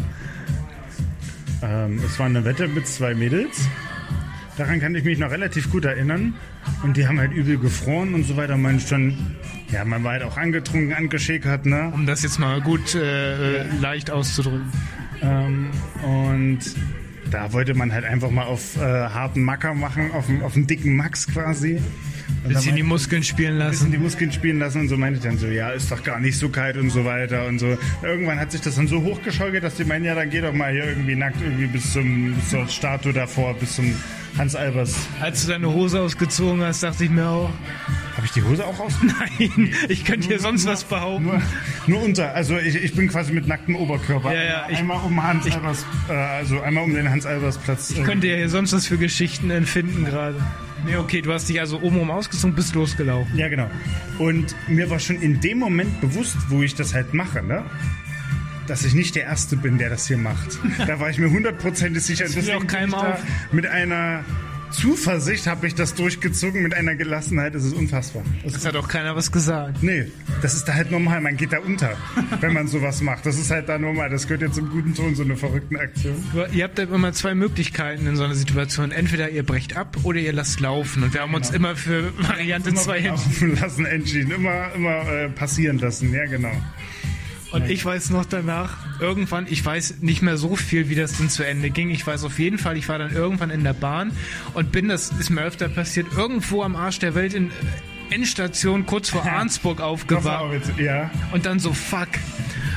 Ähm, 1.63 2.01
es 2.05 2.19
war 2.19 2.27
eine 2.27 2.45
Wette 2.45 2.69
mit 2.69 2.87
zwei 2.87 3.15
Mädels. 3.15 3.69
Daran 4.59 4.81
kann 4.81 4.95
ich 4.95 5.05
mich 5.05 5.19
noch 5.19 5.31
relativ 5.31 5.71
gut 5.71 5.85
erinnern. 5.85 6.35
Und 6.83 6.97
die 6.97 7.07
haben 7.07 7.19
halt 7.19 7.33
übel 7.33 7.59
gefroren 7.59 8.15
und 8.15 8.25
so 8.25 8.37
weiter. 8.37 8.57
Man 8.57 8.79
schon, 8.81 9.17
ja, 9.71 9.85
man 9.85 10.05
war 10.05 10.13
halt 10.13 10.23
auch 10.23 10.37
angetrunken, 10.37 10.93
angeschickert, 10.93 11.67
ne? 11.67 11.91
Um 11.95 12.07
das 12.07 12.23
jetzt 12.23 12.39
mal 12.39 12.61
gut 12.61 12.95
äh, 12.95 13.63
äh, 13.63 13.65
leicht 13.81 14.11
auszudrücken. 14.11 14.71
Ähm, 15.23 15.71
und 16.03 16.61
da 17.33 17.53
wollte 17.53 17.75
man 17.75 17.93
halt 17.93 18.05
einfach 18.05 18.31
mal 18.31 18.45
auf 18.45 18.77
äh, 18.77 18.81
harten 18.81 19.43
Macker 19.43 19.75
machen, 19.75 20.13
auf, 20.13 20.27
auf 20.43 20.53
den 20.55 20.67
dicken 20.67 20.97
Max 20.97 21.27
quasi. 21.27 21.81
Und 22.45 22.53
Bisschen 22.55 22.77
die 22.77 22.83
Muskeln 22.83 23.23
spielen 23.23 23.59
bisschen 23.59 23.69
lassen. 23.69 23.93
die 23.93 23.99
Muskeln 23.99 24.33
spielen 24.33 24.59
lassen 24.59 24.83
und 24.83 24.89
so 24.89 24.97
meinte 24.97 25.19
ich 25.19 25.25
dann 25.25 25.39
so, 25.39 25.47
ja, 25.47 25.71
ist 25.71 25.91
doch 25.91 26.03
gar 26.03 26.21
nicht 26.21 26.39
so 26.39 26.49
kalt 26.49 26.77
und 26.77 26.91
so 26.91 27.05
weiter 27.05 27.47
und 27.47 27.59
so. 27.59 27.79
Irgendwann 28.03 28.39
hat 28.39 28.53
sich 28.53 28.61
das 28.61 28.77
dann 28.77 28.87
so 28.87 29.03
hochgeschaukelt, 29.03 29.63
dass 29.65 29.77
die 29.77 29.85
meinen, 29.85 30.05
ja, 30.05 30.15
dann 30.15 30.31
geh 30.31 30.41
doch 30.41 30.53
mal 30.53 30.73
hier 30.73 30.85
irgendwie 30.85 31.15
nackt 31.15 31.41
irgendwie 31.41 31.67
bis 31.67 31.93
zum 31.93 32.35
bis 32.35 32.51
zur 32.51 32.69
Statue 32.69 33.13
davor, 33.13 33.55
bis 33.55 33.77
zum 33.77 33.95
Hans 34.39 34.55
Albers. 34.57 34.95
Als 35.21 35.45
du 35.45 35.53
deine 35.53 35.71
Hose 35.73 36.01
ausgezogen 36.01 36.63
hast, 36.63 36.83
dachte 36.83 37.05
ich 37.05 37.11
mir 37.11 37.29
auch, 37.29 37.51
Habe 38.17 38.27
ich 38.27 38.33
die 38.33 38.43
Hose 38.43 38.67
auch 38.67 38.79
aus? 38.81 38.93
nein, 39.03 39.75
ich 39.89 40.05
könnte 40.05 40.29
hier 40.29 40.39
sonst 40.41 40.67
was 40.67 40.85
behaupten. 40.85 41.25
Nur, 41.25 41.43
nur 41.87 42.03
unter, 42.03 42.35
also 42.35 42.57
ich, 42.57 42.77
ich 42.77 42.95
bin 42.95 43.09
quasi 43.09 43.33
mit 43.33 43.47
nacktem 43.47 43.77
Oberkörper. 43.77 44.33
Ja, 44.35 44.43
ja, 44.43 44.67
ich- 44.71 44.79
einmal 44.79 44.99
um 45.05 45.23
Hans 45.23 45.51
Albers, 45.51 45.85
äh, 46.09 46.13
also 46.13 46.61
einmal 46.61 46.85
um 46.85 46.95
den 46.95 47.11
Hans 47.11 47.27
Albers 47.27 47.59
Platz. 47.59 47.91
Ich 47.91 48.03
könnte 48.05 48.27
ja 48.27 48.37
hier 48.37 48.49
sonst 48.49 48.73
was 48.73 48.87
für 48.87 48.97
Geschichten 48.99 49.51
empfinden 49.51 50.05
gerade. 50.05 50.37
Nee, 50.85 50.97
okay, 50.97 51.21
du 51.23 51.33
hast 51.33 51.49
dich 51.49 51.61
also 51.61 51.79
obenrum 51.81 52.11
ausgezogen, 52.11 52.57
bist 52.57 52.75
losgelaufen. 52.75 53.37
Ja, 53.37 53.49
genau. 53.49 53.71
Und 54.19 54.57
mir 54.67 54.91
war 54.91 54.99
schon 54.99 55.21
in 55.23 55.41
dem 55.41 55.59
Moment 55.59 56.01
bewusst, 56.01 56.37
wo 56.49 56.63
ich 56.63 56.75
das 56.75 56.93
halt 56.95 57.15
mache, 57.15 57.43
ne? 57.43 57.63
Dass 58.67 58.85
ich 58.85 58.95
nicht 58.95 59.15
der 59.17 59.25
Erste 59.25 59.57
bin, 59.57 59.79
der 59.79 59.91
das 59.91 60.07
hier 60.07 60.19
macht. 60.19 60.59
Da 60.87 60.99
war 61.01 61.11
ich 61.11 61.19
mir 61.19 61.31
hundertprozentig 61.31 62.03
sicher. 62.03 62.27
fiel 62.27 62.51
auch 62.53 62.67
keinem 62.67 62.95
auf. 62.95 63.19
Mit 63.53 63.67
einer 63.67 64.25
Zuversicht 64.71 65.47
habe 65.47 65.67
ich 65.67 65.75
das 65.75 65.95
durchgezogen, 65.95 66.63
mit 66.63 66.73
einer 66.75 66.95
Gelassenheit. 66.95 67.55
Das 67.55 67.63
ist 67.65 67.75
unfassbar. 67.75 68.23
Das 68.43 68.55
Es 68.57 68.65
hat 68.65 68.75
auch 68.77 68.89
keiner 68.89 69.15
was 69.15 69.31
gesagt. 69.31 69.83
Nee, 69.83 70.07
das 70.41 70.55
ist 70.55 70.65
da 70.65 70.75
halt 70.75 70.91
normal. 70.91 71.21
Man 71.21 71.37
geht 71.37 71.53
da 71.53 71.59
unter, 71.59 71.97
wenn 72.41 72.53
man 72.55 72.69
sowas 72.69 73.03
macht. 73.03 73.27
Das 73.27 73.39
ist 73.39 73.51
halt 73.51 73.69
da 73.69 73.79
normal. 73.79 74.09
Das 74.11 74.23
gehört 74.27 74.41
jetzt 74.43 74.55
zum 74.55 74.71
guten 74.71 74.95
Ton, 74.95 75.15
so 75.15 75.23
eine 75.25 75.37
verrückten 75.37 75.77
Aktion. 75.77 76.15
Ihr 76.53 76.65
habt 76.65 76.79
da 76.79 76.85
immer 76.85 77.13
zwei 77.13 77.35
Möglichkeiten 77.35 78.07
in 78.07 78.17
so 78.17 78.25
einer 78.25 78.35
Situation. 78.35 78.93
Entweder 78.93 79.29
ihr 79.29 79.43
brecht 79.45 79.77
ab 79.77 79.99
oder 80.05 80.19
ihr 80.21 80.33
lasst 80.33 80.61
laufen. 80.61 81.03
Und 81.03 81.13
wir 81.15 81.21
haben 81.21 81.35
uns 81.35 81.51
immer 81.51 81.77
für 81.77 82.13
Variante 82.19 82.71
Immer 82.71 82.81
2 82.81 82.99
entschieden. 82.99 83.57
lassen 83.61 83.85
entschieden. 83.85 84.31
Immer, 84.31 84.73
immer 84.75 85.07
äh, 85.13 85.29
passieren 85.29 85.79
lassen. 85.81 86.13
Ja, 86.15 86.25
genau. 86.25 86.53
Und 87.53 87.69
ich 87.69 87.85
weiß 87.85 88.11
noch 88.11 88.25
danach, 88.25 88.77
irgendwann, 88.99 89.47
ich 89.49 89.65
weiß 89.65 89.97
nicht 90.01 90.23
mehr 90.23 90.37
so 90.39 90.57
viel, 90.57 90.89
wie 90.89 90.95
das 90.95 91.19
denn 91.19 91.29
zu 91.29 91.43
Ende 91.45 91.71
ging. 91.71 91.91
Ich 91.91 92.07
weiß 92.07 92.25
auf 92.25 92.39
jeden 92.39 92.59
Fall, 92.59 92.77
ich 92.79 92.89
war 92.89 92.99
dann 92.99 93.13
irgendwann 93.15 93.51
in 93.51 93.63
der 93.63 93.75
Bahn 93.75 94.13
und 94.55 94.73
bin, 94.73 94.89
das 94.89 95.11
ist 95.13 95.31
mir 95.31 95.43
öfter 95.43 95.69
passiert, 95.69 96.07
irgendwo 96.17 96.63
am 96.63 96.77
Arsch 96.77 96.99
der 96.99 97.15
Welt 97.15 97.35
in 97.35 97.51
Endstation 98.11 98.87
kurz 98.87 99.09
vor 99.11 99.25
Arnsburg 99.31 99.79
war 99.79 99.87
aufgewacht. 99.87 100.79
ja. 100.79 101.11
Und 101.33 101.47
dann 101.47 101.59
so, 101.59 101.73
fuck, 101.73 102.09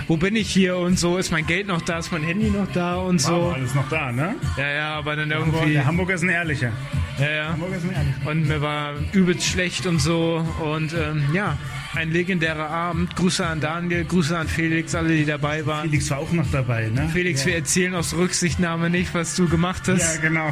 wo 0.08 0.18
bin 0.18 0.36
ich 0.36 0.50
hier 0.50 0.78
und 0.78 0.98
so, 1.00 1.18
ist 1.18 1.32
mein 1.32 1.46
Geld 1.46 1.68
noch 1.68 1.82
da, 1.82 1.98
ist 2.00 2.12
mein 2.12 2.24
Handy 2.24 2.50
noch 2.50 2.72
da 2.74 2.96
und 2.96 3.24
War 3.26 3.32
so. 3.42 3.50
alles 3.52 3.74
noch 3.76 3.90
da, 3.90 4.12
ne? 4.12 4.36
Ja, 4.58 4.70
ja, 4.70 4.96
aber 4.96 5.16
dann 5.16 5.34
Hamburg, 5.34 5.54
irgendwie, 5.56 5.74
der 5.74 5.86
Hamburger 5.86 6.14
ist 6.16 6.24
ein 6.24 6.30
ehrlicher. 6.30 6.72
ja, 7.20 7.30
ja. 7.32 7.48
Hamburger 7.50 7.78
ist 7.78 7.84
ein 7.84 7.92
ehrlicher. 7.94 8.30
Und 8.30 8.48
mir 8.48 8.62
war 8.62 8.94
übelst 9.14 9.46
schlecht 9.48 9.86
und 9.88 10.00
so. 10.00 10.46
Und 10.64 10.94
ähm, 10.94 11.24
ja, 11.34 11.58
ein 11.96 12.12
legendärer 12.12 12.70
Abend. 12.70 13.16
Grüße 13.16 13.46
an 13.46 13.62
Daniel, 13.62 14.06
Grüße 14.06 14.38
an 14.38 14.48
Felix, 14.48 14.96
alle, 14.96 15.16
die 15.16 15.26
dabei 15.26 15.66
waren. 15.66 15.90
Felix 15.90 16.10
war 16.12 16.20
auch 16.20 16.32
noch 16.32 16.50
dabei, 16.52 16.90
ne? 16.90 17.10
Felix, 17.12 17.46
wir 17.46 17.56
erzählen 17.56 17.96
aus 17.96 18.16
Rücksichtnahme 18.16 18.90
nicht, 18.90 19.14
was 19.14 19.36
du 19.36 19.48
gemacht 19.48 19.84
hast. 19.88 20.16
Ja, 20.16 20.22
genau. 20.22 20.50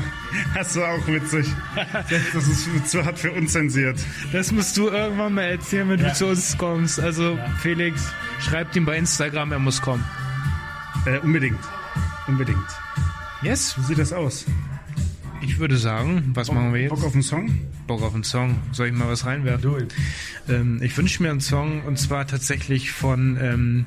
Das 0.56 0.76
war 0.76 0.94
auch 0.94 1.08
witzig. 1.08 1.48
Das 2.34 2.48
ist 2.48 2.90
zu 2.90 3.06
hart 3.06 3.20
für 3.20 3.32
unzensiert. 3.32 4.00
Das 4.32 4.52
musst 4.52 4.78
du 4.78 4.90
irgendwann 4.90 5.34
mal 5.34 5.44
erzählen, 5.44 5.90
wenn 5.90 6.00
du 6.00 6.14
zu 6.14 6.28
uns 6.28 6.58
kommst. 6.58 7.00
Also, 7.00 7.38
Felix, 7.62 8.12
schreibt 8.40 8.76
ihm 8.76 8.86
bei 8.86 8.98
Instagram, 8.98 9.52
er 9.52 9.60
muss 9.60 9.82
kommen. 9.82 10.04
Äh, 11.06 11.20
unbedingt. 11.20 11.60
Unbedingt. 12.28 12.58
Yes? 13.42 13.76
Wie 13.78 13.84
sieht 13.84 14.00
das 14.00 14.14
aus? 14.14 14.46
Ich 15.46 15.60
würde 15.60 15.78
sagen, 15.78 16.32
was 16.34 16.52
machen 16.52 16.74
wir 16.74 16.82
jetzt? 16.82 16.90
Bock 16.92 17.04
auf 17.04 17.14
einen 17.14 17.22
Song? 17.22 17.50
Bock 17.86 18.02
auf 18.02 18.14
einen 18.14 18.24
Song. 18.24 18.56
Soll 18.72 18.88
ich 18.88 18.94
mal 18.94 19.08
was 19.10 19.26
reinwerfen? 19.26 19.62
Do 19.62 19.78
it. 19.78 19.94
Ähm, 20.50 20.80
ich 20.82 20.98
wünsche 20.98 21.22
mir 21.22 21.32
einen 21.32 21.42
Song 21.42 21.82
und 21.84 22.00
zwar 22.00 22.26
tatsächlich 22.26 22.92
von 22.92 23.38
ähm, 23.42 23.86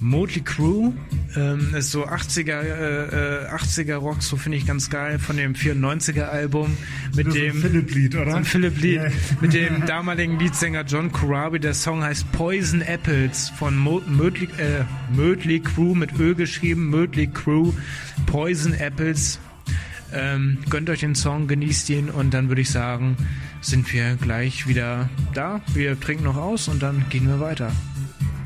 Motley 0.00 0.42
Crue. 0.42 0.92
Ähm, 1.36 1.74
ist 1.74 1.90
so 1.90 2.06
80er, 2.06 2.60
äh, 2.62 3.44
äh, 3.44 3.48
80er 3.48 3.96
Rock, 3.96 4.22
so 4.22 4.36
finde 4.36 4.58
ich 4.58 4.66
ganz 4.66 4.90
geil, 4.90 5.18
von 5.18 5.36
dem 5.36 5.54
94er 5.54 6.24
Album 6.28 6.76
mit 7.14 7.26
So 7.26 7.32
dem 7.38 7.54
Philipp-Lied, 7.60 8.14
oder? 8.16 8.30
so 8.30 8.36
ein 8.36 8.44
Philip 8.44 8.80
Lied 8.80 8.96
Ja. 9.02 9.08
mit 9.40 9.54
dem 9.54 9.84
damaligen 9.86 10.38
Leadsänger 10.38 10.84
John 10.84 11.10
Corabi. 11.12 11.58
Der 11.58 11.74
Song 11.74 12.02
heißt 12.02 12.30
Poison 12.32 12.80
Apples 12.80 13.50
von 13.58 13.76
Mo 13.76 14.00
Mötley, 14.06 14.48
äh, 14.58 14.84
Mötley 15.14 15.60
Crue 15.60 15.96
mit 15.96 16.18
Ö 16.18 16.34
geschrieben. 16.34 16.90
Mötley 16.90 17.26
Crue 17.26 17.72
Poison 18.26 18.72
Apples. 18.74 19.40
Ähm, 20.12 20.58
gönnt 20.68 20.90
euch 20.90 21.00
den 21.00 21.14
Song, 21.14 21.46
genießt 21.46 21.90
ihn 21.90 22.10
und 22.10 22.34
dann 22.34 22.48
würde 22.48 22.60
ich 22.60 22.70
sagen, 22.70 23.16
sind 23.60 23.92
wir 23.92 24.16
gleich 24.16 24.66
wieder 24.66 25.08
da. 25.34 25.60
Wir 25.72 25.98
trinken 25.98 26.24
noch 26.24 26.36
aus 26.36 26.68
und 26.68 26.82
dann 26.82 27.04
gehen 27.08 27.26
wir 27.28 27.40
weiter. 27.40 27.72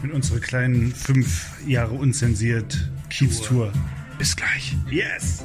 Mit 0.02 0.12
unserer 0.12 0.38
kleinen 0.38 0.92
fünf 0.92 1.46
Jahre 1.66 1.94
unzensiert 1.94 2.90
Kiez-Tour. 3.11 3.72
Bis 4.18 4.37
gleich. 4.37 4.76
Yes! 4.90 5.44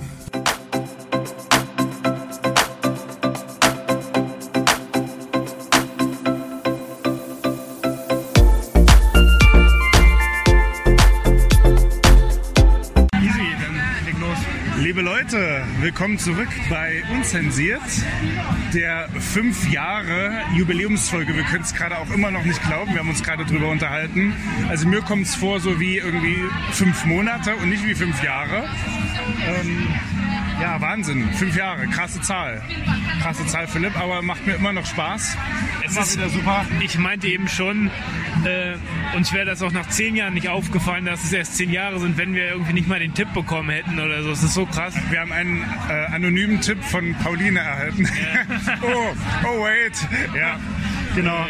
Leute, 15.22 15.64
willkommen 15.82 16.18
zurück 16.18 16.48
bei 16.68 17.04
Unzensiert, 17.14 17.80
der 18.74 19.08
fünf 19.20 19.72
Jahre 19.72 20.34
Jubiläumsfolge. 20.56 21.36
Wir 21.36 21.44
können 21.44 21.62
es 21.62 21.76
gerade 21.76 22.00
auch 22.00 22.10
immer 22.10 22.32
noch 22.32 22.44
nicht 22.44 22.60
glauben, 22.64 22.92
wir 22.94 23.02
haben 23.02 23.10
uns 23.10 23.22
gerade 23.22 23.46
drüber 23.46 23.70
unterhalten. 23.70 24.34
Also 24.68 24.88
mir 24.88 25.02
kommt 25.02 25.28
es 25.28 25.36
vor 25.36 25.60
so 25.60 25.80
wie 25.80 26.00
irgendwie 26.00 26.40
fünf 26.72 27.06
Monate 27.06 27.56
und 27.56 27.70
nicht 27.70 27.86
wie 27.86 27.94
fünf 27.94 28.24
Jahre. 28.24 28.68
Ähm, 29.46 29.90
ja, 30.62 30.80
Wahnsinn, 30.80 31.30
fünf 31.34 31.56
Jahre, 31.56 31.88
krasse 31.88 32.22
Zahl. 32.22 32.62
Krasse 33.22 33.46
Zahl, 33.48 33.68
Philipp, 33.68 34.00
aber 34.00 34.22
macht 34.22 34.46
mir 34.46 34.54
immer 34.54 34.74
noch 34.74 34.86
Spaß. 34.86 35.38
Es 35.86 35.98
ist 35.98 36.18
wieder 36.18 36.30
super. 36.30 36.66
Ich 36.82 36.98
meinte 36.98 37.28
eben 37.28 37.48
schon, 37.48 37.90
äh, 38.46 38.76
uns 39.16 39.34
wäre 39.34 39.46
das 39.46 39.62
auch 39.62 39.72
nach 39.72 39.90
zehn 39.90 40.16
Jahren 40.16 40.34
nicht 40.34 40.50
aufgefallen, 40.50 41.06
dass 41.06 41.24
es 41.24 41.34
erst 41.34 41.58
zehn 41.58 41.72
Jahre 41.72 42.00
sind, 42.00 42.18
wenn 42.18 42.34
wir 42.34 42.50
irgendwie 42.50 42.74
nicht 42.74 42.88
mal 42.88 43.00
den 43.00 43.14
Tipp 43.14 43.34
bekommen 43.34 43.70
hätten 43.70 44.00
oder 44.00 44.24
so. 44.24 44.32
Es 44.32 44.44
ist 44.44 44.54
so 44.54 44.66
krass. 44.66 44.94
Wir 45.10 45.20
haben 45.20 45.32
einen 45.32 45.64
äh, 45.90 46.06
anonymen 46.14 46.62
Tipp 46.62 46.84
von 46.84 47.16
Pauline 47.16 47.60
erhalten. 47.60 48.08
oh, 48.82 49.16
oh 49.46 49.64
wait. 49.64 50.08
Ja, 50.36 50.60
genau. 51.16 51.46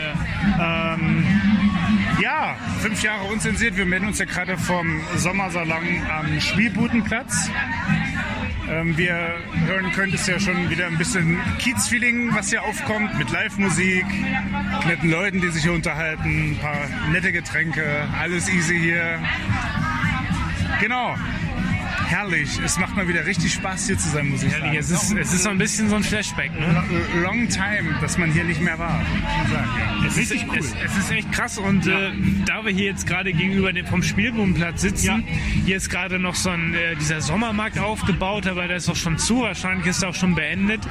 Ähm, 0.60 1.26
ja, 2.21 2.56
fünf 2.80 3.02
Jahre 3.04 3.26
unzensiert. 3.26 3.78
Wir 3.78 3.86
melden 3.86 4.08
uns 4.08 4.19
ja 4.19 4.26
gerade 4.26 4.58
vom 4.58 5.02
Sommersalon 5.15 6.02
am 6.10 6.39
Spielbudenplatz. 6.39 7.50
Ähm, 8.71 8.97
wir 8.97 9.13
hören 9.67 9.91
könnt 9.91 10.13
es 10.13 10.25
ja 10.27 10.39
schon 10.39 10.69
wieder 10.69 10.88
ein 10.88 10.97
bisschen 10.97 11.38
Kiez-Feeling, 11.60 12.34
was 12.34 12.49
hier 12.49 12.63
aufkommt, 12.63 13.17
mit 13.17 13.29
Live-Musik, 13.29 14.05
netten 14.88 15.12
Leuten, 15.12 15.41
die 15.41 15.49
sich 15.49 15.63
hier 15.63 15.73
unterhalten, 15.73 16.51
ein 16.51 16.57
paar 16.57 16.88
nette 17.12 17.34
Getränke, 17.34 18.07
alles 18.17 18.47
easy 18.47 18.79
hier. 18.79 19.19
Genau. 20.79 21.15
Herrlich. 22.12 22.60
Es 22.63 22.78
macht 22.78 22.93
mal 22.97 23.08
wieder 23.08 23.26
richtig 23.26 23.54
Spaß, 23.54 23.88
hier 23.88 23.97
zu 23.97 24.10
sein, 24.10 24.28
muss 24.30 24.43
ich 24.43 24.52
Ehrlich, 24.52 24.65
sagen. 24.65 24.78
es 24.78 24.91
ist, 24.91 25.12
es 25.17 25.34
ist 25.34 25.43
so 25.43 25.50
ein 25.50 25.58
bisschen 25.58 25.88
so 25.89 25.95
ein 25.95 26.04
Flashback, 26.04 26.52
ne? 26.60 26.84
Lo- 27.15 27.21
Long 27.21 27.47
time, 27.47 27.95
dass 28.02 28.17
man 28.17 28.30
hier 28.34 28.43
nicht 28.43 28.60
mehr 28.62 28.78
war. 28.78 29.02
sagen, 29.50 29.69
ja. 30.02 30.08
Es 30.08 30.17
ist, 30.17 30.32
es, 30.34 30.76
es 30.86 30.97
ist 30.97 31.12
echt 31.12 31.32
krass 31.32 31.58
und 31.58 31.88
äh, 31.88 32.12
da 32.45 32.65
wir 32.65 32.74
hier 32.74 32.88
jetzt 32.88 33.08
gerade 33.08 33.32
gegenüber 33.32 33.71
dem, 33.71 33.86
vom 33.86 34.04
Spielbodenplatz 34.04 34.82
sitzen, 34.82 35.24
hier 35.65 35.78
ist 35.78 35.89
gerade 35.89 36.19
noch 36.19 36.36
so 36.36 36.50
ein, 36.50 36.74
äh, 36.74 36.95
dieser 36.97 37.21
Sommermarkt 37.21 37.80
aufgebaut, 37.80 38.45
aber 38.45 38.67
der 38.67 38.76
ist 38.78 38.89
auch 38.89 38.95
schon 38.97 39.17
zu, 39.17 39.43
wahrscheinlich 39.43 39.88
ist 39.88 40.04
er 40.04 40.10
auch 40.10 40.15
schon 40.15 40.36
beendet. 40.36 40.82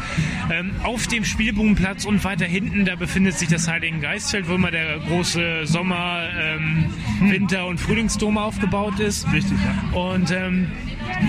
Ähm, 0.51 0.71
auf 0.85 1.07
dem 1.07 1.27
Spielbodenplatz 1.27 2.07
und 2.07 2.25
weiter 2.25 2.47
hinten, 2.47 2.87
da 2.87 2.97
befindet 2.97 3.35
sich 3.39 3.49
das 3.51 3.69
Heiligen 3.69 4.01
Geistfeld, 4.01 4.49
wo 4.49 4.55
immer 4.55 4.71
der 4.71 4.99
große 5.01 5.67
Sommer-, 5.67 6.29
ähm, 6.41 6.87
Winter- 7.21 7.67
und 7.67 7.79
Frühlingsdom 7.79 8.39
aufgebaut 8.39 8.99
ist. 9.01 9.31
Richtig, 9.31 9.59
ja. 9.63 9.99
Und 9.99 10.31
ähm, 10.31 10.69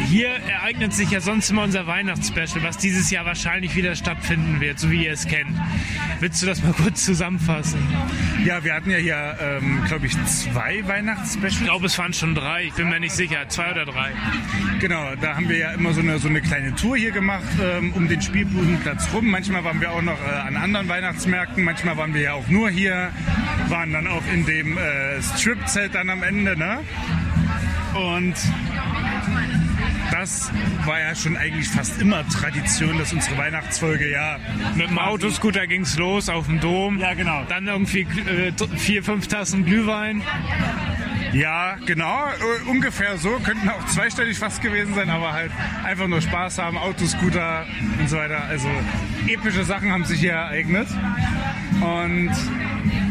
hier 0.07 0.29
ereignet 0.29 0.93
sich 0.93 1.09
ja 1.11 1.19
sonst 1.21 1.49
immer 1.49 1.63
unser 1.63 1.87
Weihnachtsspecial, 1.87 2.63
was 2.63 2.77
dieses 2.77 3.09
Jahr 3.11 3.25
wahrscheinlich 3.25 3.75
wieder 3.75 3.95
stattfinden 3.95 4.59
wird, 4.59 4.79
so 4.79 4.89
wie 4.91 5.05
ihr 5.05 5.11
es 5.13 5.27
kennt. 5.27 5.55
Willst 6.19 6.41
du 6.41 6.45
das 6.45 6.61
mal 6.63 6.73
kurz 6.73 7.05
zusammenfassen? 7.05 7.79
Ja, 8.45 8.63
wir 8.63 8.73
hatten 8.73 8.89
ja 8.91 8.97
hier, 8.97 9.37
ähm, 9.41 9.83
glaube 9.87 10.07
ich, 10.07 10.13
zwei 10.25 10.79
Ich 10.79 10.87
Weihnachtsspecials. 10.87 11.63
glaube, 11.63 11.85
es 11.87 11.97
waren 11.97 12.13
schon 12.13 12.35
drei. 12.35 12.63
Ich 12.65 12.73
bin 12.73 12.89
mir 12.89 12.99
nicht 12.99 13.13
sicher. 13.15 13.47
Zwei 13.49 13.71
oder 13.71 13.85
drei. 13.85 14.11
Genau, 14.79 15.15
da 15.19 15.35
haben 15.35 15.49
wir 15.49 15.57
ja 15.57 15.71
immer 15.71 15.93
so 15.93 16.01
eine, 16.01 16.19
so 16.19 16.27
eine 16.27 16.41
kleine 16.41 16.75
Tour 16.75 16.97
hier 16.97 17.11
gemacht 17.11 17.43
ähm, 17.61 17.93
um 17.93 18.07
den 18.07 18.21
Spielbudenplatz 18.21 19.09
rum. 19.13 19.29
Manchmal 19.29 19.63
waren 19.63 19.79
wir 19.81 19.91
auch 19.91 20.01
noch 20.01 20.19
äh, 20.25 20.47
an 20.47 20.57
anderen 20.57 20.87
Weihnachtsmärkten, 20.89 21.63
manchmal 21.63 21.97
waren 21.97 22.13
wir 22.13 22.21
ja 22.21 22.33
auch 22.33 22.47
nur 22.47 22.69
hier, 22.69 23.11
waren 23.67 23.91
dann 23.93 24.07
auch 24.07 24.23
in 24.33 24.45
dem 24.45 24.77
äh, 24.77 25.21
Strip-Zelt 25.21 25.95
dann 25.95 26.09
am 26.09 26.23
Ende, 26.23 26.57
ne? 26.57 26.79
Und 27.93 28.35
das 30.11 30.51
war 30.85 30.99
ja 30.99 31.15
schon 31.15 31.37
eigentlich 31.37 31.67
fast 31.67 31.99
immer 32.01 32.27
Tradition, 32.29 32.97
dass 32.97 33.13
unsere 33.13 33.37
Weihnachtsfolge 33.37 34.11
ja 34.11 34.37
Mit 34.75 34.89
dem 34.89 34.99
Autoscooter 34.99 35.67
ging's 35.67 35.97
los 35.97 36.29
auf 36.29 36.45
dem 36.45 36.59
Dom. 36.59 36.99
Ja, 36.99 37.13
genau. 37.13 37.43
Dann 37.49 37.67
irgendwie 37.67 38.01
äh, 38.01 38.51
vier, 38.77 39.03
fünf 39.03 39.27
Tassen 39.27 39.65
Glühwein. 39.65 40.21
Ja, 41.33 41.77
genau, 41.85 42.27
äh, 42.27 42.69
ungefähr 42.69 43.17
so. 43.17 43.29
Könnten 43.43 43.69
auch 43.69 43.85
zweistellig 43.85 44.37
fast 44.37 44.61
gewesen 44.61 44.93
sein, 44.95 45.09
aber 45.09 45.31
halt 45.31 45.51
einfach 45.83 46.07
nur 46.07 46.21
Spaß 46.21 46.57
haben, 46.57 46.77
Autoscooter 46.77 47.65
und 47.99 48.09
so 48.09 48.17
weiter. 48.17 48.43
Also 48.45 48.67
epische 49.27 49.63
Sachen 49.63 49.91
haben 49.91 50.03
sich 50.03 50.19
hier 50.19 50.33
ereignet. 50.33 50.87
Und 51.79 52.31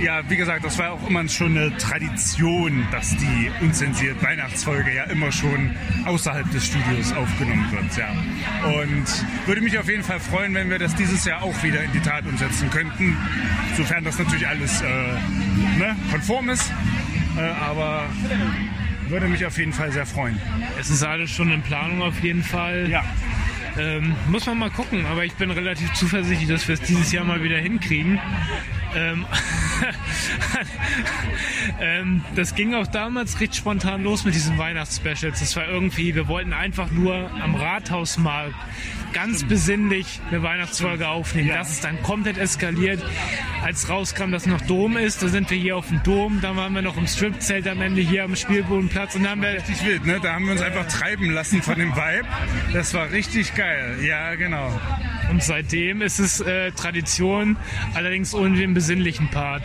ja, 0.00 0.22
wie 0.28 0.36
gesagt, 0.36 0.64
das 0.64 0.78
war 0.78 0.92
auch 0.92 1.08
immer 1.08 1.26
schon 1.28 1.56
eine 1.56 1.76
Tradition, 1.76 2.86
dass 2.90 3.16
die 3.16 3.50
unzensiert 3.60 4.22
Weihnachtsfolge 4.22 4.94
ja 4.94 5.04
immer 5.04 5.32
schon 5.32 5.74
außerhalb 6.04 6.50
des 6.50 6.66
Studios 6.66 7.12
aufgenommen 7.12 7.70
wird. 7.72 7.96
Ja. 7.96 8.10
Und 8.80 9.06
würde 9.46 9.60
mich 9.60 9.78
auf 9.78 9.88
jeden 9.88 10.02
Fall 10.02 10.20
freuen, 10.20 10.54
wenn 10.54 10.70
wir 10.70 10.78
das 10.78 10.94
dieses 10.94 11.24
Jahr 11.24 11.42
auch 11.42 11.62
wieder 11.62 11.82
in 11.82 11.92
die 11.92 12.00
Tat 12.00 12.26
umsetzen 12.26 12.70
könnten. 12.70 13.16
Sofern 13.76 14.04
das 14.04 14.18
natürlich 14.18 14.46
alles 14.46 14.82
äh, 14.82 14.84
ne, 15.78 15.96
konform 16.10 16.50
ist. 16.50 16.70
Aber 17.40 18.04
würde 19.08 19.28
mich 19.28 19.44
auf 19.44 19.58
jeden 19.58 19.72
Fall 19.72 19.90
sehr 19.92 20.06
freuen. 20.06 20.40
Es 20.78 20.90
ist 20.90 21.02
alles 21.02 21.30
schon 21.30 21.50
in 21.50 21.62
Planung 21.62 22.02
auf 22.02 22.22
jeden 22.22 22.42
Fall. 22.42 22.88
Ja. 22.88 23.04
Ähm, 23.78 24.14
muss 24.28 24.46
man 24.46 24.58
mal 24.58 24.70
gucken, 24.70 25.06
aber 25.06 25.24
ich 25.24 25.32
bin 25.34 25.50
relativ 25.50 25.92
zuversichtlich, 25.94 26.48
dass 26.48 26.66
wir 26.68 26.74
es 26.74 26.80
dieses 26.82 27.12
Jahr 27.12 27.24
mal 27.24 27.42
wieder 27.42 27.56
hinkriegen. 27.56 28.20
Ähm, 28.94 29.24
ähm, 31.80 32.24
das 32.34 32.54
ging 32.54 32.74
auch 32.74 32.86
damals 32.86 33.40
recht 33.40 33.54
spontan 33.54 34.02
los 34.02 34.24
mit 34.24 34.34
diesen 34.34 34.58
Weihnachtsspecials. 34.58 35.40
Das 35.40 35.56
war 35.56 35.68
irgendwie, 35.68 36.14
wir 36.14 36.28
wollten 36.28 36.52
einfach 36.52 36.90
nur 36.90 37.30
am 37.42 37.54
Rathausmarkt 37.54 38.54
ganz 39.12 39.44
besinnlich 39.44 40.20
eine 40.30 40.42
Weihnachtsfolge 40.42 41.08
aufnehmen. 41.08 41.48
Ja. 41.48 41.58
Das 41.58 41.70
ist 41.70 41.84
dann 41.84 42.02
komplett 42.02 42.38
eskaliert. 42.38 43.02
Als 43.62 43.88
rauskam, 43.88 44.30
dass 44.30 44.46
noch 44.46 44.60
Dom 44.62 44.96
ist, 44.96 45.22
da 45.22 45.28
sind 45.28 45.50
wir 45.50 45.58
hier 45.58 45.76
auf 45.76 45.88
dem 45.88 46.02
Dom, 46.02 46.40
dann 46.40 46.56
waren 46.56 46.72
wir 46.72 46.82
noch 46.82 46.96
im 46.96 47.06
Stripzelt 47.06 47.68
am 47.68 47.80
Ende 47.82 48.00
hier 48.00 48.24
am 48.24 48.34
Spielbodenplatz 48.34 49.14
und 49.14 49.24
dann 49.24 49.32
haben 49.32 49.42
wir 49.42 49.60
Richtig 49.60 49.84
wild, 49.84 50.06
ne? 50.06 50.18
Da 50.22 50.34
haben 50.34 50.46
wir 50.46 50.52
uns 50.52 50.62
einfach 50.62 50.86
treiben 50.86 51.30
lassen 51.30 51.62
von 51.62 51.78
dem 51.78 51.94
Vibe. 51.94 52.26
Das 52.72 52.94
war 52.94 53.10
richtig 53.10 53.54
geil. 53.54 53.98
Ja, 54.02 54.34
genau. 54.34 54.80
Und 55.30 55.42
seitdem 55.42 56.02
ist 56.02 56.18
es 56.18 56.40
äh, 56.40 56.72
Tradition, 56.72 57.56
allerdings 57.94 58.34
ohne 58.34 58.56
den 58.56 58.74
besinnlichen 58.74 59.28
Part. 59.28 59.62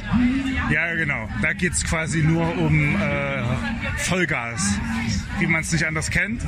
Ja, 0.70 0.94
genau. 0.96 1.30
Da 1.42 1.54
geht 1.54 1.74
es 1.74 1.84
quasi 1.86 2.22
nur 2.22 2.58
um 2.58 2.96
äh, 2.96 3.44
Vollgas, 3.98 4.80
wie 5.40 5.48
man 5.48 5.62
es 5.62 5.72
nicht 5.72 5.86
anders 5.86 6.10
kennt. 6.12 6.42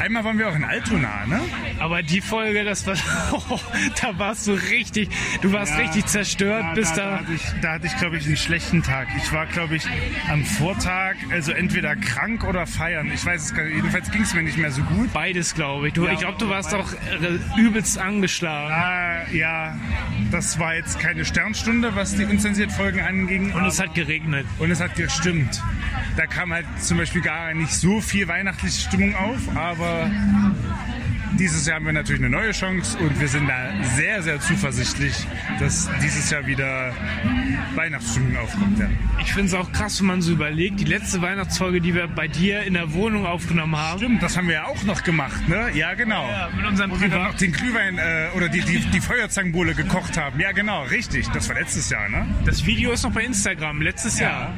Einmal 0.00 0.24
waren 0.24 0.38
wir 0.38 0.48
auch 0.48 0.54
in 0.54 0.64
Altona, 0.64 1.26
ne? 1.26 1.40
Aber 1.80 2.02
die 2.02 2.20
Folge, 2.20 2.64
das 2.64 2.86
war, 2.86 2.94
da 4.02 4.18
warst 4.18 4.46
du 4.46 4.52
richtig, 4.52 5.08
du 5.42 5.52
warst 5.52 5.72
Ja. 5.72 5.80
richtig 5.80 6.06
zerstört, 6.06 6.62
Ja, 6.62 6.72
bis 6.74 6.92
da, 6.92 6.96
da. 6.96 7.10
da 7.10 7.18
hatte 7.20 7.32
ich, 7.34 7.42
da 7.62 7.72
hatte 7.72 7.86
ich 7.86 7.96
glaube 7.96 8.16
ich, 8.16 8.26
einen 8.26 8.36
schlechten 8.36 8.82
Tag. 8.82 9.08
Ich 9.16 9.32
war, 9.32 9.46
glaube 9.46 9.76
ich, 9.76 9.84
am 10.30 10.44
Vortag, 10.44 11.14
also 11.30 11.52
entweder 11.52 11.96
krank 11.96 12.44
oder 12.44 12.66
feiern. 12.66 13.10
Ich 13.12 13.24
weiß 13.24 13.42
es 13.46 13.54
gar 13.54 13.64
nicht. 13.64 13.74
Jedenfalls 13.76 14.10
ging 14.10 14.22
es 14.22 14.34
mir 14.34 14.42
nicht 14.42 14.56
mehr 14.58 14.70
so 14.70 14.82
gut. 14.82 15.12
Beides, 15.12 15.54
glaube 15.54 15.88
ich. 15.88 15.94
Du, 15.94 16.06
Ja, 16.06 16.12
ich 16.12 16.20
glaube, 16.20 16.38
du 16.38 16.48
warst 16.48 16.74
auch 16.74 16.92
äh, 16.92 17.60
übelst 17.60 17.98
angeschlagen. 17.98 18.72
Ah, 18.72 19.28
ja, 19.32 19.76
das 20.30 20.58
war 20.58 20.74
jetzt 20.74 20.98
keine 21.00 21.24
Sternstunde, 21.24 21.94
was 21.96 22.14
die 22.14 22.24
unzensiert 22.24 22.70
Folgen 22.72 23.00
anging. 23.00 23.52
Und 23.52 23.64
es 23.66 23.80
hat 23.80 23.94
geregnet. 23.94 24.46
Und 24.58 24.70
es 24.70 24.80
hat 24.80 24.94
gestimmt. 24.96 25.62
Da 26.16 26.26
kam 26.26 26.52
halt 26.52 26.66
zum 26.80 26.98
Beispiel 26.98 27.20
gar 27.22 27.54
nicht 27.54 27.72
so 27.72 28.00
viel 28.08 28.26
weihnachtliche 28.28 28.80
Stimmung 28.80 29.14
auf, 29.14 29.56
aber 29.56 30.10
dieses 31.38 31.66
Jahr 31.66 31.76
haben 31.76 31.86
wir 31.86 31.92
natürlich 31.92 32.22
eine 32.22 32.30
neue 32.30 32.52
Chance 32.52 32.98
und 32.98 33.20
wir 33.20 33.28
sind 33.28 33.46
da 33.48 33.70
sehr, 33.96 34.22
sehr 34.22 34.40
zuversichtlich, 34.40 35.14
dass 35.60 35.88
dieses 36.02 36.30
Jahr 36.30 36.46
wieder 36.46 36.92
Weihnachtsstimmung 37.74 38.36
aufkommt. 38.38 38.78
Ja. 38.78 38.88
Ich 39.20 39.32
finde 39.32 39.48
es 39.48 39.54
auch 39.54 39.70
krass, 39.72 40.00
wenn 40.00 40.06
man 40.06 40.22
so 40.22 40.32
überlegt, 40.32 40.80
die 40.80 40.84
letzte 40.84 41.20
Weihnachtsfolge, 41.22 41.80
die 41.80 41.94
wir 41.94 42.08
bei 42.08 42.26
dir 42.28 42.62
in 42.62 42.74
der 42.74 42.92
Wohnung 42.94 43.26
aufgenommen 43.26 43.76
haben. 43.76 43.98
Stimmt, 43.98 44.22
das 44.22 44.36
haben 44.36 44.48
wir 44.48 44.54
ja 44.54 44.64
auch 44.64 44.82
noch 44.84 45.02
gemacht, 45.04 45.48
ne? 45.48 45.68
Ja, 45.74 45.94
genau. 45.94 46.26
Ja, 46.28 46.48
mit 46.56 46.66
unserem 46.66 46.90
Wo 46.90 47.00
wir 47.00 47.08
dann 47.08 47.24
noch 47.24 47.34
den 47.34 47.52
Glühwein 47.52 47.98
äh, 47.98 48.28
oder 48.34 48.48
die, 48.48 48.62
die, 48.62 48.78
die 48.78 49.00
Feuerzangenbowle 49.00 49.74
gekocht 49.74 50.16
haben. 50.16 50.40
Ja, 50.40 50.52
genau, 50.52 50.84
richtig. 50.84 51.28
Das 51.28 51.48
war 51.48 51.56
letztes 51.56 51.90
Jahr, 51.90 52.08
ne? 52.08 52.26
Das 52.46 52.64
Video 52.64 52.90
ist 52.90 53.04
noch 53.04 53.12
bei 53.12 53.22
Instagram, 53.22 53.82
letztes 53.82 54.18
Ja. 54.18 54.28
Jahr. 54.28 54.54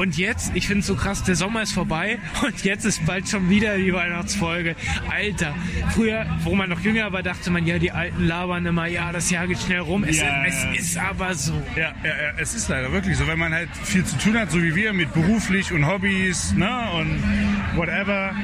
Und 0.00 0.16
jetzt, 0.16 0.52
ich 0.54 0.66
finde 0.66 0.80
es 0.80 0.86
so 0.86 0.94
krass, 0.94 1.24
der 1.24 1.36
Sommer 1.36 1.60
ist 1.60 1.72
vorbei 1.72 2.18
und 2.42 2.64
jetzt 2.64 2.86
ist 2.86 3.04
bald 3.04 3.28
schon 3.28 3.50
wieder 3.50 3.76
die 3.76 3.92
Weihnachtsfolge. 3.92 4.74
Alter, 5.10 5.54
früher, 5.90 6.24
wo 6.42 6.54
man 6.54 6.70
noch 6.70 6.80
jünger 6.80 7.12
war, 7.12 7.22
dachte 7.22 7.50
man, 7.50 7.66
ja, 7.66 7.78
die 7.78 7.92
Alten 7.92 8.24
labern 8.24 8.64
immer, 8.64 8.86
ja, 8.86 9.12
das 9.12 9.28
Jahr 9.28 9.46
geht 9.46 9.58
schnell 9.58 9.80
rum. 9.80 10.04
Es, 10.04 10.18
Ja. 10.18 10.44
ist, 10.44 10.66
es 10.74 10.80
ist 10.92 10.96
aber 10.96 11.34
so. 11.34 11.52
Ja, 11.76 11.92
ja, 12.02 12.08
ja, 12.08 12.32
es 12.38 12.54
ist 12.54 12.70
leider 12.70 12.90
wirklich 12.92 13.18
so, 13.18 13.26
wenn 13.26 13.38
man 13.38 13.52
halt 13.52 13.68
viel 13.84 14.02
zu 14.02 14.16
tun 14.16 14.38
hat, 14.38 14.50
so 14.50 14.62
wie 14.62 14.74
wir, 14.74 14.94
mit 14.94 15.12
beruflich 15.12 15.70
und 15.70 15.86
Hobbys, 15.86 16.54
ne, 16.54 16.70
und 16.94 17.22
whatever, 17.76 18.34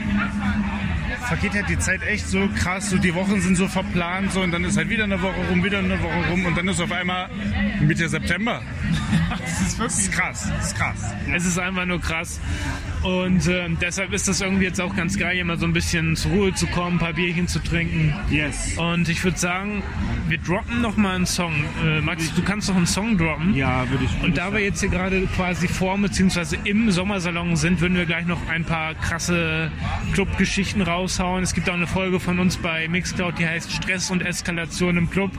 vergeht 1.28 1.52
halt 1.52 1.68
die 1.68 1.78
Zeit 1.78 2.02
echt 2.02 2.28
so 2.28 2.48
krass, 2.56 2.90
so 2.90 2.98
die 2.98 3.14
Wochen 3.14 3.40
sind 3.40 3.56
so 3.56 3.68
verplant, 3.68 4.32
so, 4.32 4.40
und 4.40 4.52
dann 4.52 4.64
ist 4.64 4.76
halt 4.76 4.88
wieder 4.88 5.04
eine 5.04 5.20
Woche 5.20 5.40
rum, 5.50 5.64
wieder 5.64 5.78
eine 5.78 6.00
Woche 6.02 6.30
rum, 6.30 6.44
und 6.44 6.56
dann 6.56 6.68
ist 6.68 6.80
auf 6.80 6.92
einmal 6.92 7.28
Mitte 7.80 8.08
September. 8.08 8.62
Das 9.28 9.60
ist 9.60 9.80
Das 9.80 9.98
ist 9.98 10.12
krass, 10.12 10.52
das 10.56 10.66
ist 10.66 10.76
krass. 10.76 11.14
Es 11.34 11.46
ist 11.46 11.58
einfach 11.58 11.86
nur 11.86 12.00
krass. 12.00 12.40
Und 13.02 13.46
ähm, 13.48 13.76
deshalb 13.80 14.12
ist 14.12 14.26
das 14.26 14.40
irgendwie 14.40 14.64
jetzt 14.64 14.80
auch 14.80 14.94
ganz 14.96 15.18
geil, 15.18 15.34
hier 15.34 15.44
mal 15.44 15.58
so 15.58 15.66
ein 15.66 15.72
bisschen 15.72 16.16
zur 16.16 16.32
Ruhe 16.32 16.54
zu 16.54 16.66
kommen, 16.66 16.96
ein 16.96 16.98
paar 16.98 17.12
Bierchen 17.12 17.46
zu 17.46 17.60
trinken. 17.60 18.14
Yes. 18.30 18.76
Und 18.76 19.08
ich 19.08 19.22
würde 19.22 19.38
sagen, 19.38 19.82
wir 20.28 20.38
droppen 20.38 20.80
noch 20.80 20.96
mal 20.96 21.14
einen 21.14 21.26
Song. 21.26 21.52
Äh, 21.84 22.00
Max, 22.00 22.34
du 22.34 22.42
kannst 22.42 22.68
noch 22.68 22.76
einen 22.76 22.86
Song 22.86 23.16
droppen. 23.16 23.54
Ja, 23.54 23.88
würde 23.90 24.04
ich. 24.04 24.24
Und 24.24 24.36
da 24.36 24.52
wir 24.52 24.60
jetzt 24.60 24.80
hier 24.80 24.88
gerade 24.88 25.26
quasi 25.36 25.68
vor 25.68 25.96
bzw. 25.98 26.56
im 26.64 26.90
Sommersalon 26.90 27.56
sind, 27.56 27.80
würden 27.80 27.96
wir 27.96 28.06
gleich 28.06 28.26
noch 28.26 28.48
ein 28.48 28.64
paar 28.64 28.94
krasse 28.94 29.70
Clubgeschichten 30.12 30.82
raushauen. 31.06 31.44
Es 31.44 31.54
gibt 31.54 31.70
auch 31.70 31.74
eine 31.74 31.86
Folge 31.86 32.18
von 32.18 32.40
uns 32.40 32.56
bei 32.56 32.88
Mixcloud, 32.88 33.38
die 33.38 33.46
heißt 33.46 33.70
Stress 33.70 34.10
und 34.10 34.22
Eskalation 34.22 34.96
im 34.96 35.08
Club. 35.08 35.30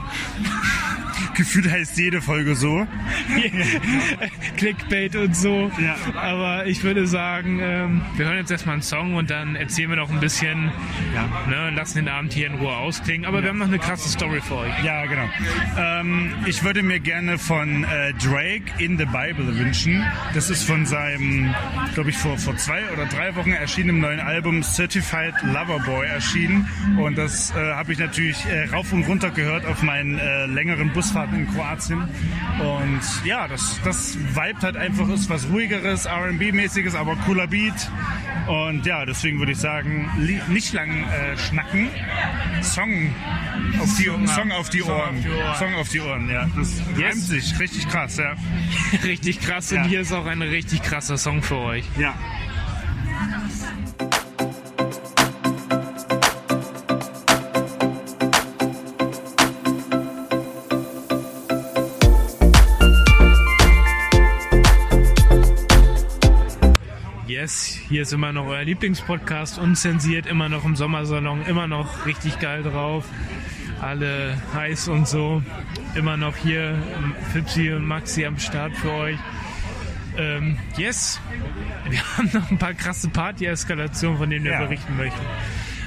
Gefühlt 1.38 1.70
heißt 1.70 1.96
jede 1.96 2.20
Folge 2.20 2.56
so. 2.56 2.84
Clickbait 4.56 5.14
und 5.14 5.36
so. 5.36 5.70
Ja. 5.80 5.94
Aber 6.20 6.66
ich 6.66 6.82
würde 6.82 7.06
sagen, 7.06 7.60
ähm, 7.62 8.02
wir 8.16 8.26
hören 8.26 8.38
jetzt 8.38 8.50
erstmal 8.50 8.72
einen 8.74 8.82
Song 8.82 9.14
und 9.14 9.30
dann 9.30 9.54
erzählen 9.54 9.88
wir 9.90 9.96
noch 9.96 10.10
ein 10.10 10.18
bisschen, 10.18 10.72
Ja. 11.14 11.28
ne, 11.48 11.70
lassen 11.70 11.98
den 11.98 12.08
Abend 12.08 12.32
hier 12.32 12.48
in 12.48 12.54
Ruhe 12.54 12.76
ausklingen. 12.76 13.24
Aber 13.24 13.40
wir 13.42 13.50
haben 13.50 13.58
noch 13.58 13.68
eine 13.68 13.78
krasse 13.78 14.08
Story 14.08 14.40
für 14.40 14.56
euch. 14.56 14.72
Ja, 14.84 15.06
genau. 15.06 15.28
Ähm, 15.78 16.32
ich 16.46 16.64
würde 16.64 16.82
mir 16.82 16.98
gerne 16.98 17.38
von 17.38 17.84
äh, 17.84 18.12
Drake 18.14 18.64
in 18.78 18.98
the 18.98 19.04
Bible 19.04 19.56
wünschen. 19.56 20.04
Das 20.34 20.50
ist 20.50 20.64
von 20.64 20.86
seinem, 20.86 21.54
glaube 21.94 22.10
ich, 22.10 22.16
vor, 22.18 22.36
vor 22.36 22.56
zwei 22.56 22.82
oder 22.92 23.06
drei 23.06 23.36
Wochen 23.36 23.52
erschienenem 23.52 24.00
neuen 24.00 24.20
Album 24.20 24.62
Certified 24.64 25.34
Lover 25.42 25.78
Boy 25.86 26.06
erschienen. 26.08 26.68
Und 26.98 27.16
das 27.16 27.52
äh, 27.52 27.54
habe 27.74 27.92
ich 27.92 27.98
natürlich 28.00 28.44
äh, 28.46 28.64
rauf 28.70 28.92
und 28.92 29.04
runter 29.04 29.30
gehört 29.30 29.64
auf 29.66 29.82
meinen 29.82 30.18
äh, 30.18 30.46
längeren 30.46 30.92
Busfahrten 30.92 31.27
in 31.32 31.48
Kroatien. 31.52 32.08
Und 32.58 33.00
ja, 33.24 33.48
das, 33.48 33.80
das 33.84 34.16
vibet 34.18 34.62
halt 34.62 34.76
einfach, 34.76 35.08
ist 35.08 35.28
was 35.30 35.48
ruhigeres, 35.50 36.06
R&B-mäßiges, 36.06 36.94
aber 36.94 37.16
cooler 37.26 37.46
Beat. 37.46 37.90
Und 38.46 38.86
ja, 38.86 39.04
deswegen 39.04 39.38
würde 39.38 39.52
ich 39.52 39.58
sagen, 39.58 40.10
nicht 40.48 40.72
lang 40.72 40.90
äh, 40.90 41.36
schnacken, 41.36 41.88
Song 42.62 43.14
auf 43.80 43.96
die, 43.96 44.04
Song 44.04 44.52
auf 44.52 44.70
die 44.70 44.80
Song 44.80 44.90
Ohren. 44.90 45.16
auf 45.16 45.22
die 45.22 45.28
Ohren. 45.30 45.54
Song 45.58 45.74
auf 45.74 45.88
die 45.90 46.00
Ohren, 46.00 46.28
ja. 46.30 46.46
Das 46.56 46.82
reimt 46.96 47.14
sich. 47.16 47.58
Richtig 47.58 47.88
krass, 47.88 48.16
ja. 48.16 48.34
richtig 49.04 49.40
krass 49.40 49.70
Ja. 49.70 49.82
und 49.82 49.88
hier 49.88 50.00
ist 50.00 50.12
auch 50.12 50.26
ein 50.26 50.42
richtig 50.42 50.82
krasser 50.82 51.18
Song 51.18 51.42
für 51.42 51.58
euch. 51.58 51.84
Ja. 51.98 52.14
Hier 67.88 68.02
ist 68.02 68.12
immer 68.12 68.32
noch 68.32 68.46
euer 68.46 68.64
Lieblingspodcast, 68.64 69.58
unzensiert, 69.58 70.26
immer 70.26 70.48
noch 70.48 70.64
im 70.64 70.76
Sommersalon, 70.76 71.44
immer 71.46 71.66
noch 71.66 72.06
richtig 72.06 72.38
geil 72.38 72.62
drauf. 72.62 73.04
Alle 73.80 74.36
heiß 74.54 74.88
und 74.88 75.06
so. 75.06 75.42
Immer 75.94 76.16
noch 76.16 76.36
hier 76.36 76.76
Fipsi 77.32 77.72
und 77.72 77.86
Maxi 77.86 78.24
am 78.26 78.38
Start 78.38 78.76
für 78.76 78.90
euch. 78.90 79.18
Ähm, 80.16 80.58
yes, 80.76 81.20
wir 81.88 82.00
haben 82.16 82.30
noch 82.32 82.50
ein 82.50 82.58
paar 82.58 82.74
krasse 82.74 83.08
Party-Eskalationen, 83.08 84.18
von 84.18 84.28
denen 84.30 84.44
wir 84.44 84.52
Ja. 84.52 84.64
berichten 84.64 84.96
möchten. 84.96 85.20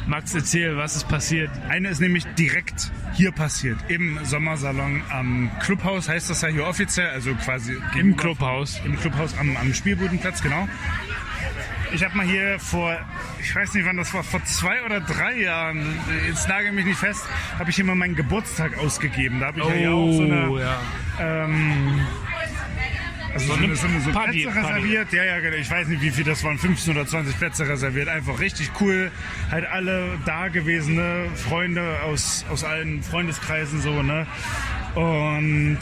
Max, 0.07 0.33
erzähl, 0.33 0.77
was 0.77 0.95
ist 0.95 1.07
passiert? 1.09 1.51
Eine 1.69 1.89
ist 1.89 1.99
nämlich 1.99 2.25
direkt 2.37 2.91
hier 3.13 3.31
passiert. 3.31 3.77
Im 3.87 4.17
Sommersalon 4.23 5.01
am 5.11 5.51
Clubhaus 5.59 6.09
heißt 6.09 6.29
das 6.29 6.41
ja 6.41 6.47
hier 6.47 6.65
offiziell, 6.65 7.09
also 7.09 7.35
quasi 7.35 7.77
Im 7.99 8.15
Clubhaus. 8.17 8.81
Im 8.83 8.99
Clubhaus 8.99 9.37
am, 9.37 9.55
am 9.57 9.73
Spielbudenplatz, 9.73 10.41
genau. 10.41 10.67
Ich 11.93 12.03
habe 12.05 12.15
mal 12.15 12.25
hier 12.25 12.57
vor, 12.59 12.97
ich 13.41 13.53
weiß 13.53 13.73
nicht 13.73 13.85
wann 13.85 13.97
das 13.97 14.13
war, 14.13 14.23
vor 14.23 14.43
zwei 14.45 14.81
oder 14.83 15.01
drei 15.01 15.35
Jahren, 15.41 15.99
jetzt 16.27 16.47
nagel 16.47 16.71
mich 16.71 16.85
nicht 16.85 16.97
fest, 16.99 17.25
habe 17.59 17.69
ich 17.69 17.75
hier 17.75 17.85
mal 17.85 17.95
meinen 17.95 18.15
Geburtstag 18.15 18.77
ausgegeben. 18.77 19.39
Da 19.41 19.47
habe 19.47 19.59
ich 19.59 19.65
ja 19.65 19.71
hier 19.73 19.91
auch 19.91 20.11
so 20.13 20.23
eine, 20.23 20.49
Oh, 20.49 20.57
ja. 20.57 20.79
ähm, 21.19 21.99
also 23.33 23.47
so, 23.47 23.53
eine 23.53 23.75
so 23.75 23.87
eine 23.87 24.01
so 24.01 24.11
Party- 24.11 24.43
Plätze 24.43 24.59
Party. 24.59 24.73
reserviert. 24.73 25.13
Ja, 25.13 25.23
ja, 25.23 25.39
genau. 25.39 25.55
Ich 25.57 25.69
weiß 25.69 25.87
nicht, 25.87 26.01
wie 26.01 26.11
viel 26.11 26.23
das 26.23 26.43
waren. 26.43 26.57
15 26.57 26.93
oder 26.95 27.05
20 27.05 27.37
Plätze 27.37 27.67
reserviert. 27.67 28.07
Einfach 28.09 28.39
richtig 28.39 28.71
cool. 28.81 29.11
Halt 29.49 29.65
alle 29.65 30.17
dagewesene 30.25 31.27
Freunde 31.35 31.97
aus, 32.03 32.45
aus 32.49 32.63
allen 32.63 33.03
Freundeskreisen 33.03 33.81
so, 33.81 34.01
ne? 34.01 34.27
Und 34.95 35.79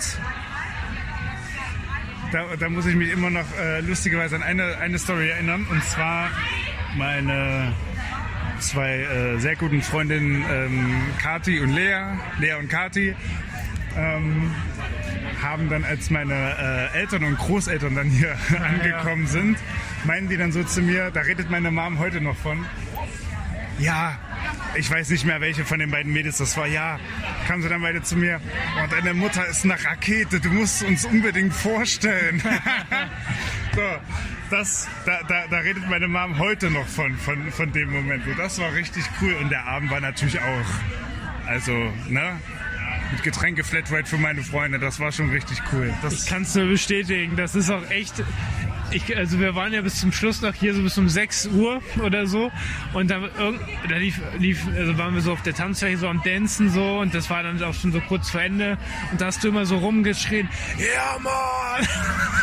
da, 2.31 2.55
da 2.59 2.69
muss 2.69 2.85
ich 2.85 2.95
mich 2.95 3.11
immer 3.11 3.29
noch 3.29 3.45
äh, 3.59 3.81
lustigerweise 3.81 4.35
an 4.35 4.43
eine, 4.43 4.77
eine 4.77 4.99
Story 4.99 5.29
erinnern. 5.29 5.65
Und 5.69 5.83
zwar 5.83 6.29
meine 6.95 7.73
zwei 8.59 8.99
äh, 8.99 9.37
sehr 9.37 9.55
guten 9.55 9.81
Freundinnen 9.81 10.43
ähm, 10.49 11.01
Kati 11.21 11.59
und 11.59 11.69
Lea, 11.69 12.17
Lea 12.39 12.53
und 12.59 12.69
Kati, 12.69 13.15
ähm, 13.97 14.53
haben 15.41 15.69
dann, 15.69 15.83
als 15.83 16.09
meine 16.09 16.33
äh, 16.93 16.99
Eltern 16.99 17.23
und 17.23 17.37
Großeltern 17.37 17.95
dann 17.95 18.09
hier 18.09 18.35
angekommen 18.63 19.27
sind, 19.27 19.57
meinen 20.03 20.27
die 20.29 20.37
dann 20.37 20.51
so 20.51 20.63
zu 20.63 20.81
mir, 20.81 21.11
da 21.11 21.21
redet 21.21 21.49
meine 21.49 21.71
Mom 21.71 21.99
heute 21.99 22.21
noch 22.21 22.35
von, 22.35 22.65
ja, 23.79 24.17
ich 24.75 24.89
weiß 24.89 25.09
nicht 25.09 25.25
mehr, 25.25 25.41
welche 25.41 25.65
von 25.65 25.79
den 25.79 25.91
beiden 25.91 26.13
Mädels 26.13 26.37
das 26.37 26.55
war. 26.57 26.67
Ja, 26.67 26.99
kamen 27.47 27.61
sie 27.61 27.69
dann 27.69 27.81
beide 27.81 28.01
zu 28.01 28.15
mir. 28.15 28.39
Und 28.81 28.91
deine 28.91 29.13
Mutter 29.13 29.45
ist 29.47 29.63
eine 29.63 29.83
Rakete. 29.83 30.39
Du 30.39 30.49
musst 30.49 30.83
uns 30.83 31.05
unbedingt 31.05 31.53
vorstellen. 31.53 32.41
so, 33.75 33.81
das, 34.49 34.87
da, 35.05 35.19
da, 35.27 35.47
da 35.47 35.57
redet 35.59 35.89
meine 35.89 36.07
Mom 36.07 36.37
heute 36.39 36.69
noch 36.69 36.87
von, 36.87 37.17
von, 37.17 37.51
von 37.51 37.71
dem 37.71 37.91
Moment. 37.91 38.23
Das 38.37 38.59
war 38.59 38.73
richtig 38.73 39.03
cool. 39.21 39.33
Und 39.41 39.49
der 39.49 39.65
Abend 39.65 39.91
war 39.91 39.99
natürlich 39.99 40.39
auch, 40.39 41.47
also, 41.47 41.73
ne? 42.07 42.39
Mit 43.11 43.23
Getränke 43.23 43.63
Flatrate 43.63 44.05
für 44.05 44.17
meine 44.17 44.43
Freunde. 44.43 44.79
Das 44.79 44.99
war 44.99 45.11
schon 45.11 45.29
richtig 45.29 45.61
cool. 45.73 45.93
Das, 46.01 46.23
Ich 46.23 46.29
kann 46.29 46.43
es 46.43 46.53
nur 46.55 46.67
bestätigen. 46.67 47.35
Das 47.35 47.55
ist 47.55 47.69
auch 47.69 47.89
echt. 47.89 48.23
Ich, 48.91 49.15
also 49.15 49.39
wir 49.39 49.53
waren 49.53 49.71
ja 49.71 49.81
bis 49.81 49.99
zum 49.99 50.11
Schluss 50.11 50.41
noch 50.41 50.55
hier 50.55 50.73
so 50.73 50.81
bis 50.81 50.97
um 50.97 51.09
6 51.09 51.47
Uhr 51.47 51.81
oder 52.03 52.25
so 52.25 52.51
und 52.93 53.11
da, 53.11 53.19
irgend, 53.37 53.61
da 53.87 53.97
lief, 53.97 54.19
lief, 54.39 54.65
also 54.75 54.97
waren 54.97 55.13
wir 55.13 55.21
so 55.21 55.31
auf 55.31 55.43
der 55.43 55.53
Tanzfläche 55.53 55.97
so 55.97 56.07
am 56.07 56.23
Dancen 56.23 56.71
so 56.71 56.97
und 56.97 57.13
das 57.13 57.29
war 57.29 57.43
dann 57.43 57.61
auch 57.61 57.75
schon 57.75 57.91
so 57.91 58.01
kurz 58.01 58.31
vor 58.31 58.41
Ende 58.41 58.79
und 59.11 59.21
da 59.21 59.27
hast 59.27 59.43
du 59.43 59.49
immer 59.49 59.67
so 59.67 59.77
rumgeschrien, 59.77 60.49
ja 60.79 61.19
Mann! 61.19 61.87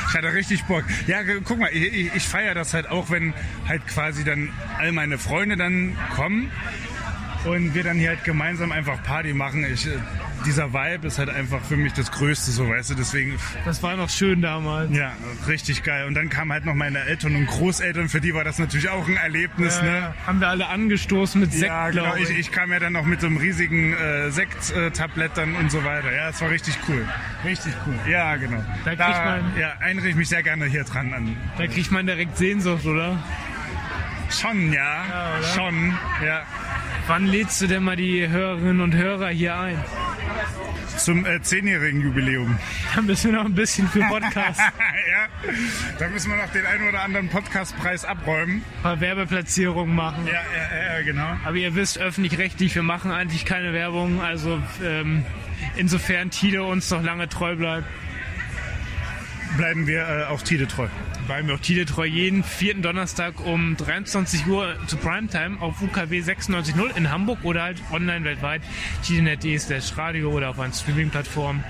Ich 0.09 0.15
hatte 0.15 0.33
richtig 0.33 0.63
Bock. 0.67 0.85
Ja, 1.09 1.19
guck 1.43 1.59
mal, 1.59 1.71
ich, 1.73 1.93
ich, 1.93 2.15
ich 2.15 2.23
feiere 2.23 2.55
das 2.55 2.75
halt 2.75 2.89
auch, 2.89 3.11
wenn 3.11 3.35
halt 3.67 3.85
quasi 3.89 4.23
dann 4.23 4.51
all 4.79 4.93
meine 4.93 5.19
Freunde 5.19 5.57
dann 5.57 5.97
kommen 6.15 6.53
und 7.45 7.75
wir 7.75 7.83
dann 7.83 7.99
hier 7.99 8.11
halt 8.11 8.25
gemeinsam 8.25 8.71
einfach 8.71 9.03
Party 9.03 9.35
machen. 9.35 9.65
Ich, 9.65 9.87
äh, 9.89 9.99
dieser 10.47 10.73
Vibe 10.73 11.07
ist 11.09 11.19
halt 11.19 11.29
einfach 11.29 11.61
für 11.63 11.77
mich 11.77 11.93
das 11.93 12.11
Größte, 12.11 12.51
so 12.53 12.69
weißt 12.69 12.91
du. 12.91 12.95
Deswegen, 12.95 13.35
Das 13.65 13.83
war 13.83 13.97
noch 13.97 14.09
schön 14.09 14.41
damals. 14.41 14.91
ja, 14.97 15.13
richtig 15.47 15.83
geil. 15.83 16.07
Und 16.07 16.15
dann 16.15 16.29
kamen 16.31 16.53
halt 16.53 16.65
noch 16.65 16.75
meine 16.75 17.01
Eltern 17.01 17.37
und 17.37 17.47
Großeltern. 17.47 18.09
Für 18.09 18.21
die 18.21 18.33
war 18.35 18.45
das 18.45 18.59
natürlich 18.59 18.89
auch 18.89 19.07
ein 19.07 19.17
Erlebnis, 19.17 19.83
ne? 19.83 20.15
Äh, 20.15 20.27
haben 20.27 20.41
wir 20.41 20.49
alle 20.49 20.69
angestoßen 20.69 21.41
mit 21.41 21.53
Sekt, 21.53 21.67
Ja, 21.67 21.91
genau. 21.91 22.03
glaube 22.05 22.21
Ich, 22.23 22.31
ich. 22.31 22.39
ich 22.39 22.51
kam 22.53 22.73
ja 22.73 22.79
dann 22.79 22.95
noch 22.95 23.05
mit 23.05 23.21
so 23.21 23.27
einem 23.27 23.37
riesigen 23.37 23.93
äh, 23.95 24.31
Sekt-Tablett 24.31 25.33
dann 25.35 25.55
und 25.57 25.71
so 25.71 25.85
weiter. 25.85 26.13
Ja, 26.15 26.31
es 26.31 26.41
war 26.41 26.51
richtig 26.51 26.79
cool. 26.89 27.07
Richtig 27.45 27.75
cool. 27.87 27.95
Ja, 28.11 28.37
genau. 28.37 28.65
Da 28.85 28.95
kriegt 28.95 29.25
man- 29.25 29.53
ja, 29.59 29.73
erinnere 29.81 30.09
ich 30.09 30.15
mich 30.15 30.29
sehr 30.29 30.43
gerne 30.43 30.65
hier 30.67 30.85
dran 30.85 31.13
an. 31.13 31.37
Da 31.59 31.67
kriegt 31.67 31.91
man 31.91 32.07
direkt 32.07 32.37
Sehnsucht, 32.37 32.87
oder? 32.87 33.19
Schon, 34.31 34.73
ja. 34.73 35.05
Ja? 35.09 35.43
Schon, 35.55 35.95
ja. 36.25 36.43
Wann 37.07 37.27
lädst 37.27 37.61
du 37.61 37.69
denn 37.69 37.85
mal 37.85 37.95
die 37.97 38.27
Hörerinnen 38.29 38.81
und 38.81 38.95
Hörer 38.95 39.29
hier 39.29 39.57
ein? 39.59 39.77
Zum 40.99 41.27
äh, 41.27 41.41
zehnjährigen 41.43 42.01
Jubiläum. 42.01 42.59
Da 42.95 43.03
müssen 43.03 43.31
wir 43.31 43.39
noch 43.39 43.45
ein 43.45 43.55
bisschen 43.55 43.89
für 43.89 44.01
Podcast, 44.01 44.61
ein 44.61 44.73
ja, 45.11 45.29
da 45.99 46.09
müssen 46.09 46.31
wir 46.31 46.37
noch 46.37 46.51
den 46.53 46.67
einen 46.67 46.89
oder 46.89 47.03
anderen 47.03 47.29
Podcastpreis 47.29 48.05
abräumen. 48.05 48.63
paar 48.83 49.01
Werbeplatzierungen 49.01 49.95
machen. 49.95 50.27
Ja, 50.27 50.33
ja, 50.33 50.99
ja, 50.99 51.03
genau. 51.03 51.37
Aber 51.45 51.57
ihr 51.57 51.75
wisst, 51.75 51.99
öffentlich-rechtlich, 51.99 52.75
wir 52.75 52.83
machen 52.83 53.11
eigentlich 53.11 53.45
keine 53.45 53.73
Werbung. 53.73 54.21
Also 54.21 54.61
ähm, 54.83 55.25
insofern 55.77 56.31
Tide 56.31 56.63
uns 56.65 56.91
noch 56.91 57.03
lange 57.03 57.29
treu 57.29 57.57
bleibt, 57.57 57.87
Bleiben 59.57 59.87
wir 59.87 60.07
äh, 60.07 60.25
auch 60.25 60.43
Tide 60.43 60.69
treu. 60.69 60.89
Bleiben 61.27 61.49
wir 61.49 61.57
auch 61.57 61.61
Tide 61.61 61.85
treu 61.85 62.07
jeden 62.07 62.43
vierten 62.43 62.83
Donnerstag 62.83 63.45
um 63.45 63.77
23 63.77 64.47
Uhr 64.47 64.77
zu 64.87 64.97
Primetime 64.97 65.61
auf 65.61 65.83
UKW 65.83 66.21
96.0 66.21 66.97
in 66.97 67.11
Hamburg 67.11 67.41
oder 67.45 67.63
halt 67.65 67.83
online 67.91 68.25
weltweit. 68.25 68.63
Tide.net.de 69.03 69.59
slash 69.59 69.97
Radio 69.97 70.31
oder 70.31 70.51
auf 70.51 70.61
einer 70.61 70.73
Streaming-Plattform. 70.73 71.65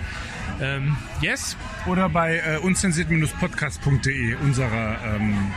Ähm, 0.60 0.96
yes, 1.20 1.56
Oder 1.86 2.08
bei 2.08 2.36
äh, 2.38 2.58
unzensiert-podcast.de, 2.58 4.36
unserer 4.36 4.96
ähm, 5.04 5.52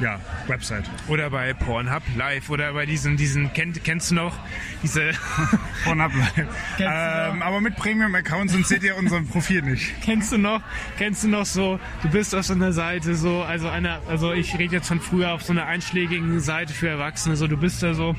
ja, 0.00 0.20
Website. 0.46 0.84
oder 1.08 1.30
bei 1.30 1.52
Pornhub 1.54 2.02
Live 2.16 2.50
oder 2.50 2.72
bei 2.72 2.86
diesen, 2.86 3.16
diesen 3.16 3.52
kennt, 3.52 3.82
kennst 3.84 4.10
du 4.10 4.16
noch 4.16 4.38
diese 4.82 5.12
Pornhub 5.84 6.12
Live. 6.14 6.46
ähm, 6.78 7.42
aber 7.42 7.60
mit 7.60 7.76
Premium-Account, 7.76 8.50
sonst 8.50 8.68
seht 8.68 8.82
ihr 8.82 8.96
unser 8.96 9.20
Profil 9.22 9.62
nicht. 9.62 10.00
Kennst 10.02 10.32
du 10.32 10.38
noch, 10.38 10.60
kennst 10.96 11.24
du 11.24 11.28
noch 11.28 11.46
so, 11.46 11.80
du 12.02 12.08
bist 12.08 12.34
auf 12.34 12.44
so 12.44 12.54
einer 12.54 12.72
Seite 12.72 13.14
so, 13.14 13.42
also 13.42 13.68
einer, 13.68 14.00
also 14.08 14.32
ich 14.32 14.58
rede 14.58 14.76
jetzt 14.76 14.88
von 14.88 15.00
früher 15.00 15.32
auf 15.32 15.42
so 15.42 15.52
einer 15.52 15.66
einschlägigen 15.66 16.40
Seite 16.40 16.72
für 16.72 16.88
Erwachsene, 16.88 17.36
so 17.36 17.46
du 17.46 17.56
bist 17.56 17.82
da 17.82 17.94
so, 17.94 18.14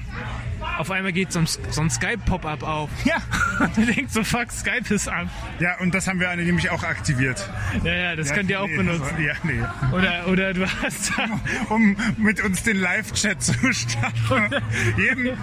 auf 0.79 0.89
einmal 0.91 1.11
geht 1.11 1.33
so 1.33 1.39
ein, 1.39 1.45
so 1.45 1.81
ein 1.81 1.89
Skype-Pop-up 1.89 2.63
auf. 2.63 2.89
Ja. 3.03 3.17
Und 3.59 3.75
du 3.75 3.85
denkst 3.85 4.13
so, 4.13 4.23
fuck, 4.23 4.49
Skype 4.51 4.93
ist 4.93 5.09
an. 5.09 5.29
Ja, 5.59 5.77
und 5.79 5.93
das 5.93 6.07
haben 6.07 6.21
wir 6.21 6.33
nämlich 6.37 6.69
auch 6.69 6.83
aktiviert. 6.83 7.49
Ja, 7.83 7.93
ja, 7.93 8.15
das 8.15 8.29
ja, 8.29 8.35
könnt 8.35 8.49
ihr 8.49 8.61
auch 8.61 8.67
nee, 8.67 8.77
benutzen. 8.77 9.01
das 9.01 9.11
war- 9.11 9.19
Ja, 9.19 9.33
nee. 9.43 9.61
Oder, 9.91 10.27
oder 10.27 10.53
du 10.53 10.65
hast 10.81 11.11
da, 11.17 11.25
Um 11.67 11.97
mit 12.17 12.41
uns 12.41 12.63
den 12.63 12.77
Live-Chat 12.77 13.43
zu 13.43 13.53
starten. 13.73 14.55
jeden, 14.97 15.37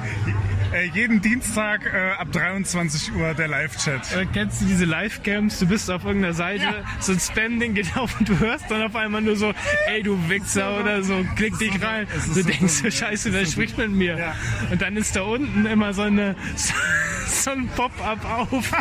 äh, 0.73 0.87
jeden 0.93 1.21
Dienstag 1.21 1.87
äh, 1.87 2.13
ab 2.21 2.33
23 2.33 3.13
Uhr 3.15 3.35
der 3.35 3.49
Live-Chat. 3.49 4.13
äh, 4.17 4.27
kennst 4.33 4.61
du 4.61 4.67
diese 4.67 4.85
Live-Cams, 4.85 5.59
du 5.59 5.67
bist 5.67 5.91
auf 5.91 6.05
irgendeiner 6.05 6.35
Seite, 6.35 6.65
Ja. 6.65 6.75
so 7.01 7.13
ein 7.13 7.21
Spam-Ding 7.21 7.75
geht 7.75 7.97
auf 7.97 8.19
und 8.19 8.29
du 8.29 8.39
hörst 8.39 8.71
dann 8.71 8.83
auf 8.83 8.95
einmal 8.97 9.23
nur 9.23 9.37
so, 9.37 9.53
ey 9.89 10.03
du 10.03 10.19
Wichser 10.29 10.81
oder 10.81 11.03
so, 11.03 11.25
klick 11.37 11.59
dich 11.59 11.83
rein. 11.83 12.07
Du 12.35 12.43
so 12.43 12.49
denkst 12.49 12.73
so, 12.83 12.91
scheiße, 12.91 13.33
wer 13.33 13.47
spricht 13.47 13.79
mit 13.79 13.91
mir? 13.91 14.19
Ja. 14.19 14.35
Und 14.71 14.81
dann 14.83 14.97
ist 14.97 15.17
da 15.17 15.23
unten 15.23 15.67
immer 15.67 15.93
so 15.95 16.03
eine, 16.03 16.37
so 17.27 17.51
ein 17.51 17.69
Pop-up 17.69 18.25
auf, 18.25 18.73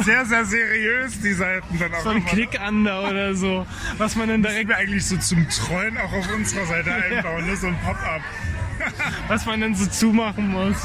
Sehr, 0.00 0.24
sehr 0.26 0.44
seriös, 0.44 1.20
die 1.20 1.32
Seiten 1.32 1.78
dann 1.78 1.94
auch 1.94 2.00
so 2.02 2.08
ein 2.10 2.16
immer. 2.18 2.26
Klick-Under 2.28 3.08
oder 3.08 3.34
so, 3.36 3.64
was 3.98 4.16
man 4.16 4.28
dann 4.28 4.42
Können 4.42 4.52
direkt, 4.54 4.68
wir 4.68 4.76
eigentlich 4.78 5.06
so 5.06 5.16
zum 5.16 5.48
Treuen 5.48 5.96
auch 5.96 6.12
auf 6.12 6.28
unserer 6.34 6.66
Seite 6.66 6.92
einbauen, 7.10 7.46
ne? 7.46 7.56
so 7.56 7.68
ein 7.68 7.76
Pop-up. 7.84 8.20
was 9.28 9.46
man 9.46 9.60
dann 9.60 9.74
so 9.74 9.86
zumachen 9.86 10.48
muss. 10.48 10.76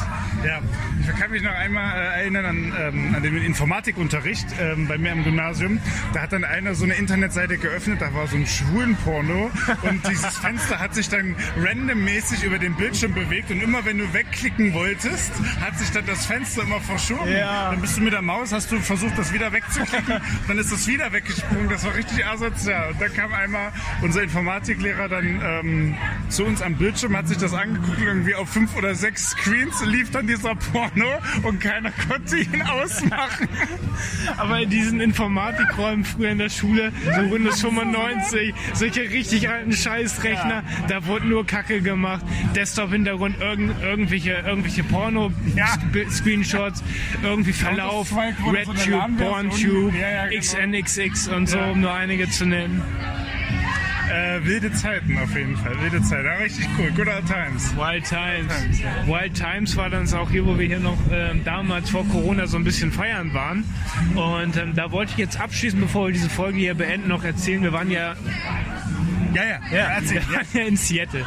Ja, 0.46 0.60
ich 1.02 1.20
kann 1.20 1.32
mich 1.32 1.42
noch 1.42 1.54
einmal 1.54 1.96
äh, 1.96 2.22
erinnern 2.22 2.46
an, 2.46 2.74
ähm, 2.80 3.16
an 3.16 3.24
den 3.24 3.38
Informatikunterricht 3.38 4.48
ähm, 4.60 4.88
bei 4.88 4.98
mir 4.98 5.12
im 5.12 5.24
Gymnasium. 5.24 5.80
Da 6.14 6.22
hat 6.22 6.34
dann 6.34 6.44
einer 6.44 6.76
so 6.76 6.86
eine 6.86 6.94
Internetseite 6.94 7.58
geöffnet, 7.58 8.02
da 8.02 8.14
war 8.14 8.28
so 8.28 8.38
ein 8.38 8.48
Schwulenporno 8.48 9.52
und 9.84 10.08
dieses 10.08 10.38
Fenster 10.40 10.80
hat 10.80 10.96
sich 10.96 11.10
dann 11.10 11.36
randommäßig 11.58 12.44
über 12.44 12.60
den 12.60 12.76
Bildschirm 12.76 13.14
bewegt 13.14 13.52
und 13.52 13.62
immer 13.62 13.84
wenn 13.86 13.98
du 13.98 14.14
wegklicken 14.14 14.74
wolltest, 14.74 15.32
hat 15.62 15.78
sich 15.78 15.92
dann 15.92 16.06
das 16.06 16.26
Fenster 16.26 16.64
immer 16.64 16.80
verschoben. 16.80 17.32
Ja. 17.32 17.72
Dann 17.72 17.82
bist 17.82 17.98
du 17.98 18.02
mit 18.02 18.14
der 18.14 18.22
Maus, 18.22 18.52
hast 18.52 18.72
du 18.72 18.80
versucht, 18.80 19.18
das 19.18 19.34
wieder 19.34 19.52
wegzuklicken, 19.52 20.22
dann 20.48 20.58
ist 20.58 20.72
das 20.72 20.88
wieder 20.88 21.12
weggesprungen. 21.12 21.70
Das 21.70 21.84
war 21.86 21.96
richtig 21.96 22.26
asozial. 22.26 22.92
Und 22.92 23.02
da 23.02 23.08
kam 23.08 23.34
einmal 23.34 23.72
unser 24.02 24.24
Informatiklehrer 24.24 25.10
dann 25.10 25.42
ähm, 25.44 25.98
zu 26.30 26.46
uns 26.46 26.62
am 26.62 26.76
Bildschirm, 26.76 27.16
hat 27.18 27.28
sich 27.28 27.38
das 27.38 27.54
angeguckt, 27.54 27.88
irgendwie 27.97 28.36
auf 28.36 28.49
fünf 28.49 28.75
oder 28.75 28.93
sechs 28.95 29.30
Screens 29.32 29.84
lief 29.86 30.12
dann 30.12 30.28
dieser 30.28 30.56
Porno 30.56 31.08
und 31.43 31.60
keiner 31.62 31.91
konnte 32.08 32.38
ihn 32.38 32.62
ausmachen. 32.62 33.47
Aber 34.38 34.60
in 34.62 34.69
diesen 34.69 34.99
Informatikräumen 35.02 36.04
früher 36.06 36.30
in 36.30 36.38
der 36.38 36.49
Schule, 36.49 36.91
so 37.15 37.32
Windows 37.32 37.62
95, 37.62 38.54
solche 38.73 39.02
richtig 39.02 39.49
alten 39.49 39.71
Scheißrechner, 39.73 40.63
da 40.88 41.06
wurde 41.06 41.28
nur 41.28 41.45
Kacke 41.45 41.82
gemacht. 41.82 42.25
Desktop-Hintergrund, 42.56 43.39
irgend, 43.39 43.82
irgendwelche, 43.82 44.34
irgendwelche 44.45 44.82
Ja. 44.82 44.88
Porno-Screenshots, 44.89 46.84
irgendwie 47.23 47.54
Verlauf, 47.54 48.13
RedTube. 48.15 49.17
BornTube, 49.17 49.93
Ja, 49.95 50.10
ja, 50.10 50.28
genau. 50.28 50.39
XNXX 50.41 51.28
und 51.30 51.47
so, 51.49 51.58
Ja. 51.58 51.71
um 51.71 51.82
nur 51.82 51.93
einige 51.93 52.30
zu 52.30 52.45
nennen. 52.45 52.82
Äh, 54.10 54.43
wilde 54.43 54.72
Zeiten 54.74 55.17
auf 55.19 55.36
jeden 55.36 55.56
Fall, 55.56 55.80
wilde 55.82 56.02
Zeiten. 56.02 56.26
Ja, 56.26 56.34
richtig 56.36 56.67
cool, 56.78 56.91
good 56.91 57.08
old 57.08 57.26
times. 57.28 57.76
Wild 57.76 58.06
Times. 58.06 58.82
Wild 59.06 59.34
Times 59.36 59.78
war 59.78 59.89
dann 59.89 60.12
auch 60.13 60.32
hier, 60.32 60.45
wo 60.45 60.58
wir 60.58 60.65
hier 60.65 60.80
noch 60.80 60.98
ähm, 61.12 61.43
damals 61.43 61.91
vor 61.91 62.08
Corona 62.08 62.48
so 62.48 62.58
ein 62.58 62.63
bisschen 62.63 62.91
feiern 62.91 63.34
waren. 63.34 63.63
Und 64.15 64.58
ähm, 64.58 64.74
da 64.76 64.91
wollte 64.91 65.12
ich 65.12 65.17
jetzt 65.17 65.39
abschließend, 65.39 65.82
bevor 65.82 66.08
wir 66.08 66.13
diese 66.13 66.30
Folge 66.30 66.58
hier 66.58 66.74
beenden, 66.74 67.08
noch 67.08 67.24
erzählen. 67.24 67.62
Wir 67.62 67.74
waren 67.74 67.91
ja 67.91 68.15
Ja, 69.34 69.44
ja, 69.44 69.60
ja, 69.72 69.86
erzähl. 69.96 70.22
wir 70.28 70.36
waren 70.36 70.46
ja 70.54 70.62
in 70.63 70.76
Seattle. 70.78 71.26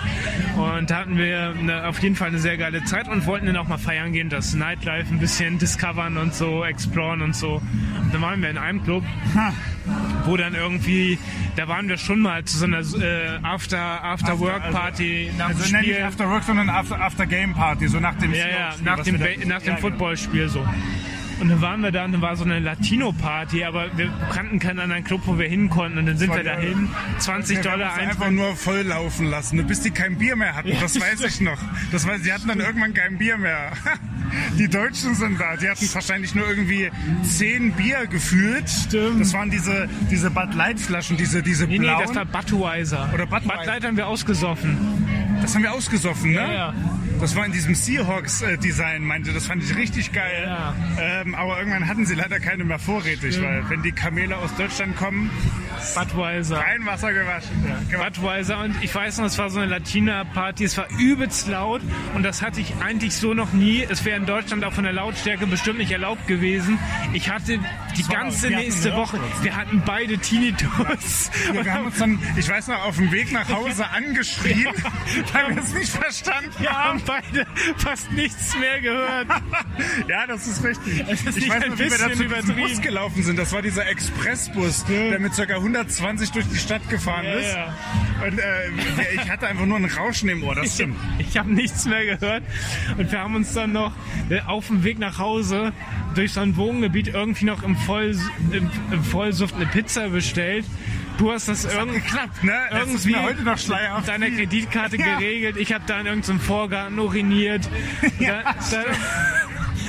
Und 0.57 0.91
da 0.91 0.97
hatten 0.99 1.17
wir 1.17 1.55
eine, 1.59 1.87
auf 1.87 1.99
jeden 2.01 2.17
Fall 2.17 2.29
eine 2.29 2.39
sehr 2.39 2.57
geile 2.57 2.83
Zeit 2.85 3.09
und 3.09 3.27
wollten 3.27 3.47
dann 3.47 3.57
auch 3.57 3.69
mal 3.69 3.79
feiern 3.79 4.13
gehen, 4.13 4.29
das 4.29 4.55
Nightlife 4.55 5.13
ein 5.13 5.19
bisschen 5.19 5.59
discovern 5.59 6.17
und 6.17 6.35
so, 6.35 6.65
exploren 6.65 7.23
und 7.23 7.35
so. 7.37 7.55
Und 8.01 8.13
dann 8.15 8.21
waren 8.23 8.43
wir 8.43 8.51
in 8.51 8.59
einem 8.59 8.83
Club, 8.83 9.05
wo 10.25 10.37
dann 10.37 10.55
irgendwie, 10.55 11.19
da 11.57 11.69
waren 11.69 11.89
wir 11.89 11.97
schon 11.97 12.21
mal 12.21 12.45
zu 12.45 12.59
so 12.59 12.65
einer 12.67 12.81
äh, 12.81 13.39
After, 13.43 13.79
After 14.05 14.39
Work 14.41 14.71
Party 14.73 15.31
nach 15.39 15.49
Also 15.49 15.63
dem 15.65 15.73
nenn 15.73 15.83
Spiel. 15.83 15.95
nicht 15.95 16.05
After 16.05 16.29
Work, 16.29 16.43
sondern 16.45 16.69
After, 16.71 17.01
After 17.01 17.27
Game 17.27 17.55
Party, 17.55 17.89
so 17.89 18.01
nach 18.01 18.15
dem 18.17 18.33
Ja, 18.35 18.49
ja, 18.49 18.75
nach 18.85 19.01
dem, 19.03 19.17
nach 19.19 19.27
dem 19.37 19.49
Ja, 19.49 19.59
genau. 19.59 19.77
Footballspiel 19.77 20.49
so. 20.49 20.67
Und 21.43 21.49
dann 21.49 21.61
waren 21.61 21.81
wir 21.81 21.91
da 21.91 22.05
und 22.05 22.13
dann 22.13 22.23
war 22.23 22.37
so 22.37 22.45
eine 22.45 22.61
Latino-Party, 22.61 23.65
aber 23.65 23.87
wir 23.97 24.13
kannten 24.33 24.61
keinen 24.61 24.79
anderen 24.79 25.03
Club, 25.03 25.23
wo 25.25 25.41
wir 25.41 25.49
hin 25.49 25.71
konnten. 25.71 25.99
Und 25.99 26.07
dann 26.07 26.17
sind 26.17 26.33
wir 26.33 26.45
dahin, 26.45 26.89
20 27.19 27.65
Wir 27.65 27.73
haben 27.73 27.81
Dollar 27.81 27.95
uns 27.95 28.01
einfach 28.01 28.31
nur 28.31 28.55
voll 28.55 28.83
laufen 28.83 29.27
lassen, 29.27 29.67
bis 29.67 29.81
die 29.81 29.91
kein 29.91 30.19
Bier 30.19 30.37
mehr 30.37 30.55
hatten. 30.55 30.71
Das 30.81 31.01
weiß 31.01 31.21
ich 31.23 31.41
noch. 31.41 31.59
Das 31.91 32.07
weiß, 32.07 32.23
die 32.23 32.33
hatten 32.33 32.47
dann 32.47 32.61
irgendwann 32.61 32.95
kein 32.95 33.19
Bier 33.19 33.39
mehr. 33.39 33.73
Die 34.57 34.69
Deutschen 34.69 35.15
sind 35.15 35.39
da. 35.39 35.57
Die 35.57 35.69
hatten 35.69 35.87
wahrscheinlich 35.93 36.35
nur 36.35 36.49
irgendwie 36.49 36.91
zehn 37.23 37.73
Bier 37.73 38.07
gefühlt. 38.07 38.67
Stimmt. 38.67 39.21
Das 39.21 39.35
waren 39.35 39.51
diese, 39.51 39.91
diese 40.11 40.31
Bud 40.31 40.55
Light 40.55 40.81
Flaschen, 40.81 41.19
diese, 41.19 41.43
diese 41.43 41.67
Nee, 41.67 41.79
nee, 41.79 41.85
blauen. 41.85 42.03
das 42.07 42.15
war 42.15 42.25
Budweiser. 42.25 43.11
Oder 43.13 43.27
Budweiser. 43.27 43.59
Bud 43.59 43.67
Light 43.67 43.85
haben 43.85 43.97
wir 43.99 44.07
ausgesoffen. 44.07 44.79
Das 45.43 45.55
haben 45.55 45.65
wir 45.65 45.73
ausgesoffen, 45.73 46.31
ne? 46.31 46.37
Ja, 46.37 46.53
ja. 46.53 46.75
Das 47.23 47.37
war 47.37 47.47
in 47.47 47.53
diesem 47.53 47.75
Seahawks-Design, 47.77 49.05
meinte. 49.05 49.33
Das 49.33 49.47
fand 49.47 49.63
ich 49.63 49.77
richtig 49.77 50.13
geil. 50.13 50.43
Ja. 50.45 50.75
Ähm, 51.01 51.37
aber 51.37 51.57
irgendwann 51.59 51.87
hatten 51.87 52.05
sie 52.05 52.15
leider 52.17 52.41
keine 52.41 52.65
mehr 52.65 52.81
vorrätig, 52.81 53.41
weil 53.41 53.63
wenn 53.71 53.81
die 53.83 53.93
Kamele 53.93 54.37
aus 54.37 54.53
Deutschland 54.57 54.97
kommen, 54.97 55.31
Budweiser. 55.95 56.61
kein 56.61 56.85
Wasser 56.85 57.13
gewaschen. 57.13 57.65
Ja, 57.67 57.77
gewaschen. 57.89 58.13
Budweiser 58.23 58.59
und 58.59 58.75
ich 58.83 58.93
weiß 58.95 59.19
noch, 59.19 59.27
es 59.27 59.39
war 59.39 59.51
so 59.51 59.61
eine 59.61 59.69
Latina-Party, 59.69 60.65
es 60.65 60.77
war 60.77 60.89
übelst 60.99 61.47
laut 61.49 61.81
und 62.15 62.25
das 62.25 62.43
hatte 62.43 62.61
ich 62.61 62.75
eigentlich 62.85 63.15
so 63.15 63.35
noch 63.35 63.53
nie. 63.53 63.87
Es 63.89 64.05
wäre 64.05 64.17
in 64.19 64.27
Deutschland 64.27 64.65
auch 64.65 64.73
von 64.73 64.85
der 64.85 64.93
Lautstärke 64.93 65.47
bestimmt 65.47 65.79
nicht 65.79 65.93
erlaubt 65.93 66.27
gewesen. 66.27 66.79
Ich 67.13 67.31
hatte 67.31 67.59
die 67.97 68.09
war- 68.09 68.17
ganze 68.17 68.49
nächste 68.51 68.95
Woche, 68.97 69.19
wir 69.43 69.57
hatten 69.57 69.83
beide 69.87 70.19
Tinnitus. 70.19 71.31
Ja, 71.47 71.51
Und 71.61 71.65
wir 71.65 71.73
haben 71.73 71.87
uns 71.87 71.99
dann, 71.99 72.19
ich 72.37 72.49
weiß 72.49 72.67
noch, 72.69 72.85
auf 72.85 72.97
dem 72.97 73.13
Weg 73.13 73.31
nach 73.33 73.49
Hause 73.53 73.89
angeschrien, 73.91 74.65
Ja. 74.65 74.73
weil 75.33 75.55
wir 75.57 75.63
es 75.63 75.73
nicht 75.73 75.91
verstanden 75.93 76.51
wir 76.59 76.71
haben. 76.71 77.01
Beide 77.13 77.47
fast 77.77 78.11
nichts 78.13 78.57
mehr 78.59 78.81
gehört. 78.81 79.27
Ja, 80.09 80.27
das 80.27 80.47
ist 80.47 80.63
richtig. 80.65 81.05
Es 81.09 81.23
ist 81.23 81.37
ich 81.39 81.45
nicht 81.45 81.51
weiß 81.51 81.67
noch, 81.67 81.79
wie 81.79 81.91
wir 81.91 81.99
da 81.99 82.09
bisschen 82.09 82.31
zu 82.47 82.53
diesem. 82.55 82.57
Bus 82.57 82.81
gelaufen 82.83 83.23
sind. 83.23 83.39
Das 83.39 83.53
war 83.53 83.63
dieser 83.63 83.87
Expressbus, 83.89 84.85
der 84.85 85.19
mit 85.19 85.33
ca. 85.35 85.43
120 85.43 86.31
durch 86.33 86.47
die 86.49 86.57
Stadt 86.57 86.89
gefahren 86.91 87.25
Ja, 87.25 87.33
ist. 87.35 87.53
ja. 87.55 87.75
Und 88.27 88.39
äh, 88.39 89.15
ich 89.15 89.31
hatte 89.31 89.47
einfach 89.49 89.65
nur 89.67 89.79
ein 89.79 89.85
Rauschen 89.87 90.29
im 90.29 90.43
Ohr. 90.45 90.55
Das 90.55 90.75
stimmt. 90.75 90.97
Ich 91.19 91.37
habe 91.39 91.53
nichts 91.53 91.87
mehr 91.87 92.05
gehört. 92.17 92.43
Und 92.99 93.11
wir 93.11 93.19
haben 93.21 93.35
uns 93.35 93.53
dann 93.55 93.73
noch 93.73 93.93
äh, 94.29 94.41
auf 94.43 94.67
dem 94.69 94.85
Weg 94.85 94.99
nach 94.99 95.19
Hause 95.19 95.73
durch 96.15 96.33
so 96.33 96.41
ein 96.41 96.57
Wohngebiet 96.57 97.09
irgendwie 97.09 97.45
noch 97.47 97.63
im, 97.63 97.77
Voll, 97.77 98.17
im, 98.53 98.71
im 98.91 99.05
Vollsuft 99.05 99.55
eine 99.55 99.67
Pizza 99.67 100.09
bestellt. 100.09 100.67
Du 101.19 101.31
hast 101.31 101.49
das 101.49 101.65
irgendwie 101.65 102.01
geklappt, 102.01 102.43
ne? 102.43 102.53
Irgendwie 102.73 103.15
heute 103.17 103.43
noch 103.43 103.59
schleierhaft. 103.59 104.01
mit 104.07 104.09
deiner 104.09 104.31
Kreditkarte 104.31 104.97
Ja. 104.97 105.19
geregelt. 105.19 105.57
Ich 105.57 105.73
habe 105.73 105.85
da 105.87 106.01
in 106.01 106.07
irgendeinem 106.07 106.41
Vorgarten 106.41 106.99
uriniert. 106.99 107.69
Ja, 108.19 108.43
da, 108.71 108.85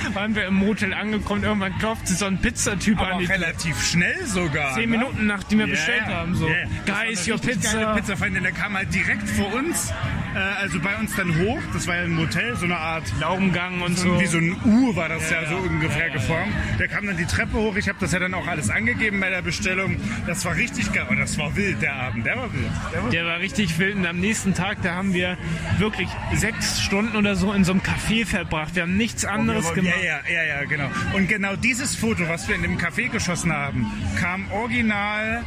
da 0.04 0.16
waren 0.16 0.36
wir 0.36 0.46
im 0.48 0.56
Motel 0.56 0.94
angekommen. 0.94 1.44
Irgendwann 1.44 1.78
klopft 1.78 2.08
so 2.08 2.26
ein 2.26 2.40
Pizzatyp 2.40 3.00
an 3.00 3.20
die 3.20 3.26
relativ 3.26 3.82
schnell 3.84 4.26
sogar. 4.26 4.74
Zehn 4.76 4.90
ne? 4.90 4.98
Minuten 4.98 5.26
nachdem 5.28 5.60
wir 5.60 5.68
Ja, 5.68 5.72
bestellt 5.74 6.06
haben. 6.06 6.36
So. 6.36 6.48
Das 6.86 6.96
war 6.96 7.06
Guys, 7.06 7.28
your 7.28 7.38
Pizza. 7.40 7.94
Pizzafreundin, 7.96 8.44
der 8.44 8.52
kam 8.52 8.76
halt 8.76 8.94
direkt 8.94 9.28
vor 9.30 9.54
uns 9.54 9.92
also 10.40 10.80
bei 10.80 10.96
uns 10.98 11.16
dann 11.16 11.38
hoch, 11.40 11.60
das 11.74 11.88
war 11.88 11.96
ja 11.96 12.04
ein 12.04 12.14
Motel, 12.14 12.56
so 12.56 12.66
eine 12.66 12.78
Art 12.78 13.04
Laugengang 13.20 13.82
und 13.82 13.98
so, 13.98 14.14
so. 14.16 14.20
wie 14.20 14.26
so 14.26 14.38
ein 14.38 14.56
U 14.66 14.96
war 14.96 15.10
das 15.10 15.30
ja, 15.30 15.42
Ja, 15.42 15.50
so 15.50 15.58
ungefähr 15.58 16.08
Ja, 16.08 16.14
geformt. 16.14 16.52
Der 16.80 16.88
kam 16.88 17.06
dann 17.06 17.18
die 17.18 17.26
Treppe 17.26 17.58
hoch, 17.58 17.76
ich 17.76 17.88
habe 17.88 17.98
das 18.00 18.12
ja 18.12 18.20
dann 18.20 18.34
auch 18.34 18.48
alles 18.48 18.70
angegeben 18.70 19.20
bei 19.20 19.30
der 19.30 19.42
Bestellung. 19.42 19.98
Das 20.26 20.44
war 20.46 20.56
richtig 20.56 20.92
geil 20.92 21.06
und 21.10 21.20
das 21.20 21.38
war 21.38 21.56
wild, 21.56 21.82
der 21.82 21.94
Abend, 21.96 22.26
der 22.26 22.38
war 22.38 22.54
wild. 22.54 22.72
Der 22.94 23.04
war 23.04 23.10
Der 23.10 23.26
war 23.26 23.40
richtig 23.40 23.78
wild 23.80 23.96
und 23.96 24.06
am 24.06 24.20
nächsten 24.20 24.54
Tag, 24.54 24.82
da 24.82 24.96
haben 24.96 25.14
wir 25.14 25.38
wirklich 25.78 26.10
sechs 26.34 26.82
Stunden 26.82 27.16
oder 27.16 27.36
so 27.36 27.54
in 27.54 27.64
so 27.64 27.72
einem 27.74 27.82
Café 27.82 28.26
verbracht. 28.26 28.76
Wir 28.76 28.84
haben 28.84 28.98
nichts 28.98 29.26
anderes 29.26 29.68
ja, 29.70 29.74
gemacht. 29.74 29.96
ja, 30.04 30.20
ja, 30.34 30.44
ja, 30.44 30.66
genau. 30.66 30.90
Und 31.14 31.28
genau 31.28 31.56
dieses 31.56 31.96
Foto, 31.96 32.28
was 32.28 32.48
wir 32.48 32.56
in 32.56 32.64
dem 32.64 32.78
Café 32.78 33.10
geschossen 33.10 33.52
haben, 33.54 33.92
kam 34.20 34.52
original 34.52 35.44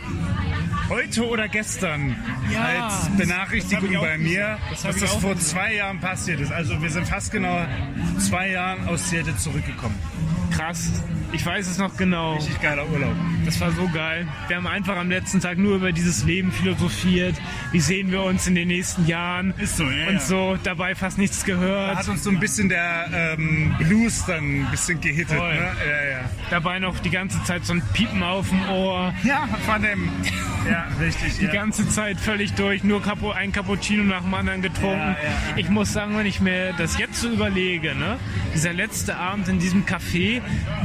heute 0.89 1.27
oder 1.29 1.49
gestern 1.49 2.17
Ja, 2.53 2.85
als 2.85 3.09
Benachrichtigung 3.17 3.93
bei 4.01 4.19
mir. 4.19 4.59
Das 4.71 4.83
dass 4.83 4.97
das 5.01 5.11
vor 5.17 5.35
gesehen. 5.35 5.47
zwei 5.49 5.75
Jahren 5.75 6.01
passiert 6.01 6.41
ist. 6.41 6.53
Also 6.53 6.81
wir 6.81 6.91
sind 6.91 7.07
fast 7.09 7.33
genau 7.33 7.65
zwei 8.19 8.51
Jahren 8.51 8.87
aus 8.89 9.09
Seattle 9.11 9.37
zurückgekommen. 9.37 9.97
Krass. 10.51 11.03
Ich 11.37 11.45
weiß 11.45 11.69
es 11.69 11.77
noch 11.77 11.95
genau. 11.99 12.37
Richtig 12.37 12.63
geiler 12.63 12.89
Urlaub. 12.89 13.15
Das 13.45 13.61
war 13.61 13.71
so 13.71 13.87
geil. 13.93 14.27
Wir 14.49 14.57
haben 14.57 14.67
einfach 14.67 14.97
am 14.97 15.11
letzten 15.11 15.39
Tag 15.39 15.59
nur 15.59 15.77
über 15.77 15.93
dieses 15.93 16.25
Leben 16.25 16.51
philosophiert. 16.51 17.37
Wie 17.73 17.81
sehen 17.81 18.11
wir 18.11 18.23
uns 18.23 18.47
in 18.47 18.55
den 18.55 18.69
nächsten 18.69 19.07
Jahren? 19.07 19.53
Ist 19.59 19.77
so, 19.77 19.85
ja, 19.85 20.09
Und 20.09 20.23
so 20.23 20.57
dabei 20.63 20.95
fast 20.95 21.19
nichts 21.19 21.41
Da 21.41 21.47
gehört. 21.49 21.97
hat 21.99 22.09
uns 22.09 22.25
so 22.25 22.31
ein 22.31 22.41
bisschen 22.41 22.71
der 22.71 23.37
ähm, 23.39 23.75
Blues 23.79 24.25
dann 24.25 24.63
ein 24.63 24.71
bisschen 24.71 24.99
gehittet. 24.99 25.37
Voll. 25.37 25.53
Ne? 25.53 25.61
Ja, 25.61 26.11
ja. 26.11 26.31
Dabei 26.49 26.79
noch 26.79 26.99
die 27.01 27.11
ganze 27.11 27.43
Zeit 27.45 27.67
so 27.67 27.75
ein 27.75 27.83
Piepen 27.93 28.23
auf 28.23 28.49
dem 28.49 28.67
Ohr. 28.71 29.13
Ja, 29.23 29.47
von 29.67 29.83
dem. 29.83 30.09
Ja, 30.69 30.87
richtig. 30.99 31.39
Die 31.39 31.45
ja. 31.45 31.53
ganze 31.53 31.87
Zeit 31.89 32.19
völlig 32.19 32.55
durch, 32.55 32.83
nur 32.83 33.03
Capo, 33.03 33.31
ein 33.31 33.53
Cappuccino 33.53 34.03
nach 34.03 34.23
dem 34.23 34.33
anderen 34.35 34.63
getrunken. 34.63 34.99
Ja, 34.99 35.11
ja. 35.11 35.57
Ich 35.57 35.69
muss 35.69 35.93
sagen, 35.93 36.17
wenn 36.17 36.27
ich 36.27 36.41
mir 36.41 36.73
das 36.79 36.99
jetzt 36.99 37.21
so 37.21 37.29
überlege, 37.29 37.95
ne, 37.95 38.17
dieser 38.55 38.73
letzte 38.73 39.17
Abend 39.17 39.49
in 39.49 39.59
diesem 39.59 39.85
Café 39.85 40.41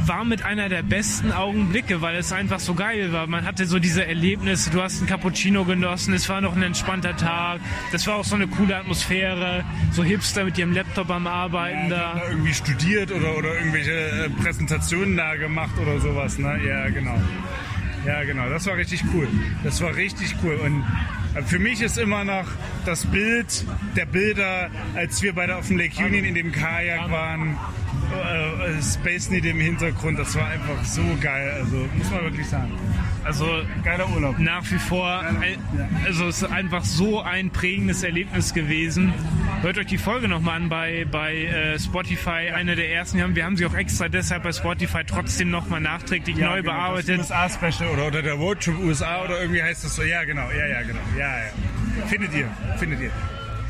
war 0.06 0.24
mit 0.24 0.41
einer 0.44 0.68
der 0.68 0.82
besten 0.82 1.32
Augenblicke, 1.32 2.00
weil 2.00 2.16
es 2.16 2.32
einfach 2.32 2.60
so 2.60 2.74
geil 2.74 3.12
war. 3.12 3.26
Man 3.26 3.44
hatte 3.44 3.66
so 3.66 3.78
diese 3.78 4.06
Erlebnisse, 4.06 4.70
du 4.70 4.82
hast 4.82 5.00
ein 5.00 5.06
Cappuccino 5.06 5.64
genossen, 5.64 6.14
es 6.14 6.28
war 6.28 6.40
noch 6.40 6.54
ein 6.56 6.62
entspannter 6.62 7.16
Tag, 7.16 7.60
das 7.92 8.06
war 8.06 8.16
auch 8.16 8.24
so 8.24 8.34
eine 8.34 8.46
coole 8.48 8.76
Atmosphäre, 8.76 9.64
so 9.92 10.02
Hipster 10.04 10.44
mit 10.44 10.58
ihrem 10.58 10.72
Laptop 10.72 11.10
am 11.10 11.26
Arbeiten 11.26 11.90
Ja, 11.90 12.14
da. 12.14 12.22
irgendwie 12.30 12.54
studiert 12.54 13.12
oder, 13.12 13.36
oder 13.36 13.54
irgendwelche 13.54 13.92
äh, 13.92 14.30
Präsentationen 14.30 15.16
da 15.16 15.34
gemacht 15.36 15.72
oder 15.80 16.00
sowas, 16.00 16.38
ne? 16.38 16.60
Ja, 16.66 16.88
genau. 16.88 17.20
Ja, 18.06 18.24
genau. 18.24 18.48
Das 18.48 18.66
war 18.66 18.76
richtig 18.76 19.04
cool. 19.14 19.28
Das 19.62 19.80
war 19.80 19.94
richtig 19.94 20.34
cool. 20.42 20.54
Und 20.56 20.84
äh, 21.36 21.42
für 21.42 21.60
mich 21.60 21.80
ist 21.82 21.98
immer 21.98 22.24
noch 22.24 22.46
das 22.84 23.06
Bild 23.06 23.64
der 23.96 24.06
Bilder, 24.06 24.70
als 24.96 25.22
wir 25.22 25.34
beide 25.34 25.54
auf 25.56 25.68
dem 25.68 25.78
Lake 25.78 26.02
Union 26.04 26.24
in 26.24 26.34
dem 26.34 26.50
Kajak 26.50 27.10
waren, 27.12 27.56
Space 28.82 29.30
Needle 29.30 29.50
im 29.50 29.60
Hintergrund, 29.60 30.18
das 30.18 30.34
war 30.36 30.46
einfach 30.48 30.84
so 30.84 31.02
geil. 31.20 31.50
Also, 31.60 31.88
muss 31.96 32.10
man 32.10 32.22
wirklich 32.24 32.46
sagen. 32.48 32.72
Also 33.24 33.46
Geiler 33.84 34.08
Urlaub. 34.10 34.38
nach 34.40 34.68
wie 34.70 34.78
vor, 34.78 35.20
ein- 35.20 35.58
also 36.04 36.26
es 36.26 36.42
ist 36.42 36.50
einfach 36.50 36.84
so 36.84 37.20
ein 37.22 37.50
prägendes 37.50 38.02
Erlebnis 38.02 38.52
gewesen. 38.52 39.12
Hört 39.60 39.78
euch 39.78 39.86
die 39.86 39.98
Folge 39.98 40.26
nochmal 40.26 40.56
an 40.56 40.68
bei, 40.68 41.06
bei 41.10 41.36
äh, 41.44 41.78
Spotify, 41.78 42.50
eine 42.52 42.74
der 42.74 42.90
ersten. 42.92 43.18
Wir 43.18 43.24
haben, 43.24 43.36
wir 43.36 43.44
haben 43.44 43.56
sie 43.56 43.64
auch 43.66 43.74
extra 43.74 44.08
deshalb 44.08 44.42
bei 44.42 44.52
Spotify 44.52 45.02
trotzdem 45.06 45.50
nochmal 45.50 45.80
nachträglich 45.80 46.36
neu 46.36 46.62
genau, 46.62 46.72
bearbeitet. 46.74 47.20
Das 47.20 47.30
USA-Special 47.30 47.90
oder, 47.90 48.06
oder 48.08 48.22
der 48.22 48.34
Roadtrip 48.34 48.76
USA 48.80 49.22
oder 49.24 49.40
irgendwie 49.40 49.62
heißt 49.62 49.84
das 49.84 49.94
so. 49.94 50.02
Ja, 50.02 50.24
genau. 50.24 50.50
Ja, 50.50 50.66
ja, 50.66 50.82
genau. 50.82 51.00
Ja, 51.16 51.28
ja. 51.38 52.06
Findet 52.08 52.34
ihr. 52.34 52.48
Findet 52.78 53.00
ihr. 53.02 53.10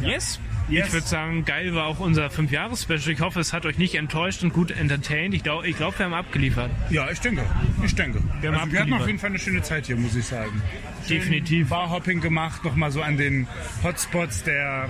Yes. 0.00 0.40
Yes. 0.72 0.86
Ich 0.86 0.92
würde 0.94 1.06
sagen, 1.06 1.44
geil 1.44 1.74
war 1.74 1.84
auch 1.84 2.00
unser 2.00 2.28
5-Jahres-Special. 2.28 3.10
Ich 3.10 3.20
hoffe, 3.20 3.40
es 3.40 3.52
hat 3.52 3.66
euch 3.66 3.76
nicht 3.76 3.94
enttäuscht 3.94 4.42
und 4.42 4.54
gut 4.54 4.70
entertained. 4.70 5.34
Ich 5.34 5.42
glaube, 5.42 5.68
ich 5.68 5.76
glaub, 5.76 5.98
wir 5.98 6.06
haben 6.06 6.14
abgeliefert. 6.14 6.70
Ja, 6.88 7.10
ich 7.10 7.20
denke. 7.20 7.44
Ich 7.84 7.94
denke. 7.94 8.22
Wir 8.40 8.52
haben 8.52 8.58
also 8.58 8.72
wir 8.72 8.80
hatten 8.80 8.92
auf 8.94 9.06
jeden 9.06 9.18
Fall 9.18 9.28
eine 9.28 9.38
schöne 9.38 9.60
Zeit 9.60 9.84
hier, 9.84 9.96
muss 9.96 10.16
ich 10.16 10.24
sagen. 10.24 10.62
Schön 11.06 11.18
Definitiv. 11.18 11.68
Barhopping 11.68 12.22
gemacht, 12.22 12.64
nochmal 12.64 12.90
so 12.90 13.02
an 13.02 13.18
den 13.18 13.46
Hotspots 13.82 14.44
der 14.44 14.88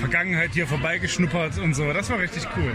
Vergangenheit 0.00 0.52
hier 0.54 0.66
vorbeigeschnuppert 0.66 1.58
und 1.58 1.74
so. 1.74 1.92
Das 1.92 2.08
war 2.08 2.18
richtig 2.18 2.46
cool. 2.56 2.72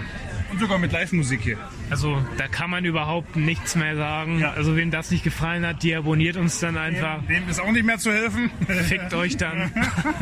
Und 0.52 0.60
sogar 0.60 0.78
mit 0.78 0.92
Live-Musik 0.92 1.42
hier. 1.42 1.58
Also 1.94 2.18
da 2.40 2.48
kann 2.48 2.72
man 2.72 2.86
überhaupt 2.86 3.36
nichts 3.36 3.76
mehr 3.76 3.96
sagen. 3.96 4.40
Ja. 4.40 4.54
Also 4.54 4.76
wem 4.76 4.90
das 4.90 5.12
nicht 5.12 5.24
gefallen 5.24 5.64
hat, 5.64 5.84
die 5.84 5.94
abonniert 5.96 6.38
uns 6.38 6.60
dann 6.60 6.76
einfach. 6.76 7.20
Dem 7.28 7.48
ist 7.48 7.60
auch 7.62 7.72
nicht 7.72 7.86
mehr 7.86 8.00
zu 8.00 8.12
helfen. 8.12 8.50
Fickt 8.68 9.14
euch 9.14 9.38
dann. 9.38 9.72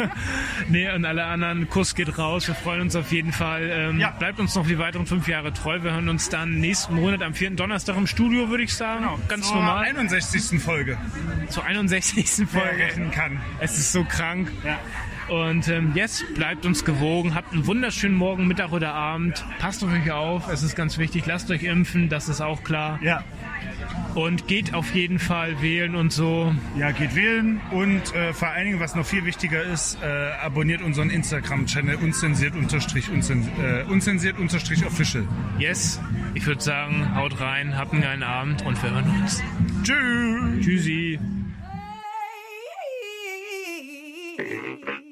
nee, 0.67 0.91
und 0.91 1.05
alle 1.05 1.23
anderen, 1.23 1.69
Kuss 1.69 1.95
geht 1.95 2.17
raus. 2.17 2.45
Wir 2.45 2.55
freuen 2.55 2.81
uns 2.81 2.97
auf 2.97 3.13
jeden 3.13 3.31
Fall. 3.31 3.69
Ähm, 3.71 3.99
Ja. 4.01 4.09
Bleibt 4.09 4.41
uns 4.41 4.53
noch 4.55 4.67
die 4.67 4.79
weiteren 4.79 5.05
fünf 5.05 5.29
Jahre 5.29 5.53
treu. 5.53 5.81
Wir 5.81 5.93
hören 5.93 6.09
uns 6.09 6.27
dann 6.27 6.55
nächsten 6.59 6.93
Monat 6.95 7.21
am 7.21 7.33
vierten 7.33 7.55
Donnerstag 7.55 7.95
im 7.95 8.05
Studio, 8.05 8.49
würde 8.49 8.63
ich 8.63 8.73
sagen. 8.73 9.05
Ganz 9.29 9.47
Zur 9.47 9.55
normal. 9.55 9.85
61. 9.85 10.59
Folge. 10.61 10.97
Zur 11.47 11.63
61. 11.63 12.47
Wer 12.51 12.63
Folge. 12.63 12.83
rechnen 12.83 13.11
kann. 13.11 13.39
Es 13.61 13.77
ist 13.77 13.93
so 13.93 14.03
krank. 14.03 14.51
Ja. 14.65 14.77
Und 15.31 15.69
ähm, 15.69 15.93
yes, 15.95 16.25
bleibt 16.35 16.65
uns 16.65 16.83
gewogen. 16.83 17.35
Habt 17.35 17.53
einen 17.53 17.65
wunderschönen 17.65 18.17
Morgen, 18.17 18.47
Mittag 18.47 18.73
oder 18.73 18.93
Abend. 18.93 19.45
Passt 19.59 19.81
auf 19.81 19.89
euch 19.89 20.11
auf. 20.11 20.49
Es 20.49 20.61
ist 20.61 20.75
ganz 20.75 20.97
wichtig. 20.97 21.25
Lasst 21.25 21.49
euch 21.51 21.63
impfen. 21.63 22.09
Das 22.09 22.27
ist 22.27 22.41
auch 22.41 22.65
klar. 22.65 22.99
Ja. 23.01 23.23
Und 24.13 24.49
geht 24.49 24.73
auf 24.73 24.93
jeden 24.93 25.19
Fall 25.19 25.61
wählen 25.61 25.95
und 25.95 26.11
so. 26.11 26.53
Ja, 26.77 26.91
geht 26.91 27.15
wählen 27.15 27.61
und 27.71 28.13
äh, 28.13 28.33
vor 28.33 28.49
allen 28.49 28.65
Dingen, 28.65 28.79
was 28.81 28.93
noch 28.93 29.05
viel 29.05 29.23
wichtiger 29.23 29.63
ist, 29.63 29.99
äh, 30.03 30.31
abonniert 30.43 30.81
unseren 30.81 31.09
Instagram-Channel 31.09 31.95
unzensiert 31.95 32.53
unterstrich 32.53 33.07
äh, 33.09 33.83
unzensiert 33.89 34.37
unterstrich 34.37 34.85
official. 34.85 35.25
Yes, 35.59 36.01
ich 36.33 36.45
würde 36.45 36.61
sagen, 36.61 37.15
haut 37.15 37.39
rein, 37.39 37.77
habt 37.77 37.93
einen 37.93 38.01
geilen 38.01 38.23
Abend 38.23 38.65
und 38.65 38.83
wir 38.83 38.91
hören 38.91 39.21
uns. 39.21 39.41
Tschüss. 39.83 40.65
Tschüssi. 40.65 41.19
Hey. 44.37 45.10